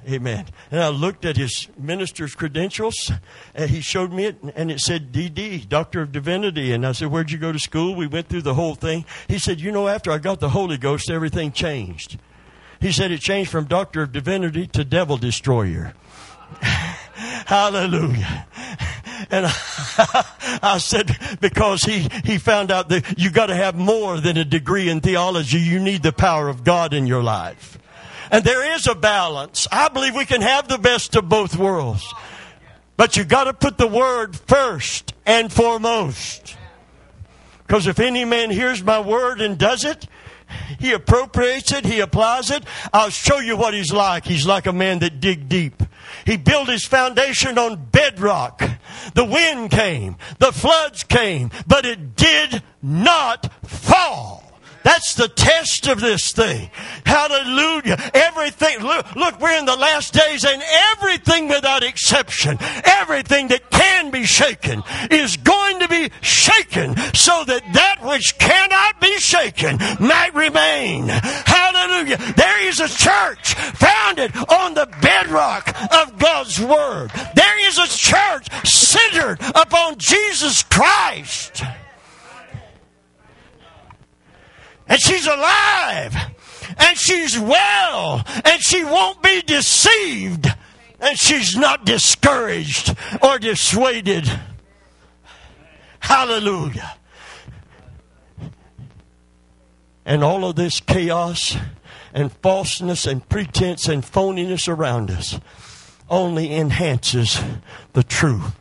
Amen. 0.09 0.45
And 0.71 0.81
I 0.81 0.89
looked 0.89 1.25
at 1.25 1.37
his 1.37 1.67
minister's 1.77 2.33
credentials, 2.33 3.11
and 3.53 3.69
he 3.69 3.81
showed 3.81 4.11
me 4.11 4.25
it, 4.25 4.37
and 4.55 4.71
it 4.71 4.79
said 4.79 5.11
DD, 5.11 5.69
Doctor 5.69 6.01
of 6.01 6.11
Divinity. 6.11 6.73
And 6.73 6.85
I 6.85 6.93
said, 6.93 7.09
Where'd 7.09 7.31
you 7.31 7.37
go 7.37 7.51
to 7.51 7.59
school? 7.59 7.95
We 7.95 8.07
went 8.07 8.27
through 8.27 8.41
the 8.41 8.55
whole 8.55 8.75
thing. 8.75 9.05
He 9.27 9.37
said, 9.37 9.61
You 9.61 9.71
know, 9.71 9.87
after 9.87 10.11
I 10.11 10.17
got 10.17 10.39
the 10.39 10.49
Holy 10.49 10.77
Ghost, 10.77 11.09
everything 11.09 11.51
changed. 11.51 12.17
He 12.79 12.91
said 12.91 13.11
it 13.11 13.21
changed 13.21 13.51
from 13.51 13.65
Doctor 13.65 14.01
of 14.01 14.11
Divinity 14.11 14.65
to 14.67 14.83
Devil 14.83 15.17
Destroyer. 15.17 15.93
Hallelujah. 16.61 18.47
And 19.29 19.45
I, 19.45 20.25
I, 20.63 20.77
said, 20.79 21.15
because 21.39 21.83
he, 21.83 22.07
he 22.25 22.39
found 22.39 22.71
out 22.71 22.89
that 22.89 23.19
you 23.19 23.29
got 23.29 23.47
to 23.47 23.55
have 23.55 23.75
more 23.75 24.19
than 24.19 24.35
a 24.37 24.43
degree 24.43 24.89
in 24.89 24.99
theology. 24.99 25.59
You 25.59 25.79
need 25.79 26.01
the 26.01 26.11
power 26.11 26.49
of 26.49 26.63
God 26.63 26.93
in 26.93 27.05
your 27.05 27.21
life. 27.21 27.77
And 28.31 28.45
there 28.45 28.73
is 28.75 28.87
a 28.87 28.95
balance. 28.95 29.67
I 29.71 29.89
believe 29.89 30.15
we 30.15 30.25
can 30.25 30.41
have 30.41 30.69
the 30.69 30.77
best 30.77 31.15
of 31.15 31.27
both 31.27 31.57
worlds. 31.57 32.11
But 32.95 33.17
you've 33.17 33.27
got 33.27 33.43
to 33.43 33.53
put 33.53 33.77
the 33.77 33.87
word 33.87 34.35
first 34.35 35.13
and 35.25 35.51
foremost. 35.51 36.55
Because 37.67 37.87
if 37.87 37.99
any 37.99 38.25
man 38.25 38.49
hears 38.49 38.83
my 38.83 38.99
word 38.99 39.41
and 39.41 39.57
does 39.57 39.83
it, 39.83 40.07
he 40.79 40.91
appropriates 40.91 41.71
it, 41.71 41.85
he 41.85 41.99
applies 41.99 42.51
it. 42.51 42.63
I'll 42.93 43.09
show 43.09 43.39
you 43.39 43.55
what 43.55 43.73
he's 43.73 43.93
like. 43.93 44.25
He's 44.25 44.45
like 44.45 44.65
a 44.65 44.73
man 44.73 44.99
that 44.99 45.19
dig 45.19 45.47
deep. 45.47 45.83
He 46.25 46.37
built 46.37 46.67
his 46.67 46.85
foundation 46.85 47.57
on 47.57 47.85
bedrock. 47.91 48.61
The 49.13 49.25
wind 49.25 49.71
came, 49.71 50.17
the 50.39 50.51
floods 50.51 51.03
came, 51.03 51.51
but 51.67 51.85
it 51.85 52.15
did 52.15 52.61
not 52.81 53.51
fall. 53.63 54.50
That's 54.83 55.15
the 55.15 55.27
test 55.27 55.87
of 55.87 56.01
this 56.01 56.31
thing. 56.31 56.69
Hallelujah. 57.05 57.97
Everything, 58.13 58.79
look, 58.79 59.15
look, 59.15 59.39
we're 59.39 59.57
in 59.57 59.65
the 59.65 59.75
last 59.75 60.13
days 60.13 60.43
and 60.43 60.61
everything 60.91 61.47
without 61.47 61.83
exception, 61.83 62.57
everything 62.83 63.49
that 63.49 63.69
can 63.69 64.11
be 64.11 64.25
shaken 64.25 64.83
is 65.09 65.37
going 65.37 65.79
to 65.79 65.87
be 65.87 66.09
shaken 66.21 66.95
so 67.13 67.43
that 67.45 67.63
that 67.73 67.97
which 68.03 68.37
cannot 68.39 68.99
be 68.99 69.17
shaken 69.17 69.77
might 69.99 70.33
remain. 70.33 71.07
Hallelujah. 71.07 72.17
There 72.35 72.67
is 72.67 72.79
a 72.79 72.87
church 72.87 73.53
founded 73.53 74.35
on 74.49 74.73
the 74.73 74.87
bedrock 75.01 75.69
of 75.93 76.17
God's 76.17 76.59
Word. 76.59 77.11
There 77.35 77.67
is 77.67 77.77
a 77.77 77.87
church 77.87 78.47
centered 78.65 79.39
upon 79.55 79.97
Jesus 79.97 80.63
Christ. 80.63 81.63
And 84.91 84.99
she's 84.99 85.25
alive 85.25 86.13
and 86.77 86.97
she's 86.97 87.39
well 87.39 88.21
and 88.43 88.61
she 88.61 88.83
won't 88.83 89.23
be 89.23 89.41
deceived 89.41 90.47
and 90.99 91.17
she's 91.17 91.55
not 91.55 91.85
discouraged 91.85 92.93
or 93.23 93.39
dissuaded. 93.39 94.29
Hallelujah. 96.01 96.97
And 100.05 100.25
all 100.25 100.43
of 100.43 100.57
this 100.57 100.81
chaos 100.81 101.55
and 102.13 102.33
falseness 102.43 103.07
and 103.07 103.27
pretense 103.29 103.87
and 103.87 104.03
phoniness 104.03 104.67
around 104.67 105.09
us 105.09 105.39
only 106.09 106.53
enhances 106.53 107.39
the 107.93 108.03
truth. 108.03 108.59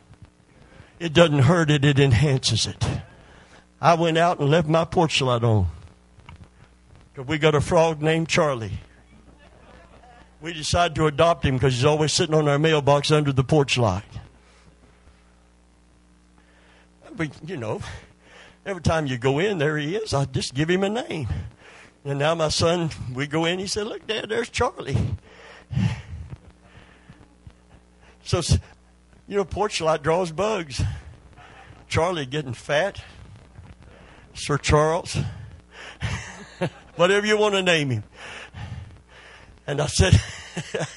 It 0.97 1.11
doesn't 1.11 1.39
hurt 1.39 1.69
it, 1.69 1.83
it 1.83 1.99
enhances 1.99 2.67
it. 2.67 2.85
I 3.81 3.95
went 3.95 4.17
out 4.17 4.39
and 4.39 4.49
left 4.49 4.69
my 4.69 4.85
porch 4.85 5.19
light 5.19 5.43
on. 5.43 5.67
Because 7.21 7.29
we 7.29 7.37
got 7.37 7.53
a 7.53 7.61
frog 7.61 8.01
named 8.01 8.29
Charlie. 8.29 8.79
We 10.41 10.53
decided 10.53 10.95
to 10.95 11.05
adopt 11.05 11.45
him 11.45 11.53
because 11.53 11.75
he's 11.75 11.85
always 11.85 12.11
sitting 12.11 12.33
on 12.33 12.47
our 12.47 12.57
mailbox 12.57 13.11
under 13.11 13.31
the 13.31 13.43
porch 13.43 13.77
light. 13.77 14.01
But, 17.15 17.29
you 17.47 17.57
know, 17.57 17.81
every 18.65 18.81
time 18.81 19.05
you 19.05 19.19
go 19.19 19.37
in, 19.37 19.59
there 19.59 19.77
he 19.77 19.95
is. 19.95 20.15
I 20.15 20.25
just 20.25 20.55
give 20.55 20.67
him 20.67 20.83
a 20.83 20.89
name. 20.89 21.27
And 22.03 22.17
now 22.17 22.33
my 22.33 22.49
son, 22.49 22.89
we 23.13 23.27
go 23.27 23.45
in, 23.45 23.59
he 23.59 23.67
said, 23.67 23.85
Look, 23.85 24.07
Dad, 24.07 24.29
there's 24.29 24.49
Charlie. 24.49 24.97
So, 28.23 28.41
you 29.27 29.37
know, 29.37 29.45
porch 29.45 29.79
light 29.79 30.01
draws 30.01 30.31
bugs. 30.31 30.81
Charlie 31.87 32.25
getting 32.25 32.53
fat. 32.53 33.03
Sir 34.33 34.57
Charles 34.57 35.17
whatever 36.95 37.25
you 37.25 37.37
want 37.37 37.55
to 37.55 37.63
name 37.63 37.89
him. 37.89 38.03
And 39.67 39.81
I 39.81 39.87
said, 39.87 40.19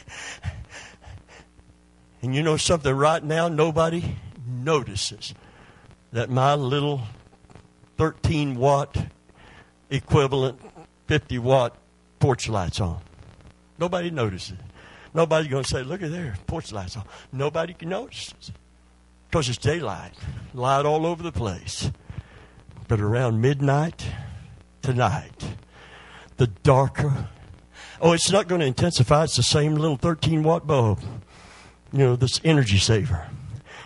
and 2.23 2.35
you 2.35 2.43
know 2.43 2.57
something, 2.57 2.95
right 2.95 3.23
now, 3.23 3.49
nobody 3.49 4.17
notices 4.47 5.35
that 6.13 6.31
my 6.31 6.55
little 6.55 7.03
13 7.99 8.57
watt 8.57 8.97
equivalent 9.91 10.61
50 11.07 11.39
watt 11.39 11.77
porch 12.19 12.49
light's 12.49 12.81
on. 12.81 13.01
Nobody 13.79 14.11
notices. 14.11 14.57
Nobody's 15.13 15.49
going 15.49 15.63
to 15.63 15.69
say, 15.69 15.83
look 15.83 16.03
at 16.03 16.11
there, 16.11 16.37
porch 16.47 16.73
lights 16.73 16.97
on. 16.97 17.05
Nobody 17.33 17.75
can 17.75 17.89
notice 17.89 18.35
because 19.31 19.49
it's 19.49 19.59
daylight, 19.59 20.15
light 20.55 20.87
all 20.87 21.07
over 21.07 21.23
the 21.23 21.33
place. 21.33 21.91
But 22.89 23.01
around 23.01 23.41
midnight 23.41 24.07
tonight, 24.83 25.45
the 26.37 26.47
darker, 26.47 27.28
oh, 28.01 28.12
it's 28.12 28.30
not 28.30 28.49
going 28.49 28.61
to 28.61 28.66
intensify. 28.66 29.24
It's 29.24 29.37
the 29.37 29.43
same 29.43 29.74
little 29.74 29.97
13 29.97 30.43
watt 30.43 30.66
bulb, 30.66 31.01
you 31.93 31.99
know, 32.01 32.16
this 32.16 32.41
energy 32.45 32.78
saver. 32.78 33.28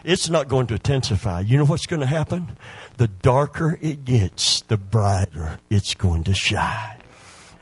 It's 0.04 0.30
not 0.30 0.48
going 0.48 0.66
to 0.68 0.74
intensify. 0.74 1.40
You 1.40 1.58
know 1.58 1.64
what's 1.64 1.86
going 1.86 2.00
to 2.00 2.06
happen? 2.06 2.56
The 2.96 3.08
darker 3.08 3.78
it 3.82 4.04
gets, 4.04 4.62
the 4.62 4.76
brighter 4.76 5.58
it's 5.68 5.94
going 5.94 6.24
to 6.24 6.34
shine. 6.34 7.02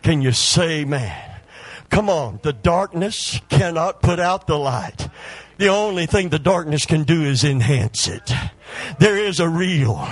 Can 0.03 0.23
you 0.23 0.33
say, 0.33 0.85
man? 0.85 1.41
Come 1.91 2.09
on, 2.09 2.41
the 2.43 2.53
darkness 2.53 3.41
cannot 3.49 4.03
put 4.03 4.21
out 4.21 4.47
the 4.47 4.59
light. 4.59 5.09
The 5.59 5.69
only 5.69 6.05
thing 6.05 6.29
the 6.29 6.39
darkness 6.39 6.85
can 6.85 7.05
do 7.05 7.23
is 7.23 7.43
enhance 7.43 8.09
it. 8.09 8.31
There 8.99 9.17
is 9.17 9.41
a 9.41 9.49
real, 9.49 10.07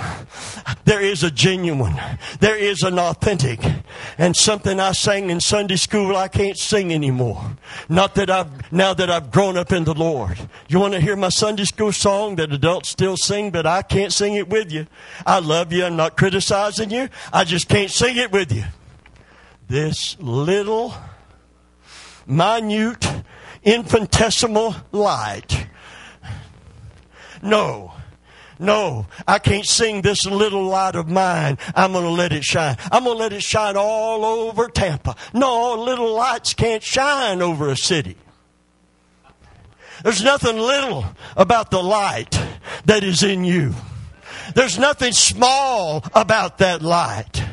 there 0.85 1.01
is 1.01 1.23
a 1.23 1.29
genuine, 1.29 1.95
there 2.39 2.57
is 2.57 2.81
an 2.81 2.97
authentic, 2.97 3.59
and 4.17 4.35
something 4.35 4.79
I 4.79 4.93
sang 4.93 5.29
in 5.29 5.39
Sunday 5.39 5.75
school 5.75 6.15
I 6.15 6.29
can't 6.29 6.57
sing 6.57 6.91
anymore. 6.91 7.57
Not 7.89 8.15
that 8.15 8.31
I've, 8.31 8.71
now 8.71 8.95
that 8.95 9.11
I've 9.11 9.29
grown 9.29 9.55
up 9.55 9.71
in 9.71 9.83
the 9.83 9.93
Lord. 9.93 10.39
You 10.67 10.79
want 10.79 10.95
to 10.95 10.99
hear 10.99 11.15
my 11.15 11.29
Sunday 11.29 11.65
school 11.65 11.91
song 11.91 12.37
that 12.37 12.51
adults 12.51 12.89
still 12.89 13.17
sing, 13.17 13.51
but 13.51 13.67
I 13.67 13.83
can't 13.83 14.11
sing 14.11 14.33
it 14.33 14.49
with 14.49 14.71
you. 14.71 14.87
I 15.27 15.39
love 15.39 15.71
you, 15.71 15.85
I'm 15.85 15.95
not 15.95 16.17
criticizing 16.17 16.89
you, 16.89 17.09
I 17.31 17.43
just 17.43 17.69
can't 17.69 17.91
sing 17.91 18.17
it 18.17 18.31
with 18.31 18.51
you. 18.51 18.63
This 19.67 20.17
little, 20.19 20.93
minute, 22.25 23.14
infinitesimal 23.65 24.75
light. 24.91 25.67
No. 27.41 27.91
No, 28.57 29.07
I 29.27 29.39
can't 29.39 29.65
sing 29.65 30.01
this 30.01 30.25
little 30.25 30.63
light 30.63 30.95
of 30.95 31.09
mine. 31.09 31.57
I'm 31.75 31.91
going 31.91 32.05
to 32.05 32.09
let 32.09 32.31
it 32.31 32.45
shine. 32.45 32.77
I'm 32.89 33.03
going 33.03 33.17
to 33.17 33.23
let 33.23 33.33
it 33.33 33.43
shine 33.43 33.75
all 33.75 34.23
over 34.23 34.69
Tampa. 34.69 35.17
No, 35.33 35.73
little 35.73 36.13
lights 36.13 36.53
can't 36.53 36.81
shine 36.81 37.41
over 37.41 37.67
a 37.67 37.75
city. 37.75 38.15
There's 40.03 40.23
nothing 40.23 40.57
little 40.57 41.05
about 41.35 41.69
the 41.69 41.83
light 41.83 42.39
that 42.85 43.03
is 43.03 43.23
in 43.23 43.43
you. 43.43 43.73
There's 44.53 44.79
nothing 44.79 45.11
small 45.11 46.05
about 46.13 46.59
that 46.59 46.81
light. 46.81 47.43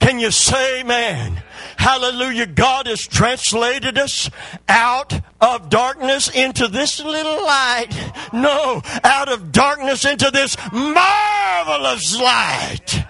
Can 0.00 0.18
you 0.18 0.32
say, 0.32 0.82
man? 0.82 1.42
Hallelujah. 1.76 2.46
God 2.46 2.86
has 2.86 3.06
translated 3.06 3.98
us 3.98 4.30
out 4.68 5.12
of 5.40 5.68
darkness 5.68 6.28
into 6.28 6.68
this 6.68 7.02
little 7.02 7.44
light. 7.44 8.12
No, 8.32 8.82
out 9.04 9.28
of 9.28 9.52
darkness 9.52 10.04
into 10.04 10.30
this 10.30 10.56
marvelous 10.72 12.18
light. 12.18 13.04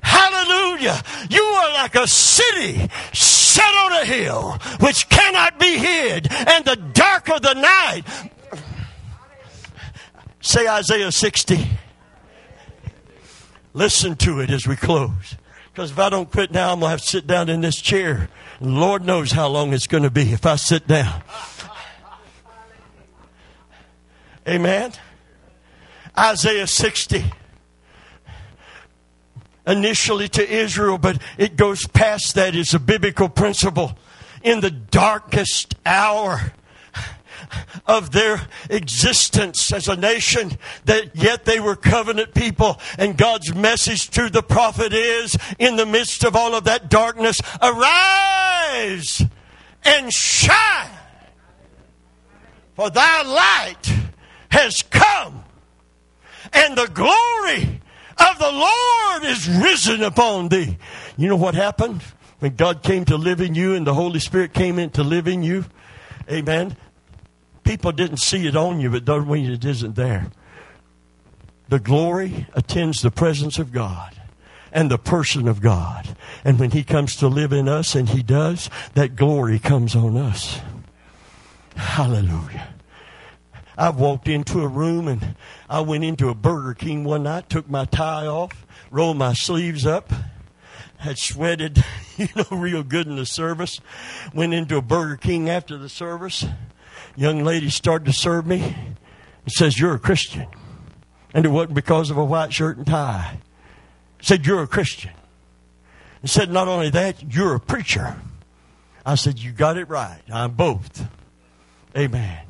Hallelujah. 0.00 1.02
You 1.28 1.42
are 1.42 1.72
like 1.74 1.94
a 1.94 2.06
city 2.06 2.88
set 3.12 3.74
on 3.74 3.92
a 3.92 4.04
hill 4.04 4.58
which 4.80 5.08
cannot 5.08 5.58
be 5.58 5.78
hid 5.78 6.30
and 6.30 6.64
the 6.64 6.76
dark 6.76 7.28
of 7.28 7.42
the 7.42 7.54
night. 7.54 8.04
Say 10.40 10.68
Isaiah 10.68 11.10
60. 11.10 11.66
Listen 13.74 14.16
to 14.16 14.40
it 14.40 14.50
as 14.50 14.66
we 14.66 14.76
close. 14.76 15.36
Because 15.76 15.90
if 15.90 15.98
I 15.98 16.08
don't 16.08 16.32
quit 16.32 16.52
now, 16.52 16.72
I'm 16.72 16.80
going 16.80 16.86
to 16.86 16.90
have 16.92 17.02
to 17.02 17.06
sit 17.06 17.26
down 17.26 17.50
in 17.50 17.60
this 17.60 17.76
chair. 17.76 18.30
And 18.60 18.80
Lord 18.80 19.04
knows 19.04 19.32
how 19.32 19.46
long 19.48 19.74
it's 19.74 19.86
going 19.86 20.04
to 20.04 20.10
be 20.10 20.32
if 20.32 20.46
I 20.46 20.56
sit 20.56 20.86
down. 20.86 21.22
Amen. 24.48 24.92
Isaiah 26.18 26.66
60. 26.66 27.26
Initially 29.66 30.28
to 30.30 30.48
Israel, 30.48 30.96
but 30.96 31.20
it 31.36 31.56
goes 31.56 31.86
past 31.86 32.36
that. 32.36 32.56
It's 32.56 32.72
a 32.72 32.78
biblical 32.78 33.28
principle. 33.28 33.98
In 34.42 34.60
the 34.60 34.70
darkest 34.70 35.74
hour, 35.84 36.54
of 37.86 38.12
their 38.12 38.40
existence 38.70 39.72
as 39.72 39.88
a 39.88 39.96
nation, 39.96 40.52
that 40.84 41.14
yet 41.14 41.44
they 41.44 41.60
were 41.60 41.76
covenant 41.76 42.34
people. 42.34 42.80
And 42.98 43.16
God's 43.16 43.54
message 43.54 44.10
to 44.10 44.28
the 44.28 44.42
prophet 44.42 44.92
is, 44.92 45.36
in 45.58 45.76
the 45.76 45.86
midst 45.86 46.24
of 46.24 46.36
all 46.36 46.54
of 46.54 46.64
that 46.64 46.88
darkness, 46.88 47.40
arise 47.62 49.22
and 49.84 50.12
shine, 50.12 50.90
for 52.74 52.90
thy 52.90 53.22
light 53.22 53.92
has 54.50 54.82
come, 54.82 55.44
and 56.52 56.76
the 56.76 56.88
glory 56.88 57.80
of 58.18 58.38
the 58.38 58.50
Lord 58.52 59.24
is 59.24 59.48
risen 59.48 60.02
upon 60.02 60.48
thee. 60.48 60.76
You 61.16 61.28
know 61.28 61.36
what 61.36 61.54
happened? 61.54 62.02
When 62.38 62.54
God 62.54 62.82
came 62.82 63.04
to 63.06 63.16
live 63.16 63.40
in 63.40 63.54
you 63.54 63.74
and 63.74 63.86
the 63.86 63.94
Holy 63.94 64.20
Spirit 64.20 64.52
came 64.52 64.78
in 64.78 64.90
to 64.90 65.02
live 65.02 65.26
in 65.26 65.42
you, 65.42 65.64
amen 66.30 66.76
people 67.66 67.92
didn't 67.92 68.18
see 68.18 68.46
it 68.46 68.56
on 68.56 68.80
you, 68.80 68.90
but 68.90 69.04
doesn't 69.04 69.30
mean 69.30 69.50
it 69.50 69.64
isn't 69.64 69.96
there. 69.96 70.30
The 71.68 71.80
glory 71.80 72.46
attends 72.54 73.02
the 73.02 73.10
presence 73.10 73.58
of 73.58 73.72
God 73.72 74.14
and 74.72 74.90
the 74.90 74.98
person 74.98 75.48
of 75.48 75.60
God. 75.60 76.16
And 76.44 76.58
when 76.58 76.70
He 76.70 76.84
comes 76.84 77.16
to 77.16 77.28
live 77.28 77.52
in 77.52 77.68
us, 77.68 77.94
and 77.94 78.08
He 78.08 78.22
does, 78.22 78.70
that 78.94 79.16
glory 79.16 79.58
comes 79.58 79.96
on 79.96 80.16
us. 80.16 80.60
Hallelujah. 81.74 82.68
I 83.76 83.90
walked 83.90 84.28
into 84.28 84.62
a 84.62 84.68
room 84.68 85.08
and 85.08 85.36
I 85.68 85.80
went 85.80 86.04
into 86.04 86.30
a 86.30 86.34
Burger 86.34 86.72
King 86.72 87.04
one 87.04 87.24
night, 87.24 87.50
took 87.50 87.68
my 87.68 87.84
tie 87.84 88.26
off, 88.26 88.66
rolled 88.90 89.18
my 89.18 89.34
sleeves 89.34 89.84
up, 89.84 90.10
had 90.98 91.18
sweated, 91.18 91.84
you 92.16 92.28
know, 92.34 92.56
real 92.56 92.82
good 92.82 93.06
in 93.06 93.16
the 93.16 93.26
service. 93.26 93.80
Went 94.32 94.54
into 94.54 94.76
a 94.76 94.82
Burger 94.82 95.16
King 95.16 95.50
after 95.50 95.76
the 95.76 95.90
service 95.90 96.46
young 97.16 97.44
lady 97.44 97.70
started 97.70 98.04
to 98.06 98.12
serve 98.12 98.46
me 98.46 98.62
and 98.62 99.52
says, 99.52 99.78
You're 99.78 99.94
a 99.94 99.98
Christian. 99.98 100.46
And 101.34 101.44
it 101.44 101.48
wasn't 101.48 101.74
because 101.74 102.10
of 102.10 102.16
a 102.16 102.24
white 102.24 102.52
shirt 102.52 102.76
and 102.76 102.86
tie. 102.86 103.38
Said, 104.20 104.46
You're 104.46 104.62
a 104.62 104.66
Christian. 104.66 105.12
And 106.20 106.30
said, 106.30 106.50
Not 106.50 106.68
only 106.68 106.90
that, 106.90 107.34
you're 107.34 107.54
a 107.54 107.60
preacher. 107.60 108.16
I 109.04 109.14
said, 109.14 109.38
You 109.38 109.52
got 109.52 109.76
it 109.76 109.88
right. 109.88 110.22
I'm 110.32 110.52
both. 110.52 111.06
Amen. 111.96 112.40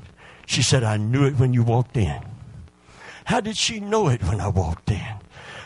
She 0.46 0.62
said, 0.62 0.84
I 0.84 0.96
knew 0.96 1.24
it 1.26 1.38
when 1.38 1.52
you 1.52 1.62
walked 1.62 1.96
in. 1.96 2.20
How 3.24 3.40
did 3.40 3.56
she 3.56 3.80
know 3.80 4.08
it 4.08 4.22
when 4.22 4.40
I 4.40 4.48
walked 4.48 4.90
in? 4.90 5.14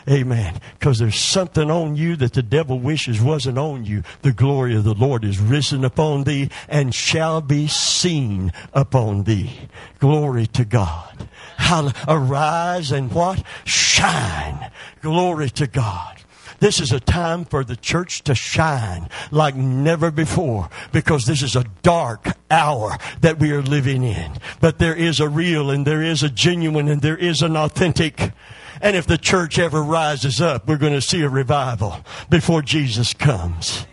Amen. 0.09 0.59
Because 0.79 0.99
there's 0.99 1.19
something 1.19 1.69
on 1.69 1.95
you 1.95 2.15
that 2.17 2.33
the 2.33 2.41
devil 2.41 2.79
wishes 2.79 3.21
wasn't 3.21 3.57
on 3.57 3.85
you. 3.85 4.03
The 4.21 4.31
glory 4.31 4.75
of 4.75 4.83
the 4.83 4.93
Lord 4.93 5.23
is 5.23 5.39
risen 5.39 5.85
upon 5.85 6.23
thee 6.23 6.49
and 6.67 6.93
shall 6.93 7.41
be 7.41 7.67
seen 7.67 8.51
upon 8.73 9.23
thee. 9.23 9.69
Glory 9.99 10.47
to 10.47 10.65
God. 10.65 11.27
Hallelujah. 11.57 11.95
Arise 12.07 12.91
and 12.91 13.11
what? 13.11 13.43
Shine. 13.65 14.71
Glory 15.01 15.49
to 15.51 15.67
God. 15.67 16.17
This 16.61 16.79
is 16.79 16.91
a 16.91 16.99
time 16.99 17.45
for 17.45 17.63
the 17.63 17.75
church 17.75 18.21
to 18.23 18.35
shine 18.35 19.09
like 19.31 19.55
never 19.55 20.11
before 20.11 20.69
because 20.91 21.25
this 21.25 21.41
is 21.41 21.55
a 21.55 21.65
dark 21.81 22.27
hour 22.51 22.97
that 23.21 23.39
we 23.39 23.51
are 23.51 23.63
living 23.63 24.03
in. 24.03 24.33
But 24.59 24.77
there 24.77 24.95
is 24.95 25.19
a 25.19 25.27
real 25.27 25.71
and 25.71 25.87
there 25.87 26.03
is 26.03 26.21
a 26.21 26.29
genuine 26.29 26.87
and 26.87 27.01
there 27.01 27.17
is 27.17 27.41
an 27.41 27.57
authentic 27.57 28.31
and 28.79 28.95
if 28.95 29.07
the 29.07 29.17
church 29.17 29.59
ever 29.59 29.83
rises 29.83 30.39
up, 30.39 30.67
we're 30.67 30.77
going 30.77 30.93
to 30.93 31.01
see 31.01 31.21
a 31.21 31.29
revival 31.29 31.97
before 32.29 32.61
Jesus 32.61 33.13
comes. 33.13 33.85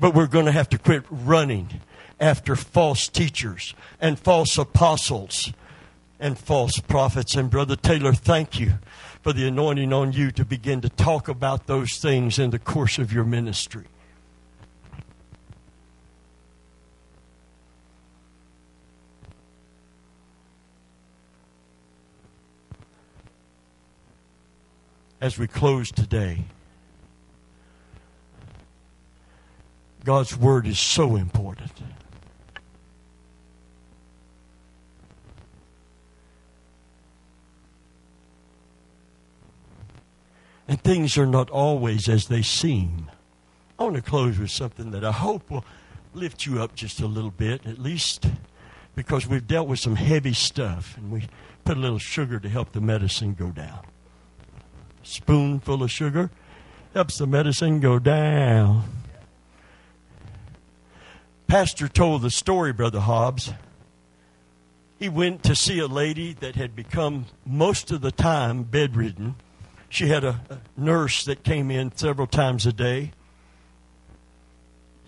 But 0.00 0.14
we're 0.14 0.26
going 0.26 0.46
to 0.46 0.52
have 0.52 0.68
to 0.70 0.78
quit 0.78 1.04
running 1.10 1.80
after 2.18 2.56
false 2.56 3.08
teachers 3.08 3.74
and 4.00 4.18
false 4.18 4.56
apostles 4.56 5.52
and 6.18 6.38
false 6.38 6.78
prophets. 6.78 7.34
And 7.34 7.50
Brother 7.50 7.76
Taylor, 7.76 8.12
thank 8.12 8.58
you 8.58 8.74
for 9.22 9.32
the 9.32 9.46
anointing 9.46 9.92
on 9.92 10.12
you 10.12 10.30
to 10.32 10.44
begin 10.44 10.80
to 10.80 10.88
talk 10.88 11.28
about 11.28 11.66
those 11.66 11.98
things 11.98 12.38
in 12.38 12.50
the 12.50 12.58
course 12.58 12.98
of 12.98 13.12
your 13.12 13.24
ministry. 13.24 13.84
As 25.22 25.38
we 25.38 25.46
close 25.46 25.92
today. 25.92 26.44
God's 30.04 30.36
Word 30.36 30.66
is 30.66 30.80
so 30.80 31.14
important. 31.14 31.70
And 40.66 40.82
things 40.82 41.16
are 41.16 41.24
not 41.24 41.50
always 41.50 42.08
as 42.08 42.26
they 42.26 42.42
seem. 42.42 43.08
I 43.78 43.84
want 43.84 43.94
to 43.94 44.02
close 44.02 44.40
with 44.40 44.50
something 44.50 44.90
that 44.90 45.04
I 45.04 45.12
hope 45.12 45.48
will 45.48 45.64
lift 46.14 46.46
you 46.46 46.60
up 46.60 46.74
just 46.74 47.00
a 47.00 47.06
little 47.06 47.30
bit, 47.30 47.64
at 47.64 47.78
least 47.78 48.26
because 48.96 49.28
we've 49.28 49.46
dealt 49.46 49.68
with 49.68 49.78
some 49.78 49.94
heavy 49.94 50.32
stuff 50.32 50.96
and 50.96 51.12
we 51.12 51.28
put 51.64 51.76
a 51.76 51.80
little 51.80 52.00
sugar 52.00 52.40
to 52.40 52.48
help 52.48 52.72
the 52.72 52.80
medicine 52.80 53.34
go 53.34 53.50
down. 53.50 53.91
Spoonful 55.02 55.82
of 55.82 55.90
sugar 55.90 56.30
helps 56.94 57.18
the 57.18 57.26
medicine 57.26 57.80
go 57.80 57.98
down. 57.98 58.84
Pastor 61.46 61.88
told 61.88 62.22
the 62.22 62.30
story, 62.30 62.72
Brother 62.72 63.00
Hobbs. 63.00 63.52
He 64.98 65.08
went 65.08 65.42
to 65.42 65.56
see 65.56 65.80
a 65.80 65.86
lady 65.86 66.32
that 66.34 66.54
had 66.54 66.76
become 66.76 67.26
most 67.44 67.90
of 67.90 68.00
the 68.00 68.12
time 68.12 68.62
bedridden. 68.62 69.34
She 69.88 70.06
had 70.06 70.24
a, 70.24 70.40
nurse 70.76 71.24
that 71.24 71.42
came 71.42 71.70
in 71.70 71.94
several 71.96 72.26
times 72.26 72.64
a 72.64 72.72
day. 72.72 73.12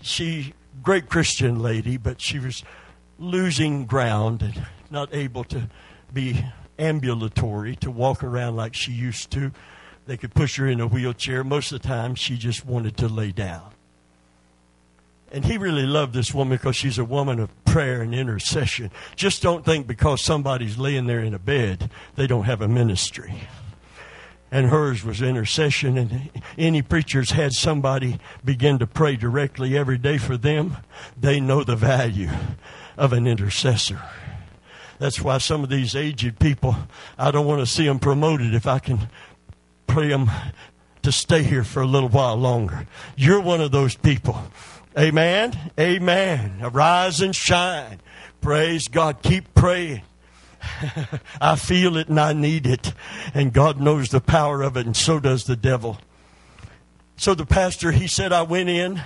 She, 0.02 0.52
great 0.82 1.08
Christian 1.08 1.60
lady, 1.60 1.96
but 1.96 2.20
she 2.20 2.38
was 2.38 2.62
losing 3.18 3.86
ground 3.86 4.42
and 4.42 4.66
not 4.90 5.14
able 5.14 5.44
to 5.44 5.70
be 6.12 6.44
ambulatory, 6.78 7.76
to 7.76 7.90
walk 7.90 8.22
around 8.22 8.56
like 8.56 8.74
she 8.74 8.92
used 8.92 9.30
to. 9.30 9.52
They 10.06 10.16
could 10.16 10.34
push 10.34 10.56
her 10.56 10.66
in 10.66 10.80
a 10.80 10.86
wheelchair. 10.86 11.44
Most 11.44 11.72
of 11.72 11.80
the 11.80 11.88
time, 11.88 12.14
she 12.14 12.36
just 12.36 12.66
wanted 12.66 12.96
to 12.98 13.08
lay 13.08 13.32
down. 13.32 13.70
And 15.32 15.44
he 15.44 15.58
really 15.58 15.86
loved 15.86 16.14
this 16.14 16.32
woman 16.32 16.58
because 16.58 16.76
she's 16.76 16.98
a 16.98 17.04
woman 17.04 17.40
of 17.40 17.64
prayer 17.64 18.02
and 18.02 18.14
intercession. 18.14 18.92
Just 19.16 19.42
don't 19.42 19.64
think 19.64 19.86
because 19.86 20.22
somebody's 20.22 20.78
laying 20.78 21.06
there 21.06 21.20
in 21.20 21.34
a 21.34 21.40
bed, 21.40 21.90
they 22.14 22.28
don't 22.28 22.44
have 22.44 22.60
a 22.60 22.68
ministry. 22.68 23.48
And 24.52 24.68
hers 24.68 25.02
was 25.02 25.20
intercession, 25.20 25.98
and 25.98 26.30
any 26.56 26.82
preachers 26.82 27.32
had 27.32 27.52
somebody 27.52 28.20
begin 28.44 28.78
to 28.78 28.86
pray 28.86 29.16
directly 29.16 29.76
every 29.76 29.98
day 29.98 30.18
for 30.18 30.36
them. 30.36 30.76
They 31.18 31.40
know 31.40 31.64
the 31.64 31.74
value 31.74 32.30
of 32.96 33.12
an 33.12 33.26
intercessor. 33.26 34.00
That's 35.00 35.20
why 35.20 35.38
some 35.38 35.64
of 35.64 35.70
these 35.70 35.96
aged 35.96 36.38
people, 36.38 36.76
I 37.18 37.32
don't 37.32 37.46
want 37.46 37.60
to 37.60 37.66
see 37.66 37.86
them 37.86 37.98
promoted 37.98 38.54
if 38.54 38.68
I 38.68 38.78
can 38.78 39.08
pray 39.86 40.08
them 40.08 40.30
to 41.02 41.12
stay 41.12 41.42
here 41.42 41.64
for 41.64 41.82
a 41.82 41.86
little 41.86 42.08
while 42.08 42.36
longer. 42.36 42.86
You're 43.16 43.40
one 43.40 43.60
of 43.60 43.72
those 43.72 43.96
people. 43.96 44.42
Amen. 44.98 45.72
Amen. 45.78 46.58
Arise 46.62 47.20
and 47.20 47.34
shine. 47.34 48.00
Praise 48.40 48.88
God. 48.88 49.22
Keep 49.22 49.54
praying. 49.54 50.02
I 51.40 51.56
feel 51.56 51.96
it 51.96 52.08
and 52.08 52.18
I 52.18 52.32
need 52.32 52.66
it. 52.66 52.92
And 53.34 53.52
God 53.52 53.80
knows 53.80 54.08
the 54.08 54.20
power 54.20 54.62
of 54.62 54.76
it, 54.76 54.86
and 54.86 54.96
so 54.96 55.20
does 55.20 55.44
the 55.44 55.56
devil. 55.56 55.98
So 57.16 57.34
the 57.34 57.46
pastor, 57.46 57.92
he 57.92 58.06
said, 58.06 58.32
I 58.32 58.42
went 58.42 58.68
in 58.68 59.02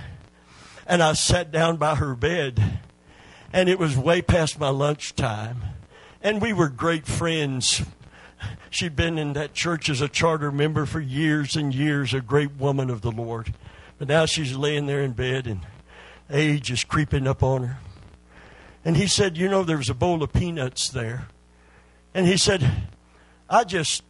and 0.86 1.02
I 1.02 1.12
sat 1.12 1.52
down 1.52 1.76
by 1.76 1.96
her 1.96 2.14
bed, 2.14 2.80
and 3.52 3.68
it 3.68 3.78
was 3.78 3.96
way 3.96 4.22
past 4.22 4.58
my 4.58 4.70
lunchtime. 4.70 5.62
And 6.22 6.40
we 6.40 6.52
were 6.52 6.68
great 6.68 7.06
friends. 7.06 7.82
She'd 8.70 8.96
been 8.96 9.18
in 9.18 9.32
that 9.32 9.54
church 9.54 9.88
as 9.88 10.00
a 10.00 10.08
charter 10.08 10.52
member 10.52 10.86
for 10.86 11.00
years 11.00 11.56
and 11.56 11.74
years, 11.74 12.14
a 12.14 12.20
great 12.20 12.56
woman 12.56 12.90
of 12.90 13.00
the 13.00 13.10
Lord. 13.10 13.54
But 13.98 14.08
now 14.08 14.26
she's 14.26 14.56
laying 14.56 14.86
there 14.86 15.02
in 15.02 15.12
bed, 15.12 15.46
and 15.46 15.60
age 16.30 16.70
is 16.70 16.84
creeping 16.84 17.26
up 17.26 17.42
on 17.42 17.64
her. 17.64 17.78
And 18.84 18.96
he 18.96 19.06
said, 19.06 19.36
You 19.36 19.48
know, 19.48 19.64
there 19.64 19.76
was 19.76 19.88
a 19.88 19.94
bowl 19.94 20.22
of 20.22 20.32
peanuts 20.32 20.90
there. 20.90 21.28
And 22.14 22.26
he 22.26 22.36
said, 22.36 22.88
I 23.50 23.64
just, 23.64 24.02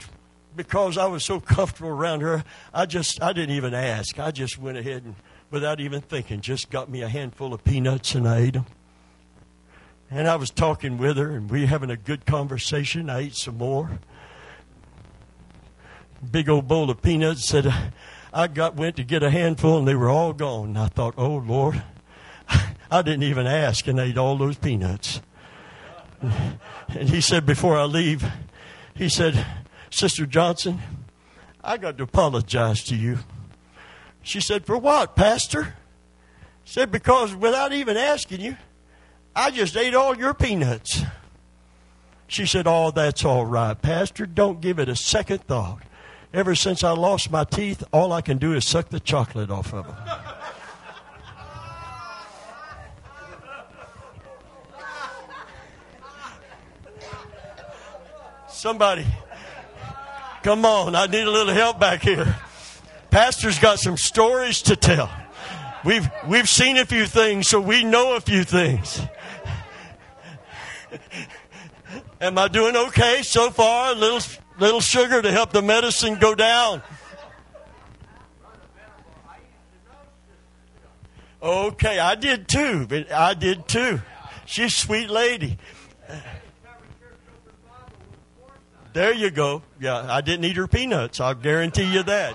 because 0.54 0.98
I 0.98 1.06
was 1.06 1.24
so 1.24 1.40
comfortable 1.40 1.90
around 1.90 2.20
her, 2.20 2.44
I 2.72 2.86
just, 2.86 3.22
I 3.22 3.32
didn't 3.32 3.56
even 3.56 3.74
ask. 3.74 4.18
I 4.18 4.30
just 4.30 4.58
went 4.58 4.78
ahead 4.78 5.04
and, 5.04 5.14
without 5.50 5.80
even 5.80 6.00
thinking, 6.00 6.40
just 6.40 6.70
got 6.70 6.90
me 6.90 7.02
a 7.02 7.08
handful 7.08 7.54
of 7.54 7.64
peanuts 7.64 8.14
and 8.14 8.28
I 8.28 8.38
ate 8.38 8.54
them. 8.54 8.66
And 10.10 10.26
I 10.26 10.36
was 10.36 10.50
talking 10.50 10.96
with 10.96 11.18
her, 11.18 11.30
and 11.32 11.50
we 11.50 11.62
were 11.62 11.66
having 11.66 11.90
a 11.90 11.96
good 11.96 12.24
conversation. 12.24 13.10
I 13.10 13.20
ate 13.20 13.36
some 13.36 13.58
more. 13.58 13.98
Big 16.30 16.48
old 16.48 16.68
bowl 16.68 16.90
of 16.90 17.02
peanuts. 17.02 17.48
Said, 17.48 17.72
I 18.32 18.46
got 18.46 18.76
went 18.76 18.96
to 18.96 19.04
get 19.04 19.22
a 19.22 19.30
handful, 19.30 19.78
and 19.78 19.88
they 19.88 19.94
were 19.94 20.10
all 20.10 20.32
gone. 20.32 20.68
And 20.68 20.78
I 20.78 20.88
thought, 20.88 21.14
oh 21.16 21.36
Lord, 21.36 21.82
I 22.90 23.02
didn't 23.02 23.24
even 23.24 23.46
ask, 23.46 23.86
and 23.86 23.98
ate 23.98 24.18
all 24.18 24.36
those 24.36 24.56
peanuts. 24.56 25.20
And 26.20 27.08
he 27.08 27.20
said, 27.20 27.46
before 27.46 27.78
I 27.78 27.84
leave, 27.84 28.26
he 28.94 29.08
said, 29.08 29.46
Sister 29.90 30.26
Johnson, 30.26 30.80
I 31.62 31.76
got 31.76 31.98
to 31.98 32.04
apologize 32.04 32.82
to 32.84 32.96
you. 32.96 33.18
She 34.22 34.40
said, 34.40 34.66
For 34.66 34.76
what, 34.76 35.16
Pastor? 35.16 35.74
Said, 36.64 36.90
Because 36.90 37.34
without 37.34 37.72
even 37.72 37.96
asking 37.96 38.40
you, 38.40 38.56
I 39.34 39.50
just 39.50 39.76
ate 39.76 39.94
all 39.94 40.16
your 40.16 40.34
peanuts. 40.34 41.02
She 42.26 42.44
said, 42.44 42.66
Oh, 42.66 42.90
that's 42.90 43.24
all 43.24 43.46
right, 43.46 43.80
Pastor. 43.80 44.26
Don't 44.26 44.60
give 44.60 44.78
it 44.78 44.88
a 44.88 44.96
second 44.96 45.44
thought. 45.44 45.82
Ever 46.32 46.54
since 46.54 46.84
I 46.84 46.90
lost 46.90 47.30
my 47.30 47.44
teeth, 47.44 47.82
all 47.92 48.12
I 48.12 48.20
can 48.20 48.36
do 48.36 48.52
is 48.52 48.66
suck 48.66 48.90
the 48.90 49.00
chocolate 49.00 49.50
off 49.50 49.72
of 49.72 49.86
them. 49.86 49.96
Somebody, 58.50 59.06
come 60.42 60.64
on, 60.64 60.94
I 60.94 61.06
need 61.06 61.22
a 61.22 61.30
little 61.30 61.54
help 61.54 61.78
back 61.78 62.02
here. 62.02 62.36
Pastor's 63.08 63.58
got 63.58 63.78
some 63.78 63.96
stories 63.96 64.62
to 64.62 64.76
tell. 64.76 65.10
We've, 65.84 66.10
we've 66.26 66.48
seen 66.48 66.76
a 66.76 66.84
few 66.84 67.06
things, 67.06 67.48
so 67.48 67.60
we 67.60 67.84
know 67.84 68.16
a 68.16 68.20
few 68.20 68.44
things. 68.44 69.00
Am 72.20 72.36
I 72.36 72.48
doing 72.48 72.76
okay 72.76 73.22
so 73.22 73.50
far? 73.50 73.92
A 73.92 73.94
little, 73.94 74.20
little 74.58 74.80
sugar 74.80 75.22
to 75.22 75.30
help 75.30 75.52
the 75.52 75.62
medicine 75.62 76.16
go 76.16 76.34
down. 76.34 76.82
Okay, 81.40 81.98
I 81.98 82.16
did 82.16 82.48
too. 82.48 82.88
I 83.14 83.34
did 83.34 83.68
too. 83.68 84.00
She's 84.44 84.72
a 84.72 84.76
sweet 84.76 85.08
lady. 85.08 85.58
There 88.92 89.14
you 89.14 89.30
go. 89.30 89.62
Yeah, 89.80 90.12
I 90.12 90.20
didn't 90.20 90.44
eat 90.46 90.56
her 90.56 90.66
peanuts. 90.66 91.20
I'll 91.20 91.34
guarantee 91.34 91.92
you 91.92 92.02
that. 92.02 92.34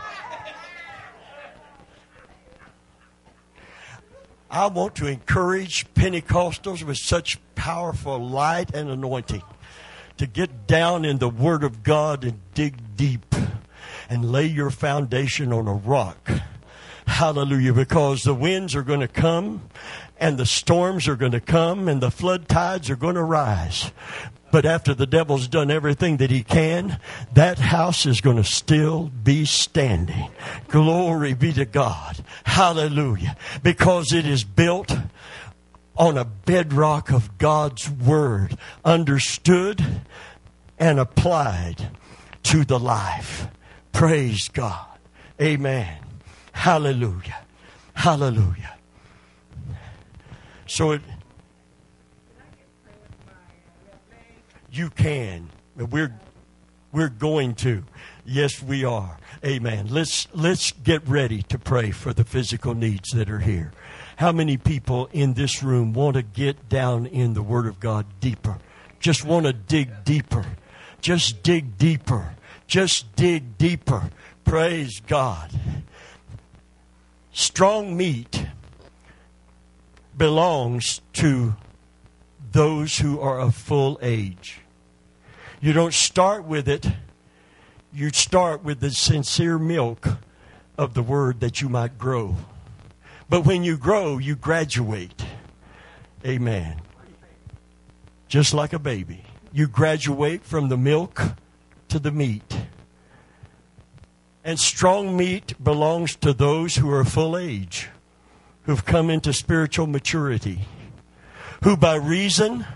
I 4.50 4.68
want 4.68 4.96
to 4.96 5.08
encourage 5.08 5.92
Pentecostals 5.96 6.84
with 6.84 6.98
such 6.98 7.40
powerful 7.56 8.20
light 8.20 8.74
and 8.74 8.90
anointing 8.90 9.42
to 10.24 10.28
get 10.30 10.68
down 10.68 11.04
in 11.04 11.18
the 11.18 11.28
Word 11.28 11.66
of 11.66 11.84
God 11.84 12.24
and 12.24 12.40
dig 12.54 12.96
deep 12.96 13.36
and 14.10 14.32
lay 14.32 14.46
your 14.46 14.70
foundation 14.70 15.52
on 15.52 15.68
a 15.68 15.74
rock. 15.74 16.32
Hallelujah. 17.06 17.74
Because 17.74 18.24
the 18.24 18.34
winds 18.34 18.74
are 18.74 18.84
going 18.84 19.02
to 19.02 19.10
come 19.10 19.70
and 20.18 20.38
the 20.38 20.46
storms 20.46 21.10
are 21.10 21.18
going 21.18 21.34
to 21.34 21.42
come 21.42 21.90
and 21.90 22.02
the 22.02 22.10
flood 22.10 22.48
tides 22.48 22.90
are 22.90 22.96
going 22.96 23.16
to 23.16 23.24
rise. 23.24 23.92
But 24.50 24.66
after 24.66 24.94
the 24.94 25.08
devil's 25.08 25.50
done 25.50 25.70
everything 25.70 26.18
that 26.18 26.32
he 26.32 26.42
can, 26.42 27.00
that 27.34 27.60
house 27.60 28.06
is 28.06 28.22
going 28.22 28.38
to 28.38 28.46
still 28.46 29.12
be 29.26 29.44
standing. 29.44 30.30
Glory 30.70 31.34
be 31.34 31.52
to 31.52 31.66
God. 31.66 32.24
Hallelujah. 32.46 33.36
Because 33.62 34.14
it 34.14 34.26
is 34.26 34.46
built 34.46 34.96
on 35.96 36.18
a 36.18 36.26
bedrock 36.26 37.12
of 37.12 37.38
God's 37.38 37.90
Word, 37.90 38.58
understood 38.84 40.02
and 40.80 41.00
applied 41.00 41.90
to 42.44 42.66
the 42.66 42.80
life. 42.80 43.48
Praise 43.92 44.48
God. 44.50 44.88
Amen. 45.42 45.98
Hallelujah. 46.52 47.40
Hallelujah. 47.94 48.76
So 50.66 50.92
it, 50.92 51.02
You 54.74 54.90
can. 54.90 55.50
We're 55.76 56.20
we're 56.92 57.10
going 57.10 57.54
to. 57.56 57.84
Yes, 58.26 58.62
we 58.64 58.84
are. 58.84 59.20
Amen. 59.46 59.88
Let's 59.92 60.28
let's 60.34 60.72
get 60.72 61.08
ready 61.08 61.44
to 61.44 61.60
pray 61.60 61.92
for 61.92 62.12
the 62.12 62.24
physical 62.24 62.74
needs 62.74 63.12
that 63.12 63.30
are 63.30 63.40
here. 63.40 63.72
How 64.18 64.32
many 64.32 64.58
people 64.58 65.10
in 65.12 65.34
this 65.34 65.64
room 65.64 65.94
want 65.94 66.16
to 66.16 66.22
get 66.22 66.70
down 66.70 67.06
in 67.06 67.34
the 67.34 67.42
Word 67.42 67.66
of 67.66 67.80
God 67.80 68.06
deeper? 68.20 68.60
Just 69.00 69.26
want 69.26 69.46
to 69.46 69.54
dig 69.54 70.04
deeper. 70.06 70.46
Just 71.02 71.44
dig 71.44 71.78
deeper. 71.78 72.36
Just 72.68 73.16
dig 73.16 73.58
deeper. 73.58 74.10
Praise 74.46 75.02
God. 75.06 75.52
Strong 77.32 77.98
meat 77.98 78.46
belongs 80.16 81.02
to 81.14 81.56
those 82.52 83.00
who 83.00 83.20
are 83.20 83.40
of 83.40 83.56
full 83.56 84.00
age. 84.02 84.60
You 85.60 85.74
don't 85.74 85.94
start 85.94 86.46
with 86.46 86.70
it. 86.70 86.88
You 87.92 88.12
start 88.12 88.64
with 88.64 88.80
the 88.80 88.92
sincere 88.92 89.58
milk 89.58 90.08
of 90.78 90.94
the 90.94 91.04
word 91.04 91.40
that 91.40 91.62
you 91.62 91.70
might 91.70 91.98
grow. 91.98 92.36
But 93.34 93.46
when 93.46 93.64
you 93.64 93.78
grow, 93.78 94.20
you 94.20 94.36
graduate. 94.36 95.26
Amen. 96.24 96.80
Just 98.28 98.54
like 98.54 98.74
a 98.74 98.78
baby. 98.78 99.24
You 99.52 99.66
graduate 99.66 100.46
from 100.46 100.70
the 100.70 100.78
milk 100.78 101.20
to 101.88 101.98
the 101.98 102.12
meat. 102.12 102.56
And 104.44 104.60
strong 104.60 105.18
meat 105.18 105.56
belongs 105.64 106.16
to 106.18 106.32
those 106.32 106.76
who 106.76 106.92
are 106.92 107.04
full 107.04 107.36
age, 107.36 107.90
who've 108.68 108.86
come 108.86 109.10
into 109.10 109.34
spiritual 109.34 109.88
maturity, 109.88 110.68
who 111.64 111.76
by 111.76 111.96
reason 111.96 112.68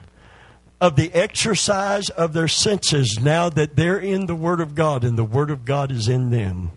of 0.82 0.96
the 0.96 1.14
exercise 1.14 2.10
of 2.10 2.34
their 2.34 2.48
senses, 2.48 3.20
now 3.22 3.48
that 3.48 3.76
they're 3.76 4.00
in 4.00 4.26
the 4.26 4.34
Word 4.34 4.60
of 4.60 4.74
God 4.74 5.04
and 5.04 5.20
the 5.20 5.24
Word 5.24 5.52
of 5.52 5.66
God 5.66 5.92
is 5.92 6.08
in 6.08 6.32
them, 6.32 6.72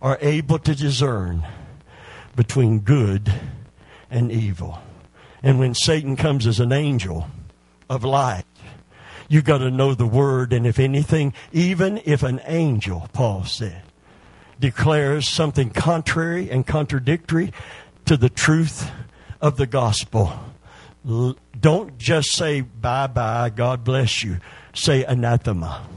are 0.00 0.18
able 0.20 0.60
to 0.60 0.76
discern 0.76 1.44
between 2.38 2.78
good 2.78 3.34
and 4.12 4.30
evil. 4.30 4.78
And 5.42 5.58
when 5.58 5.74
Satan 5.74 6.14
comes 6.14 6.46
as 6.46 6.60
an 6.60 6.70
angel 6.70 7.28
of 7.90 8.04
light, 8.04 8.44
you 9.28 9.42
got 9.42 9.58
to 9.58 9.72
know 9.72 9.92
the 9.92 10.06
word. 10.06 10.52
And 10.52 10.64
if 10.64 10.78
anything, 10.78 11.34
even 11.50 12.00
if 12.04 12.22
an 12.22 12.40
angel, 12.46 13.08
Paul 13.12 13.42
said, 13.42 13.82
declares 14.60 15.28
something 15.28 15.70
contrary 15.70 16.48
and 16.48 16.64
contradictory 16.64 17.52
to 18.04 18.16
the 18.16 18.30
truth 18.30 18.88
of 19.40 19.56
the 19.56 19.66
gospel, 19.66 20.32
don't 21.60 21.98
just 21.98 22.30
say 22.30 22.60
bye 22.60 23.08
bye, 23.08 23.50
God 23.50 23.82
bless 23.82 24.22
you. 24.22 24.38
Say 24.74 25.02
anathema. 25.02 25.88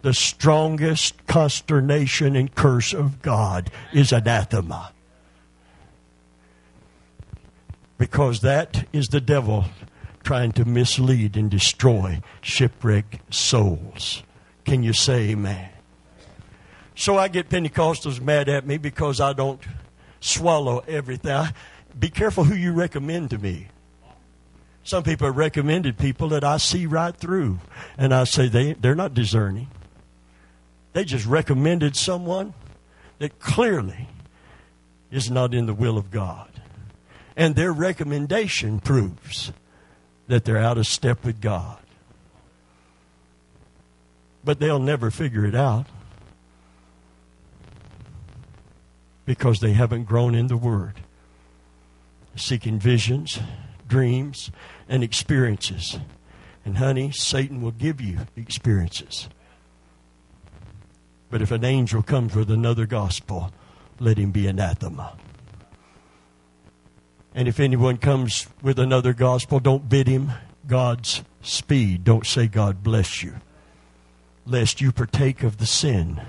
The 0.00 0.14
strongest 0.14 1.26
consternation 1.26 2.34
and 2.34 2.54
curse 2.54 2.94
of 2.94 3.20
God 3.20 3.70
is 3.92 4.10
anathema. 4.10 4.92
Because 8.02 8.40
that 8.40 8.88
is 8.92 9.06
the 9.06 9.20
devil 9.20 9.66
trying 10.24 10.50
to 10.54 10.64
mislead 10.64 11.36
and 11.36 11.48
destroy 11.48 12.20
shipwrecked 12.40 13.32
souls. 13.32 14.24
Can 14.64 14.82
you 14.82 14.92
say 14.92 15.30
amen? 15.30 15.68
So 16.96 17.16
I 17.16 17.28
get 17.28 17.48
Pentecostals 17.48 18.20
mad 18.20 18.48
at 18.48 18.66
me 18.66 18.76
because 18.76 19.20
I 19.20 19.34
don't 19.34 19.60
swallow 20.18 20.82
everything. 20.88 21.46
Be 21.96 22.10
careful 22.10 22.42
who 22.42 22.56
you 22.56 22.72
recommend 22.72 23.30
to 23.30 23.38
me. 23.38 23.68
Some 24.82 25.04
people 25.04 25.28
have 25.28 25.36
recommended 25.36 25.96
people 25.96 26.28
that 26.30 26.42
I 26.42 26.56
see 26.56 26.86
right 26.86 27.14
through, 27.16 27.60
and 27.96 28.12
I 28.12 28.24
say 28.24 28.48
they, 28.48 28.72
they're 28.72 28.96
not 28.96 29.14
discerning. 29.14 29.68
They 30.92 31.04
just 31.04 31.24
recommended 31.24 31.94
someone 31.94 32.52
that 33.20 33.38
clearly 33.38 34.08
is 35.12 35.30
not 35.30 35.54
in 35.54 35.66
the 35.66 35.74
will 35.74 35.96
of 35.96 36.10
God. 36.10 36.51
And 37.36 37.56
their 37.56 37.72
recommendation 37.72 38.80
proves 38.80 39.52
that 40.28 40.44
they're 40.44 40.58
out 40.58 40.78
of 40.78 40.86
step 40.86 41.24
with 41.24 41.40
God. 41.40 41.78
But 44.44 44.60
they'll 44.60 44.78
never 44.78 45.10
figure 45.10 45.46
it 45.46 45.54
out 45.54 45.86
because 49.24 49.60
they 49.60 49.72
haven't 49.72 50.04
grown 50.04 50.34
in 50.34 50.48
the 50.48 50.56
Word, 50.56 51.00
seeking 52.34 52.78
visions, 52.78 53.38
dreams, 53.88 54.50
and 54.88 55.02
experiences. 55.04 55.98
And 56.64 56.78
honey, 56.78 57.10
Satan 57.12 57.62
will 57.62 57.72
give 57.72 58.00
you 58.00 58.20
experiences. 58.36 59.28
But 61.30 61.40
if 61.40 61.50
an 61.50 61.64
angel 61.64 62.02
comes 62.02 62.34
with 62.34 62.50
another 62.50 62.84
gospel, 62.84 63.52
let 63.98 64.18
him 64.18 64.32
be 64.32 64.46
anathema. 64.46 65.16
And 67.34 67.48
if 67.48 67.58
anyone 67.58 67.96
comes 67.96 68.46
with 68.62 68.78
another 68.78 69.12
gospel, 69.12 69.58
don't 69.58 69.88
bid 69.88 70.06
him 70.06 70.32
God's 70.66 71.22
speed. 71.40 72.04
Don't 72.04 72.26
say, 72.26 72.46
God 72.46 72.82
bless 72.82 73.22
you. 73.22 73.36
Lest 74.44 74.80
you 74.80 74.92
partake 74.92 75.42
of 75.42 75.58
the 75.58 75.66
sin, 75.66 76.20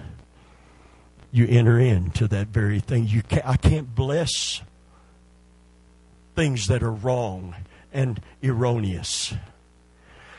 you 1.31 1.47
enter 1.47 1.79
into 1.79 2.27
that 2.27 2.47
very 2.47 2.79
thing. 2.79 3.07
You 3.07 3.23
can't, 3.23 3.45
I 3.45 3.57
can't 3.57 3.93
bless 3.93 4.61
things 6.35 6.67
that 6.67 6.83
are 6.83 6.91
wrong 6.91 7.55
and 7.91 8.21
erroneous. 8.43 9.33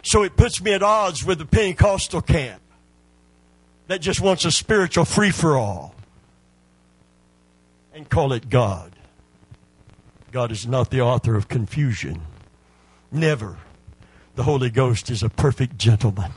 So 0.03 0.23
it 0.23 0.37
puts 0.37 0.62
me 0.62 0.73
at 0.73 0.83
odds 0.83 1.25
with 1.25 1.39
the 1.39 1.47
Pentecostal 1.47 2.21
camp 2.21 2.62
that 3.87 4.01
just 4.01 4.21
wants 4.21 4.45
a 4.45 4.51
spiritual 4.51 5.05
free 5.05 5.31
for 5.31 5.57
all 5.57 5.95
and 7.93 8.09
call 8.09 8.33
it 8.33 8.49
God. 8.49 8.93
God 10.35 10.51
is 10.51 10.66
not 10.66 10.91
the 10.91 11.01
author 11.01 11.37
of 11.37 11.47
confusion. 11.47 12.22
Never. 13.12 13.57
The 14.35 14.43
Holy 14.43 14.68
Ghost 14.68 15.09
is 15.09 15.22
a 15.22 15.28
perfect 15.28 15.78
gentleman. 15.78 16.32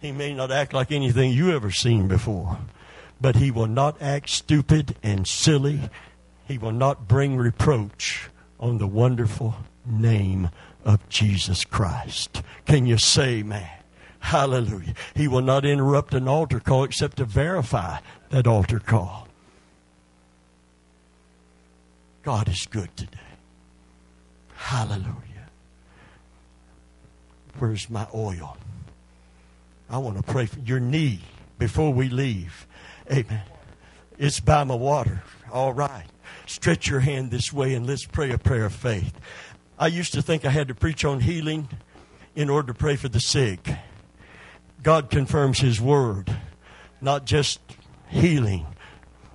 He 0.00 0.10
may 0.10 0.34
not 0.34 0.50
act 0.50 0.72
like 0.72 0.90
anything 0.90 1.30
you 1.30 1.52
ever 1.54 1.70
seen 1.70 2.08
before, 2.08 2.58
but 3.20 3.36
he 3.36 3.52
will 3.52 3.68
not 3.68 4.02
act 4.02 4.28
stupid 4.28 4.96
and 5.04 5.24
silly. 5.24 5.82
He 6.48 6.58
will 6.58 6.72
not 6.72 7.06
bring 7.06 7.36
reproach 7.36 8.28
on 8.58 8.78
the 8.78 8.88
wonderful 8.88 9.54
name 9.88 10.50
of 10.84 11.08
Jesus 11.08 11.64
Christ. 11.64 12.42
Can 12.64 12.86
you 12.86 12.98
say, 12.98 13.44
man? 13.44 13.70
Hallelujah. 14.18 14.94
He 15.14 15.28
will 15.28 15.42
not 15.42 15.64
interrupt 15.64 16.12
an 16.12 16.26
altar 16.26 16.58
call 16.58 16.82
except 16.82 17.18
to 17.18 17.24
verify 17.24 18.00
that 18.30 18.48
altar 18.48 18.80
call. 18.80 19.25
God 22.26 22.48
is 22.48 22.66
good 22.66 22.88
today. 22.96 23.20
Hallelujah. 24.56 25.46
Where's 27.60 27.88
my 27.88 28.08
oil? 28.12 28.56
I 29.88 29.98
want 29.98 30.16
to 30.16 30.24
pray 30.24 30.46
for 30.46 30.58
your 30.58 30.80
knee 30.80 31.20
before 31.56 31.92
we 31.92 32.08
leave. 32.08 32.66
Amen. 33.12 33.42
It's 34.18 34.40
by 34.40 34.64
my 34.64 34.74
water. 34.74 35.22
All 35.52 35.72
right. 35.72 36.06
Stretch 36.46 36.88
your 36.88 36.98
hand 36.98 37.30
this 37.30 37.52
way 37.52 37.74
and 37.74 37.86
let's 37.86 38.04
pray 38.04 38.32
a 38.32 38.38
prayer 38.38 38.64
of 38.64 38.74
faith. 38.74 39.14
I 39.78 39.86
used 39.86 40.12
to 40.14 40.20
think 40.20 40.44
I 40.44 40.50
had 40.50 40.66
to 40.66 40.74
preach 40.74 41.04
on 41.04 41.20
healing 41.20 41.68
in 42.34 42.50
order 42.50 42.72
to 42.72 42.74
pray 42.74 42.96
for 42.96 43.08
the 43.08 43.20
sick. 43.20 43.70
God 44.82 45.10
confirms 45.10 45.60
His 45.60 45.80
word, 45.80 46.36
not 47.00 47.24
just 47.24 47.60
healing, 48.08 48.66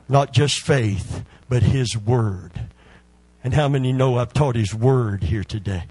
not 0.09 0.33
just 0.33 0.59
faith, 0.59 1.23
but 1.47 1.63
His 1.63 1.95
word. 1.95 2.67
And 3.43 3.53
how 3.53 3.67
many 3.67 3.91
know 3.91 4.17
I've 4.17 4.33
taught 4.33 4.55
His 4.55 4.73
Word 4.73 5.23
here 5.23 5.43
today? 5.43 5.83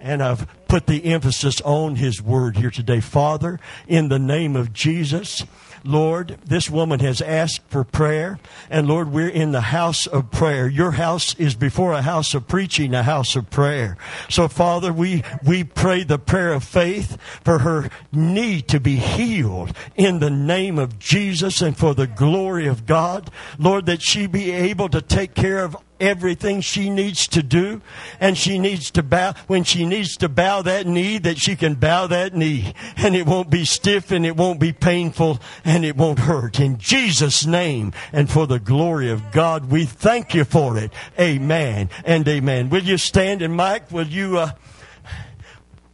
And 0.00 0.22
I've 0.22 0.46
put 0.66 0.86
the 0.86 1.04
emphasis 1.04 1.60
on 1.60 1.96
His 1.96 2.22
Word 2.22 2.56
here 2.56 2.70
today. 2.70 3.00
Father, 3.00 3.60
in 3.86 4.08
the 4.08 4.18
name 4.18 4.56
of 4.56 4.72
Jesus, 4.72 5.44
Lord, 5.84 6.38
this 6.44 6.68
woman 6.68 7.00
has 7.00 7.22
asked 7.22 7.62
for 7.68 7.84
prayer, 7.84 8.38
and 8.68 8.86
Lord, 8.86 9.12
we're 9.12 9.28
in 9.28 9.52
the 9.52 9.60
house 9.60 10.06
of 10.06 10.30
prayer. 10.30 10.68
Your 10.68 10.92
house 10.92 11.34
is 11.36 11.54
before 11.54 11.92
a 11.92 12.02
house 12.02 12.34
of 12.34 12.46
preaching, 12.46 12.94
a 12.94 13.02
house 13.02 13.34
of 13.36 13.50
prayer. 13.50 13.96
So, 14.28 14.48
Father, 14.48 14.92
we, 14.92 15.22
we 15.42 15.64
pray 15.64 16.02
the 16.02 16.18
prayer 16.18 16.52
of 16.52 16.64
faith 16.64 17.16
for 17.44 17.60
her 17.60 17.88
need 18.12 18.68
to 18.68 18.80
be 18.80 18.96
healed 18.96 19.74
in 19.96 20.18
the 20.18 20.30
name 20.30 20.78
of 20.78 20.98
Jesus 20.98 21.62
and 21.62 21.76
for 21.76 21.94
the 21.94 22.06
glory 22.06 22.66
of 22.66 22.84
God. 22.86 23.30
Lord, 23.58 23.86
that 23.86 24.02
she 24.02 24.26
be 24.26 24.50
able 24.50 24.88
to 24.90 25.00
take 25.00 25.34
care 25.34 25.64
of 25.64 25.76
everything 26.00 26.60
she 26.60 26.90
needs 26.90 27.26
to 27.28 27.42
do 27.42 27.80
and 28.18 28.36
she 28.36 28.58
needs 28.58 28.90
to 28.90 29.02
bow 29.02 29.34
when 29.46 29.64
she 29.64 29.84
needs 29.86 30.16
to 30.16 30.28
bow 30.28 30.62
that 30.62 30.86
knee 30.86 31.18
that 31.18 31.38
she 31.38 31.54
can 31.54 31.74
bow 31.74 32.06
that 32.06 32.34
knee 32.34 32.74
and 32.96 33.14
it 33.14 33.26
won't 33.26 33.50
be 33.50 33.64
stiff 33.64 34.10
and 34.10 34.24
it 34.24 34.36
won't 34.36 34.58
be 34.58 34.72
painful 34.72 35.38
and 35.64 35.84
it 35.84 35.96
won't 35.96 36.20
hurt. 36.20 36.58
In 36.58 36.78
Jesus 36.78 37.46
name 37.46 37.92
and 38.12 38.30
for 38.30 38.46
the 38.46 38.58
glory 38.58 39.10
of 39.10 39.30
God 39.32 39.70
we 39.70 39.84
thank 39.84 40.34
you 40.34 40.44
for 40.44 40.76
it. 40.76 40.92
Amen 41.18 41.90
and 42.04 42.26
amen. 42.26 42.70
Will 42.70 42.82
you 42.82 42.98
stand 42.98 43.42
and 43.42 43.54
Mike 43.54 43.90
will 43.90 44.06
you 44.06 44.38
uh, 44.38 44.52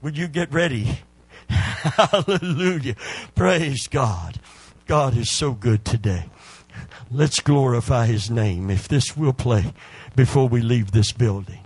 will 0.02 0.12
you 0.12 0.28
get 0.28 0.52
ready? 0.52 1.00
Hallelujah. 1.48 2.96
Praise 3.34 3.86
God. 3.88 4.40
God 4.86 5.16
is 5.16 5.30
so 5.30 5.52
good 5.52 5.84
today. 5.84 6.26
Let's 7.10 7.40
glorify 7.40 8.06
his 8.06 8.30
name. 8.30 8.70
If 8.70 8.88
this 8.88 9.16
will 9.16 9.32
play 9.32 9.72
before 10.16 10.48
we 10.48 10.62
leave 10.62 10.90
this 10.90 11.12
building. 11.12 11.60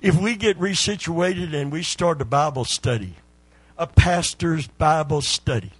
If 0.00 0.20
we 0.20 0.36
get 0.36 0.58
resituated 0.58 1.54
and 1.54 1.72
we 1.72 1.82
start 1.82 2.20
a 2.20 2.26
Bible 2.26 2.66
study, 2.66 3.14
a 3.78 3.86
pastor's 3.86 4.68
Bible 4.68 5.22
study, 5.22 5.72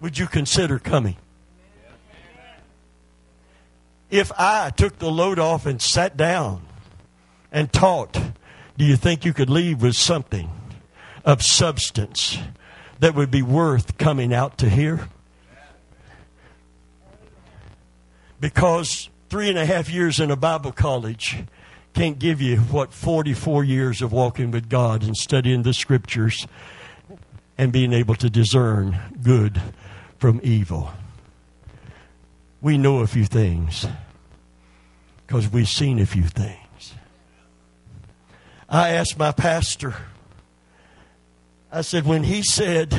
would 0.00 0.18
you 0.18 0.26
consider 0.26 0.78
coming? 0.78 1.16
If 4.08 4.32
I 4.36 4.70
took 4.70 4.98
the 4.98 5.10
load 5.10 5.38
off 5.38 5.66
and 5.66 5.80
sat 5.80 6.16
down 6.16 6.62
and 7.52 7.70
taught, 7.70 8.18
do 8.78 8.84
you 8.84 8.96
think 8.96 9.24
you 9.26 9.34
could 9.34 9.50
leave 9.50 9.82
with 9.82 9.94
something 9.94 10.50
of 11.24 11.42
substance 11.42 12.38
that 12.98 13.14
would 13.14 13.30
be 13.30 13.42
worth 13.42 13.98
coming 13.98 14.32
out 14.32 14.56
to 14.58 14.70
hear? 14.70 15.08
Because 18.40 19.09
three 19.30 19.48
and 19.48 19.56
a 19.56 19.64
half 19.64 19.88
years 19.88 20.18
in 20.18 20.32
a 20.32 20.36
Bible 20.36 20.72
college 20.72 21.44
can't 21.94 22.18
give 22.18 22.42
you 22.42 22.56
what 22.56 22.92
44 22.92 23.62
years 23.62 24.02
of 24.02 24.12
walking 24.12 24.50
with 24.50 24.68
God 24.68 25.04
and 25.04 25.16
studying 25.16 25.62
the 25.62 25.72
scriptures 25.72 26.48
and 27.56 27.72
being 27.72 27.92
able 27.92 28.16
to 28.16 28.28
discern 28.28 28.98
good 29.22 29.62
from 30.18 30.40
evil. 30.42 30.90
We 32.60 32.76
know 32.76 32.98
a 32.98 33.06
few 33.06 33.24
things 33.24 33.86
because 35.26 35.48
we've 35.48 35.68
seen 35.68 36.00
a 36.00 36.06
few 36.06 36.24
things. 36.24 36.94
I 38.68 38.90
asked 38.90 39.16
my 39.16 39.30
pastor, 39.30 39.94
I 41.70 41.82
said, 41.82 42.04
when 42.04 42.24
he 42.24 42.42
said 42.42 42.96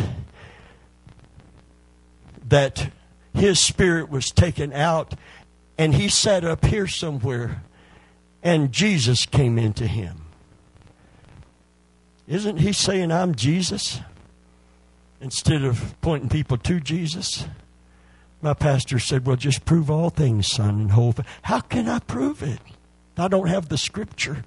that 2.48 2.90
his 3.34 3.60
spirit 3.60 4.10
was 4.10 4.30
taken 4.30 4.72
out 4.74 5.14
and 5.82 5.95
he 5.95 6.08
sat 6.10 6.45
up 6.45 6.64
here 6.66 6.86
somewhere 6.86 7.64
and 8.44 8.72
Jesus 8.72 9.26
came 9.26 9.58
into 9.58 9.88
him. 9.88 10.26
Isn't 12.28 12.58
he 12.58 12.72
saying, 12.72 13.12
I'm 13.12 13.34
Jesus? 13.34 13.99
Instead 15.20 15.64
of 15.64 15.99
pointing 15.99 16.30
people 16.30 16.58
to 16.58 16.80
Jesus? 16.80 17.48
My 18.44 18.53
pastor 18.53 18.99
said, 18.99 19.26
Well, 19.26 19.38
just 19.38 19.66
prove 19.66 19.90
all 19.90 20.12
things, 20.12 20.45
son, 20.45 20.82
and 20.82 20.91
hold. 20.91 21.26
How 21.41 21.62
can 21.62 21.90
I 21.90 21.98
prove 21.98 22.44
it? 22.44 22.60
I 23.18 23.28
don't 23.28 23.49
have 23.49 23.70
the 23.70 23.78
scripture. 23.80 24.45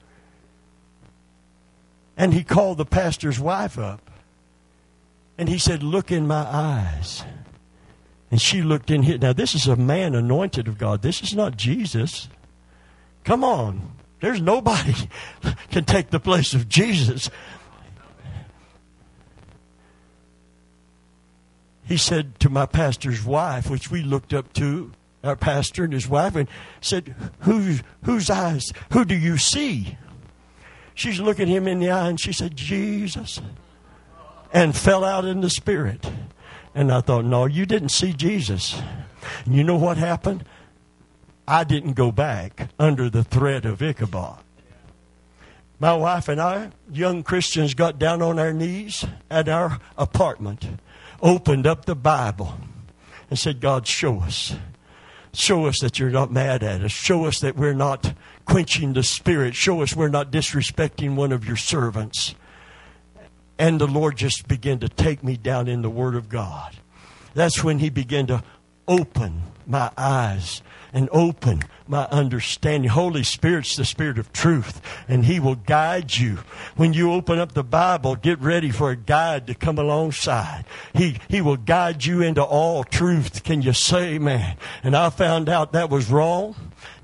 And 2.16 2.32
he 2.32 2.44
called 2.44 2.78
the 2.78 2.86
pastor's 2.86 3.40
wife 3.40 3.76
up. 3.76 4.08
And 5.36 5.48
he 5.48 5.58
said, 5.58 5.82
Look 5.82 6.12
in 6.12 6.28
my 6.28 6.46
eyes. 6.46 7.24
And 8.30 8.40
she 8.40 8.62
looked 8.62 8.90
in 8.90 9.02
his. 9.04 9.20
Now, 9.20 9.32
this 9.32 9.54
is 9.54 9.66
a 9.66 9.76
man 9.76 10.14
anointed 10.14 10.66
of 10.66 10.78
God. 10.78 11.02
This 11.02 11.22
is 11.22 11.34
not 11.34 11.56
Jesus. 11.56 12.28
Come 13.22 13.44
on. 13.44 13.92
There's 14.20 14.40
nobody 14.40 14.94
can 15.70 15.84
take 15.84 16.10
the 16.10 16.20
place 16.20 16.54
of 16.54 16.68
Jesus. 16.68 17.30
He 21.86 21.98
said 21.98 22.40
to 22.40 22.48
my 22.48 22.66
pastor's 22.66 23.24
wife, 23.24 23.68
which 23.68 23.90
we 23.90 24.02
looked 24.02 24.32
up 24.32 24.52
to, 24.54 24.92
our 25.22 25.36
pastor 25.36 25.84
and 25.84 25.92
his 25.92 26.08
wife, 26.08 26.36
and 26.36 26.48
said, 26.80 27.14
whose 27.40 28.30
eyes? 28.30 28.72
Who 28.92 29.04
do 29.04 29.14
you 29.14 29.36
see? 29.36 29.98
She's 30.94 31.20
looking 31.20 31.48
him 31.48 31.66
in 31.66 31.80
the 31.80 31.90
eye 31.90 32.08
and 32.08 32.20
she 32.20 32.32
said, 32.32 32.56
Jesus. 32.56 33.40
And 34.52 34.76
fell 34.76 35.04
out 35.04 35.24
in 35.24 35.40
the 35.40 35.50
spirit. 35.50 36.10
And 36.74 36.90
I 36.90 37.00
thought, 37.00 37.24
No, 37.24 37.46
you 37.46 37.66
didn't 37.66 37.90
see 37.90 38.12
Jesus. 38.12 38.80
And 39.44 39.54
you 39.54 39.64
know 39.64 39.76
what 39.76 39.96
happened? 39.96 40.44
I 41.46 41.64
didn't 41.64 41.92
go 41.92 42.10
back 42.10 42.70
under 42.78 43.10
the 43.10 43.24
threat 43.24 43.64
of 43.64 43.82
Ichabod. 43.82 44.40
My 45.78 45.94
wife 45.94 46.28
and 46.28 46.40
I, 46.40 46.70
young 46.90 47.22
Christians, 47.22 47.74
got 47.74 47.98
down 47.98 48.22
on 48.22 48.38
our 48.38 48.52
knees 48.52 49.04
at 49.30 49.48
our 49.48 49.78
apartment, 49.98 50.66
opened 51.20 51.66
up 51.66 51.84
the 51.84 51.96
Bible, 51.96 52.54
and 53.28 53.38
said, 53.38 53.60
God, 53.60 53.86
show 53.86 54.20
us. 54.20 54.54
Show 55.34 55.66
us 55.66 55.80
that 55.80 55.98
you're 55.98 56.10
not 56.10 56.30
mad 56.30 56.62
at 56.62 56.82
us. 56.82 56.92
Show 56.92 57.24
us 57.24 57.40
that 57.40 57.56
we're 57.56 57.74
not 57.74 58.14
quenching 58.46 58.92
the 58.92 59.02
spirit. 59.02 59.54
Show 59.54 59.82
us 59.82 59.96
we're 59.96 60.08
not 60.08 60.30
disrespecting 60.30 61.16
one 61.16 61.32
of 61.32 61.44
your 61.44 61.56
servants. 61.56 62.34
And 63.58 63.80
the 63.80 63.86
Lord 63.86 64.16
just 64.16 64.48
began 64.48 64.80
to 64.80 64.88
take 64.88 65.22
me 65.22 65.36
down 65.36 65.68
in 65.68 65.82
the 65.82 65.90
Word 65.90 66.14
of 66.14 66.28
God. 66.28 66.76
That's 67.34 67.62
when 67.62 67.78
He 67.78 67.90
began 67.90 68.26
to 68.26 68.42
open 68.88 69.42
my 69.66 69.90
eyes 69.96 70.62
and 70.92 71.08
open 71.10 71.62
my 71.88 72.04
understanding. 72.06 72.88
Holy 72.88 73.24
Spirit's 73.24 73.76
the 73.76 73.84
Spirit 73.84 74.18
of 74.18 74.32
truth, 74.32 74.80
and 75.08 75.24
He 75.24 75.40
will 75.40 75.56
guide 75.56 76.16
you. 76.16 76.38
When 76.76 76.92
you 76.92 77.12
open 77.12 77.38
up 77.38 77.52
the 77.52 77.64
Bible, 77.64 78.14
get 78.14 78.40
ready 78.40 78.70
for 78.70 78.90
a 78.90 78.96
guide 78.96 79.46
to 79.48 79.54
come 79.54 79.78
alongside. 79.78 80.64
He, 80.94 81.18
he 81.28 81.40
will 81.40 81.56
guide 81.56 82.04
you 82.04 82.22
into 82.22 82.42
all 82.42 82.84
truth. 82.84 83.42
Can 83.42 83.62
you 83.62 83.72
say 83.72 84.18
man? 84.18 84.56
And 84.82 84.96
I 84.96 85.10
found 85.10 85.48
out 85.48 85.72
that 85.72 85.90
was 85.90 86.10
wrong, 86.10 86.54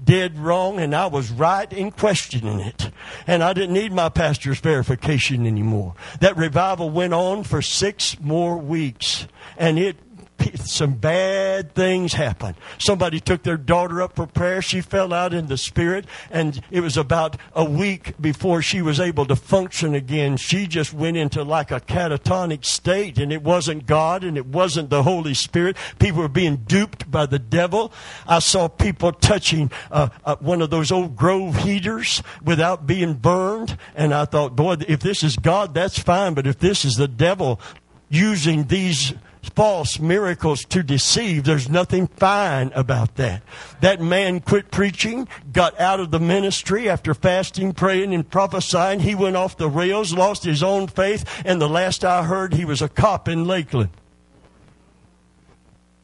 dead 0.03 0.39
wrong, 0.39 0.79
and 0.79 0.95
I 0.95 1.07
was 1.07 1.31
right 1.31 1.71
in 1.73 1.91
questioning 1.91 2.61
it. 2.61 2.91
And 3.27 3.43
I 3.43 3.53
didn't 3.53 3.75
need 3.75 3.93
my 3.93 4.09
pastor's 4.09 4.61
verification 4.61 5.47
anymore. 5.47 5.95
That 6.21 6.37
revival 6.37 6.91
went 6.91 7.15
on 7.15 7.45
for 7.45 7.63
six 7.63 8.19
more 8.21 8.57
weeks, 8.57 9.27
and 9.57 9.79
it 9.79 9.97
some 10.65 10.95
bad 10.95 11.75
things 11.75 12.13
happened. 12.13 12.57
Somebody 12.79 13.21
took 13.21 13.43
their 13.43 13.57
daughter 13.57 14.03
up 14.03 14.17
for 14.17 14.27
prayer. 14.27 14.63
She 14.63 14.81
fell 14.81 15.13
out 15.13 15.35
in 15.35 15.47
the 15.47 15.57
spirit, 15.57 16.07
and 16.31 16.61
it 16.71 16.81
was 16.81 16.97
about 16.97 17.37
a 17.55 17.65
week 17.65 18.15
before 18.21 18.63
she 18.63 18.83
was 18.83 19.01
able 19.01 19.27
to 19.27 19.37
function 19.37 19.95
again. 19.95 20.37
She 20.37 20.67
just 20.67 20.93
went 20.93 21.17
into 21.17 21.43
like 21.43 21.71
a 21.71 21.81
catatonic 21.81 22.65
state, 22.65 23.19
and 23.19 23.33
it 23.33 23.43
wasn't 23.43 23.87
God 23.87 24.25
and 24.25 24.37
it 24.37 24.47
wasn't 24.47 24.91
the 24.91 25.03
Holy 25.03 25.35
Spirit. 25.35 25.77
People 25.99 26.23
were 26.23 26.29
being 26.29 26.57
duped 26.57 27.11
by 27.11 27.27
the 27.27 27.39
devil. 27.39 27.93
I 28.27 28.39
saw 28.39 28.69
people 28.69 29.13
touching 29.13 29.71
uh, 29.91 30.09
uh, 30.25 30.37
one 30.37 30.63
of 30.63 30.71
those 30.71 30.93
old 30.93 31.17
Grove 31.17 31.57
heaters 31.57 32.23
without 32.43 32.87
being 32.87 33.15
burned, 33.15 33.77
and 33.95 34.15
I 34.15 34.25
thought, 34.25 34.57
boy, 34.57 34.77
if 34.89 35.01
this 35.01 35.23
is 35.23 35.37
God, 35.37 35.75
that's 35.75 35.99
fine, 35.99 36.35
but 36.35 36.47
if 36.47 36.59
this 36.59 36.85
is 36.85 36.95
the 36.95 37.09
devil 37.09 37.61
using 38.09 38.65
these 38.65 39.15
false 39.43 39.99
miracles 39.99 40.65
to 40.67 40.83
deceive. 40.83 41.45
There's 41.45 41.69
nothing 41.69 42.07
fine 42.07 42.73
about 42.75 43.17
that. 43.17 43.43
That 43.81 44.01
man 44.01 44.41
quit 44.41 44.71
preaching, 44.71 45.29
got 45.53 45.79
out 45.81 46.01
of 46.01 46.11
the 46.11 46.21
ministry 46.21 46.89
after 46.89 47.15
fasting, 47.15 47.73
praying, 47.73 48.15
and 48.15 48.29
prophesying. 48.29 49.01
He 49.01 49.15
went 49.15 49.37
off 49.37 49.57
the 49.57 49.69
rails, 49.69 50.13
lost 50.13 50.45
his 50.45 50.63
own 50.63 50.87
faith, 50.87 51.25
and 51.45 51.61
the 51.61 51.69
last 51.69 52.05
I 52.05 52.25
heard, 52.25 52.55
he 52.55 52.65
was 52.65 52.83
a 52.83 52.89
cop 52.89 53.29
in 53.29 53.45
Lakeland. 53.45 53.91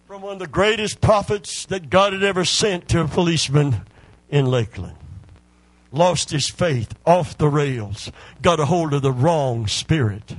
From 0.06 0.22
one 0.22 0.34
of 0.34 0.38
the 0.38 0.46
greatest 0.46 1.00
prophets 1.00 1.66
that 1.66 1.90
God 1.90 2.12
had 2.12 2.22
ever 2.22 2.44
sent 2.44 2.88
to 2.88 3.00
a 3.00 3.08
policeman 3.08 3.82
in 4.30 4.46
Lakeland. 4.46 4.96
Lost 5.92 6.30
his 6.30 6.48
faith, 6.48 6.94
off 7.04 7.38
the 7.38 7.48
rails, 7.48 8.10
got 8.42 8.60
a 8.60 8.66
hold 8.66 8.92
of 8.92 9.02
the 9.02 9.12
wrong 9.12 9.66
spirit. 9.66 10.36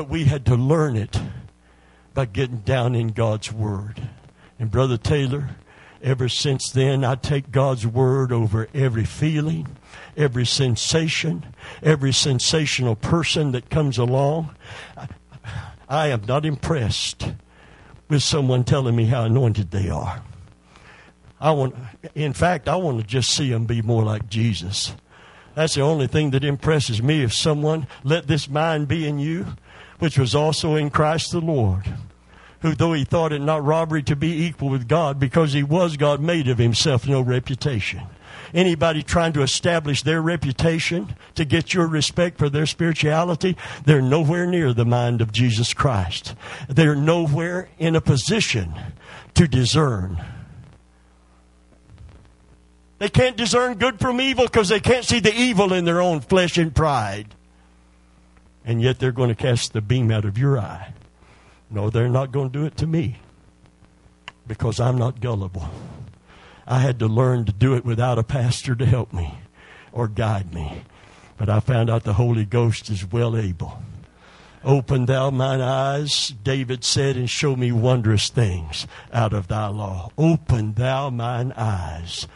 But 0.00 0.08
we 0.08 0.24
had 0.24 0.46
to 0.46 0.54
learn 0.54 0.96
it 0.96 1.20
by 2.14 2.24
getting 2.24 2.60
down 2.60 2.94
in 2.94 3.08
God's 3.08 3.52
Word. 3.52 4.00
And 4.58 4.70
Brother 4.70 4.96
Taylor, 4.96 5.50
ever 6.02 6.26
since 6.26 6.70
then, 6.70 7.04
I 7.04 7.16
take 7.16 7.52
God's 7.52 7.86
Word 7.86 8.32
over 8.32 8.66
every 8.72 9.04
feeling, 9.04 9.76
every 10.16 10.46
sensation, 10.46 11.44
every 11.82 12.14
sensational 12.14 12.96
person 12.96 13.52
that 13.52 13.68
comes 13.68 13.98
along. 13.98 14.54
I 15.86 16.08
am 16.08 16.22
not 16.26 16.46
impressed 16.46 17.32
with 18.08 18.22
someone 18.22 18.64
telling 18.64 18.96
me 18.96 19.04
how 19.04 19.24
anointed 19.24 19.70
they 19.70 19.90
are. 19.90 20.22
I 21.38 21.50
want, 21.50 21.74
in 22.14 22.32
fact, 22.32 22.70
I 22.70 22.76
want 22.76 23.02
to 23.02 23.06
just 23.06 23.36
see 23.36 23.50
them 23.50 23.66
be 23.66 23.82
more 23.82 24.02
like 24.02 24.30
Jesus. 24.30 24.94
That's 25.54 25.74
the 25.74 25.82
only 25.82 26.06
thing 26.06 26.30
that 26.30 26.42
impresses 26.42 27.02
me. 27.02 27.22
If 27.22 27.34
someone 27.34 27.86
let 28.02 28.28
this 28.28 28.48
mind 28.48 28.88
be 28.88 29.06
in 29.06 29.18
you, 29.18 29.44
which 30.00 30.18
was 30.18 30.34
also 30.34 30.74
in 30.74 30.90
Christ 30.90 31.30
the 31.30 31.40
Lord, 31.40 31.94
who, 32.62 32.74
though 32.74 32.94
he 32.94 33.04
thought 33.04 33.32
it 33.32 33.40
not 33.40 33.64
robbery 33.64 34.02
to 34.04 34.16
be 34.16 34.44
equal 34.44 34.70
with 34.70 34.88
God, 34.88 35.20
because 35.20 35.52
he 35.52 35.62
was 35.62 35.96
God, 35.96 36.20
made 36.20 36.48
of 36.48 36.58
himself 36.58 37.06
no 37.06 37.20
reputation. 37.20 38.02
Anybody 38.52 39.02
trying 39.02 39.32
to 39.34 39.42
establish 39.42 40.02
their 40.02 40.20
reputation 40.20 41.14
to 41.36 41.44
get 41.44 41.72
your 41.72 41.86
respect 41.86 42.38
for 42.38 42.48
their 42.48 42.66
spirituality, 42.66 43.56
they're 43.84 44.02
nowhere 44.02 44.46
near 44.46 44.72
the 44.72 44.84
mind 44.84 45.20
of 45.20 45.30
Jesus 45.30 45.72
Christ. 45.72 46.34
They're 46.68 46.96
nowhere 46.96 47.68
in 47.78 47.94
a 47.94 48.00
position 48.00 48.74
to 49.34 49.46
discern. 49.46 50.20
They 52.98 53.08
can't 53.08 53.36
discern 53.36 53.78
good 53.78 54.00
from 54.00 54.20
evil 54.20 54.46
because 54.46 54.68
they 54.68 54.80
can't 54.80 55.04
see 55.04 55.20
the 55.20 55.34
evil 55.34 55.72
in 55.72 55.84
their 55.84 56.00
own 56.00 56.20
flesh 56.20 56.58
and 56.58 56.74
pride 56.74 57.34
and 58.64 58.82
yet 58.82 58.98
they're 58.98 59.12
going 59.12 59.28
to 59.28 59.34
cast 59.34 59.72
the 59.72 59.80
beam 59.80 60.10
out 60.10 60.24
of 60.24 60.38
your 60.38 60.58
eye. 60.58 60.92
No, 61.70 61.90
they're 61.90 62.08
not 62.08 62.32
going 62.32 62.50
to 62.50 62.58
do 62.58 62.64
it 62.66 62.76
to 62.78 62.86
me 62.86 63.18
because 64.46 64.80
I'm 64.80 64.98
not 64.98 65.20
gullible. 65.20 65.70
I 66.66 66.80
had 66.80 66.98
to 67.00 67.06
learn 67.06 67.44
to 67.46 67.52
do 67.52 67.74
it 67.74 67.84
without 67.84 68.18
a 68.18 68.22
pastor 68.22 68.74
to 68.74 68.86
help 68.86 69.12
me 69.12 69.38
or 69.92 70.08
guide 70.08 70.52
me. 70.54 70.82
But 71.36 71.48
I 71.48 71.60
found 71.60 71.88
out 71.88 72.04
the 72.04 72.14
Holy 72.14 72.44
Ghost 72.44 72.90
is 72.90 73.10
well 73.10 73.36
able. 73.36 73.82
Open 74.62 75.06
thou 75.06 75.30
mine 75.30 75.62
eyes, 75.62 76.34
David 76.42 76.84
said, 76.84 77.16
and 77.16 77.30
show 77.30 77.56
me 77.56 77.72
wondrous 77.72 78.28
things 78.28 78.86
out 79.10 79.32
of 79.32 79.48
thy 79.48 79.68
law. 79.68 80.10
Open 80.18 80.74
thou 80.74 81.08
mine 81.08 81.52
eyes. 81.56 82.28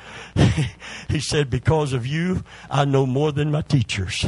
he 1.09 1.20
said, 1.20 1.51
Because 1.51 1.92
of 1.92 2.06
you, 2.06 2.42
I 2.70 2.86
know 2.86 3.05
more 3.05 3.30
than 3.30 3.51
my 3.51 3.60
teachers. 3.60 4.24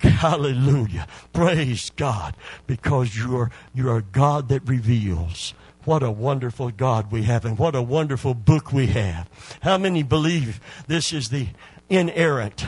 Hallelujah. 0.00 1.06
Praise 1.32 1.90
God. 1.90 2.36
Because 2.66 3.16
you 3.16 3.36
are, 3.36 3.50
you 3.74 3.88
are 3.90 3.98
a 3.98 4.02
God 4.02 4.48
that 4.48 4.66
reveals 4.68 5.54
What 5.88 6.02
a 6.02 6.10
wonderful 6.10 6.70
God 6.70 7.10
we 7.10 7.22
have, 7.22 7.46
and 7.46 7.58
what 7.58 7.74
a 7.74 7.80
wonderful 7.80 8.34
book 8.34 8.74
we 8.74 8.88
have. 8.88 9.26
How 9.62 9.78
many 9.78 10.02
believe 10.02 10.60
this 10.86 11.14
is 11.14 11.30
the 11.30 11.48
inerrant, 11.88 12.66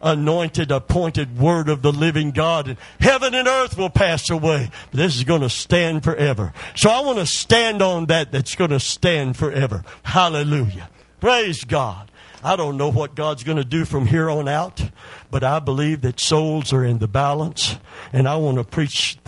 anointed, 0.00 0.70
appointed 0.70 1.38
word 1.38 1.68
of 1.68 1.82
the 1.82 1.92
living 1.92 2.30
God? 2.30 2.68
And 2.68 2.78
heaven 3.00 3.34
and 3.34 3.46
earth 3.46 3.76
will 3.76 3.90
pass 3.90 4.30
away, 4.30 4.70
but 4.90 4.96
this 4.96 5.14
is 5.14 5.24
going 5.24 5.42
to 5.42 5.50
stand 5.50 6.04
forever. 6.04 6.54
So 6.74 6.88
I 6.88 7.00
want 7.00 7.18
to 7.18 7.26
stand 7.26 7.82
on 7.82 8.06
that 8.06 8.32
that's 8.32 8.54
going 8.54 8.70
to 8.70 8.80
stand 8.80 9.36
forever. 9.36 9.84
Hallelujah. 10.02 10.88
Praise 11.20 11.64
God. 11.64 12.10
I 12.44 12.54
don't 12.56 12.76
know 12.76 12.90
what 12.90 13.16
God's 13.16 13.42
going 13.42 13.58
to 13.58 13.64
do 13.64 13.84
from 13.84 14.06
here 14.06 14.30
on 14.30 14.46
out, 14.46 14.90
but 15.30 15.42
I 15.42 15.58
believe 15.58 16.02
that 16.02 16.20
souls 16.20 16.72
are 16.72 16.84
in 16.84 16.98
the 16.98 17.08
balance, 17.08 17.78
and 18.12 18.28
I 18.28 18.36
want 18.36 18.58
to 18.58 18.64
preach 18.64 19.18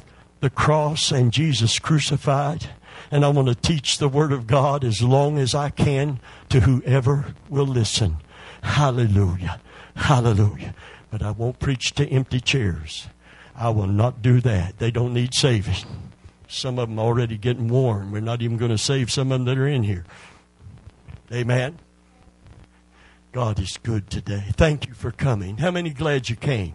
the 0.41 0.51
cross 0.51 1.11
and 1.11 1.33
Jesus 1.33 1.79
crucified 1.79 2.69
and 3.11 3.25
I 3.25 3.29
want 3.29 3.49
to 3.49 3.55
teach 3.55 3.99
the 3.99 4.09
Word 4.09 4.33
of 4.33 4.47
God 4.47 4.85
as 4.85 5.03
long 5.03 5.39
as 5.39 5.55
I 5.55 5.71
can 5.71 6.21
to 6.49 6.61
whoever 6.61 7.35
will 7.49 7.67
listen. 7.67 8.19
Hallelujah. 8.63 9.61
Hallelujah. 9.95 10.75
But 11.11 11.23
I 11.23 11.31
won't 11.31 11.59
preach 11.59 11.93
to 11.95 12.09
empty 12.09 12.41
chairs. 12.41 13.07
I 13.55 13.71
will 13.71 13.87
not 13.87 14.23
do 14.23 14.41
that. 14.41 14.79
They 14.79 14.91
don't 14.91 15.15
need 15.15 15.35
saving. 15.35 15.87
Some 16.49 16.79
of 16.79 16.89
them 16.89 16.99
already 16.99 17.39
getting 17.39 17.69
worn. 17.69 18.11
We're 18.11 18.21
not 18.21 18.43
even 18.43 18.57
going 18.57 18.71
to 18.71 18.79
save 18.79 19.11
some 19.11 19.33
of 19.33 19.39
them 19.39 19.45
that 19.47 19.61
are 19.61 19.67
in 19.67 19.83
here. 19.83 20.05
Amen. 21.33 21.79
God 23.37 23.61
is 23.61 23.77
good 23.77 24.09
today. 24.09 24.45
Thank 24.53 24.87
you 24.87 24.95
for 24.95 25.11
coming. 25.11 25.59
How 25.59 25.71
many 25.71 25.91
glad 25.91 26.31
you 26.31 26.37
came? 26.37 26.73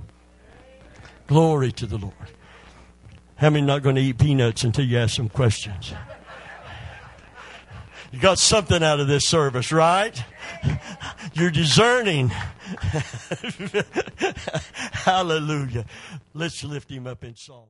Glory 1.25 1.71
to 1.71 1.87
the 1.87 1.97
Lord. 1.97 2.13
How 3.37 3.49
many 3.49 3.65
not 3.65 3.81
going 3.81 3.95
to 3.95 4.01
eat 4.03 4.19
peanuts 4.19 4.63
until 4.63 4.85
you 4.85 4.99
ask 4.99 5.15
some 5.15 5.27
questions? 5.27 5.91
You 8.11 8.19
got 8.19 8.37
something 8.37 8.83
out 8.83 8.99
of 8.99 9.07
this 9.07 9.27
service, 9.27 9.71
right? 9.71 10.23
You're 11.33 11.49
discerning. 11.49 12.27
Hallelujah. 14.91 15.85
Let's 16.35 16.63
lift 16.63 16.91
him 16.91 17.07
up 17.07 17.23
in 17.23 17.35
song. 17.35 17.69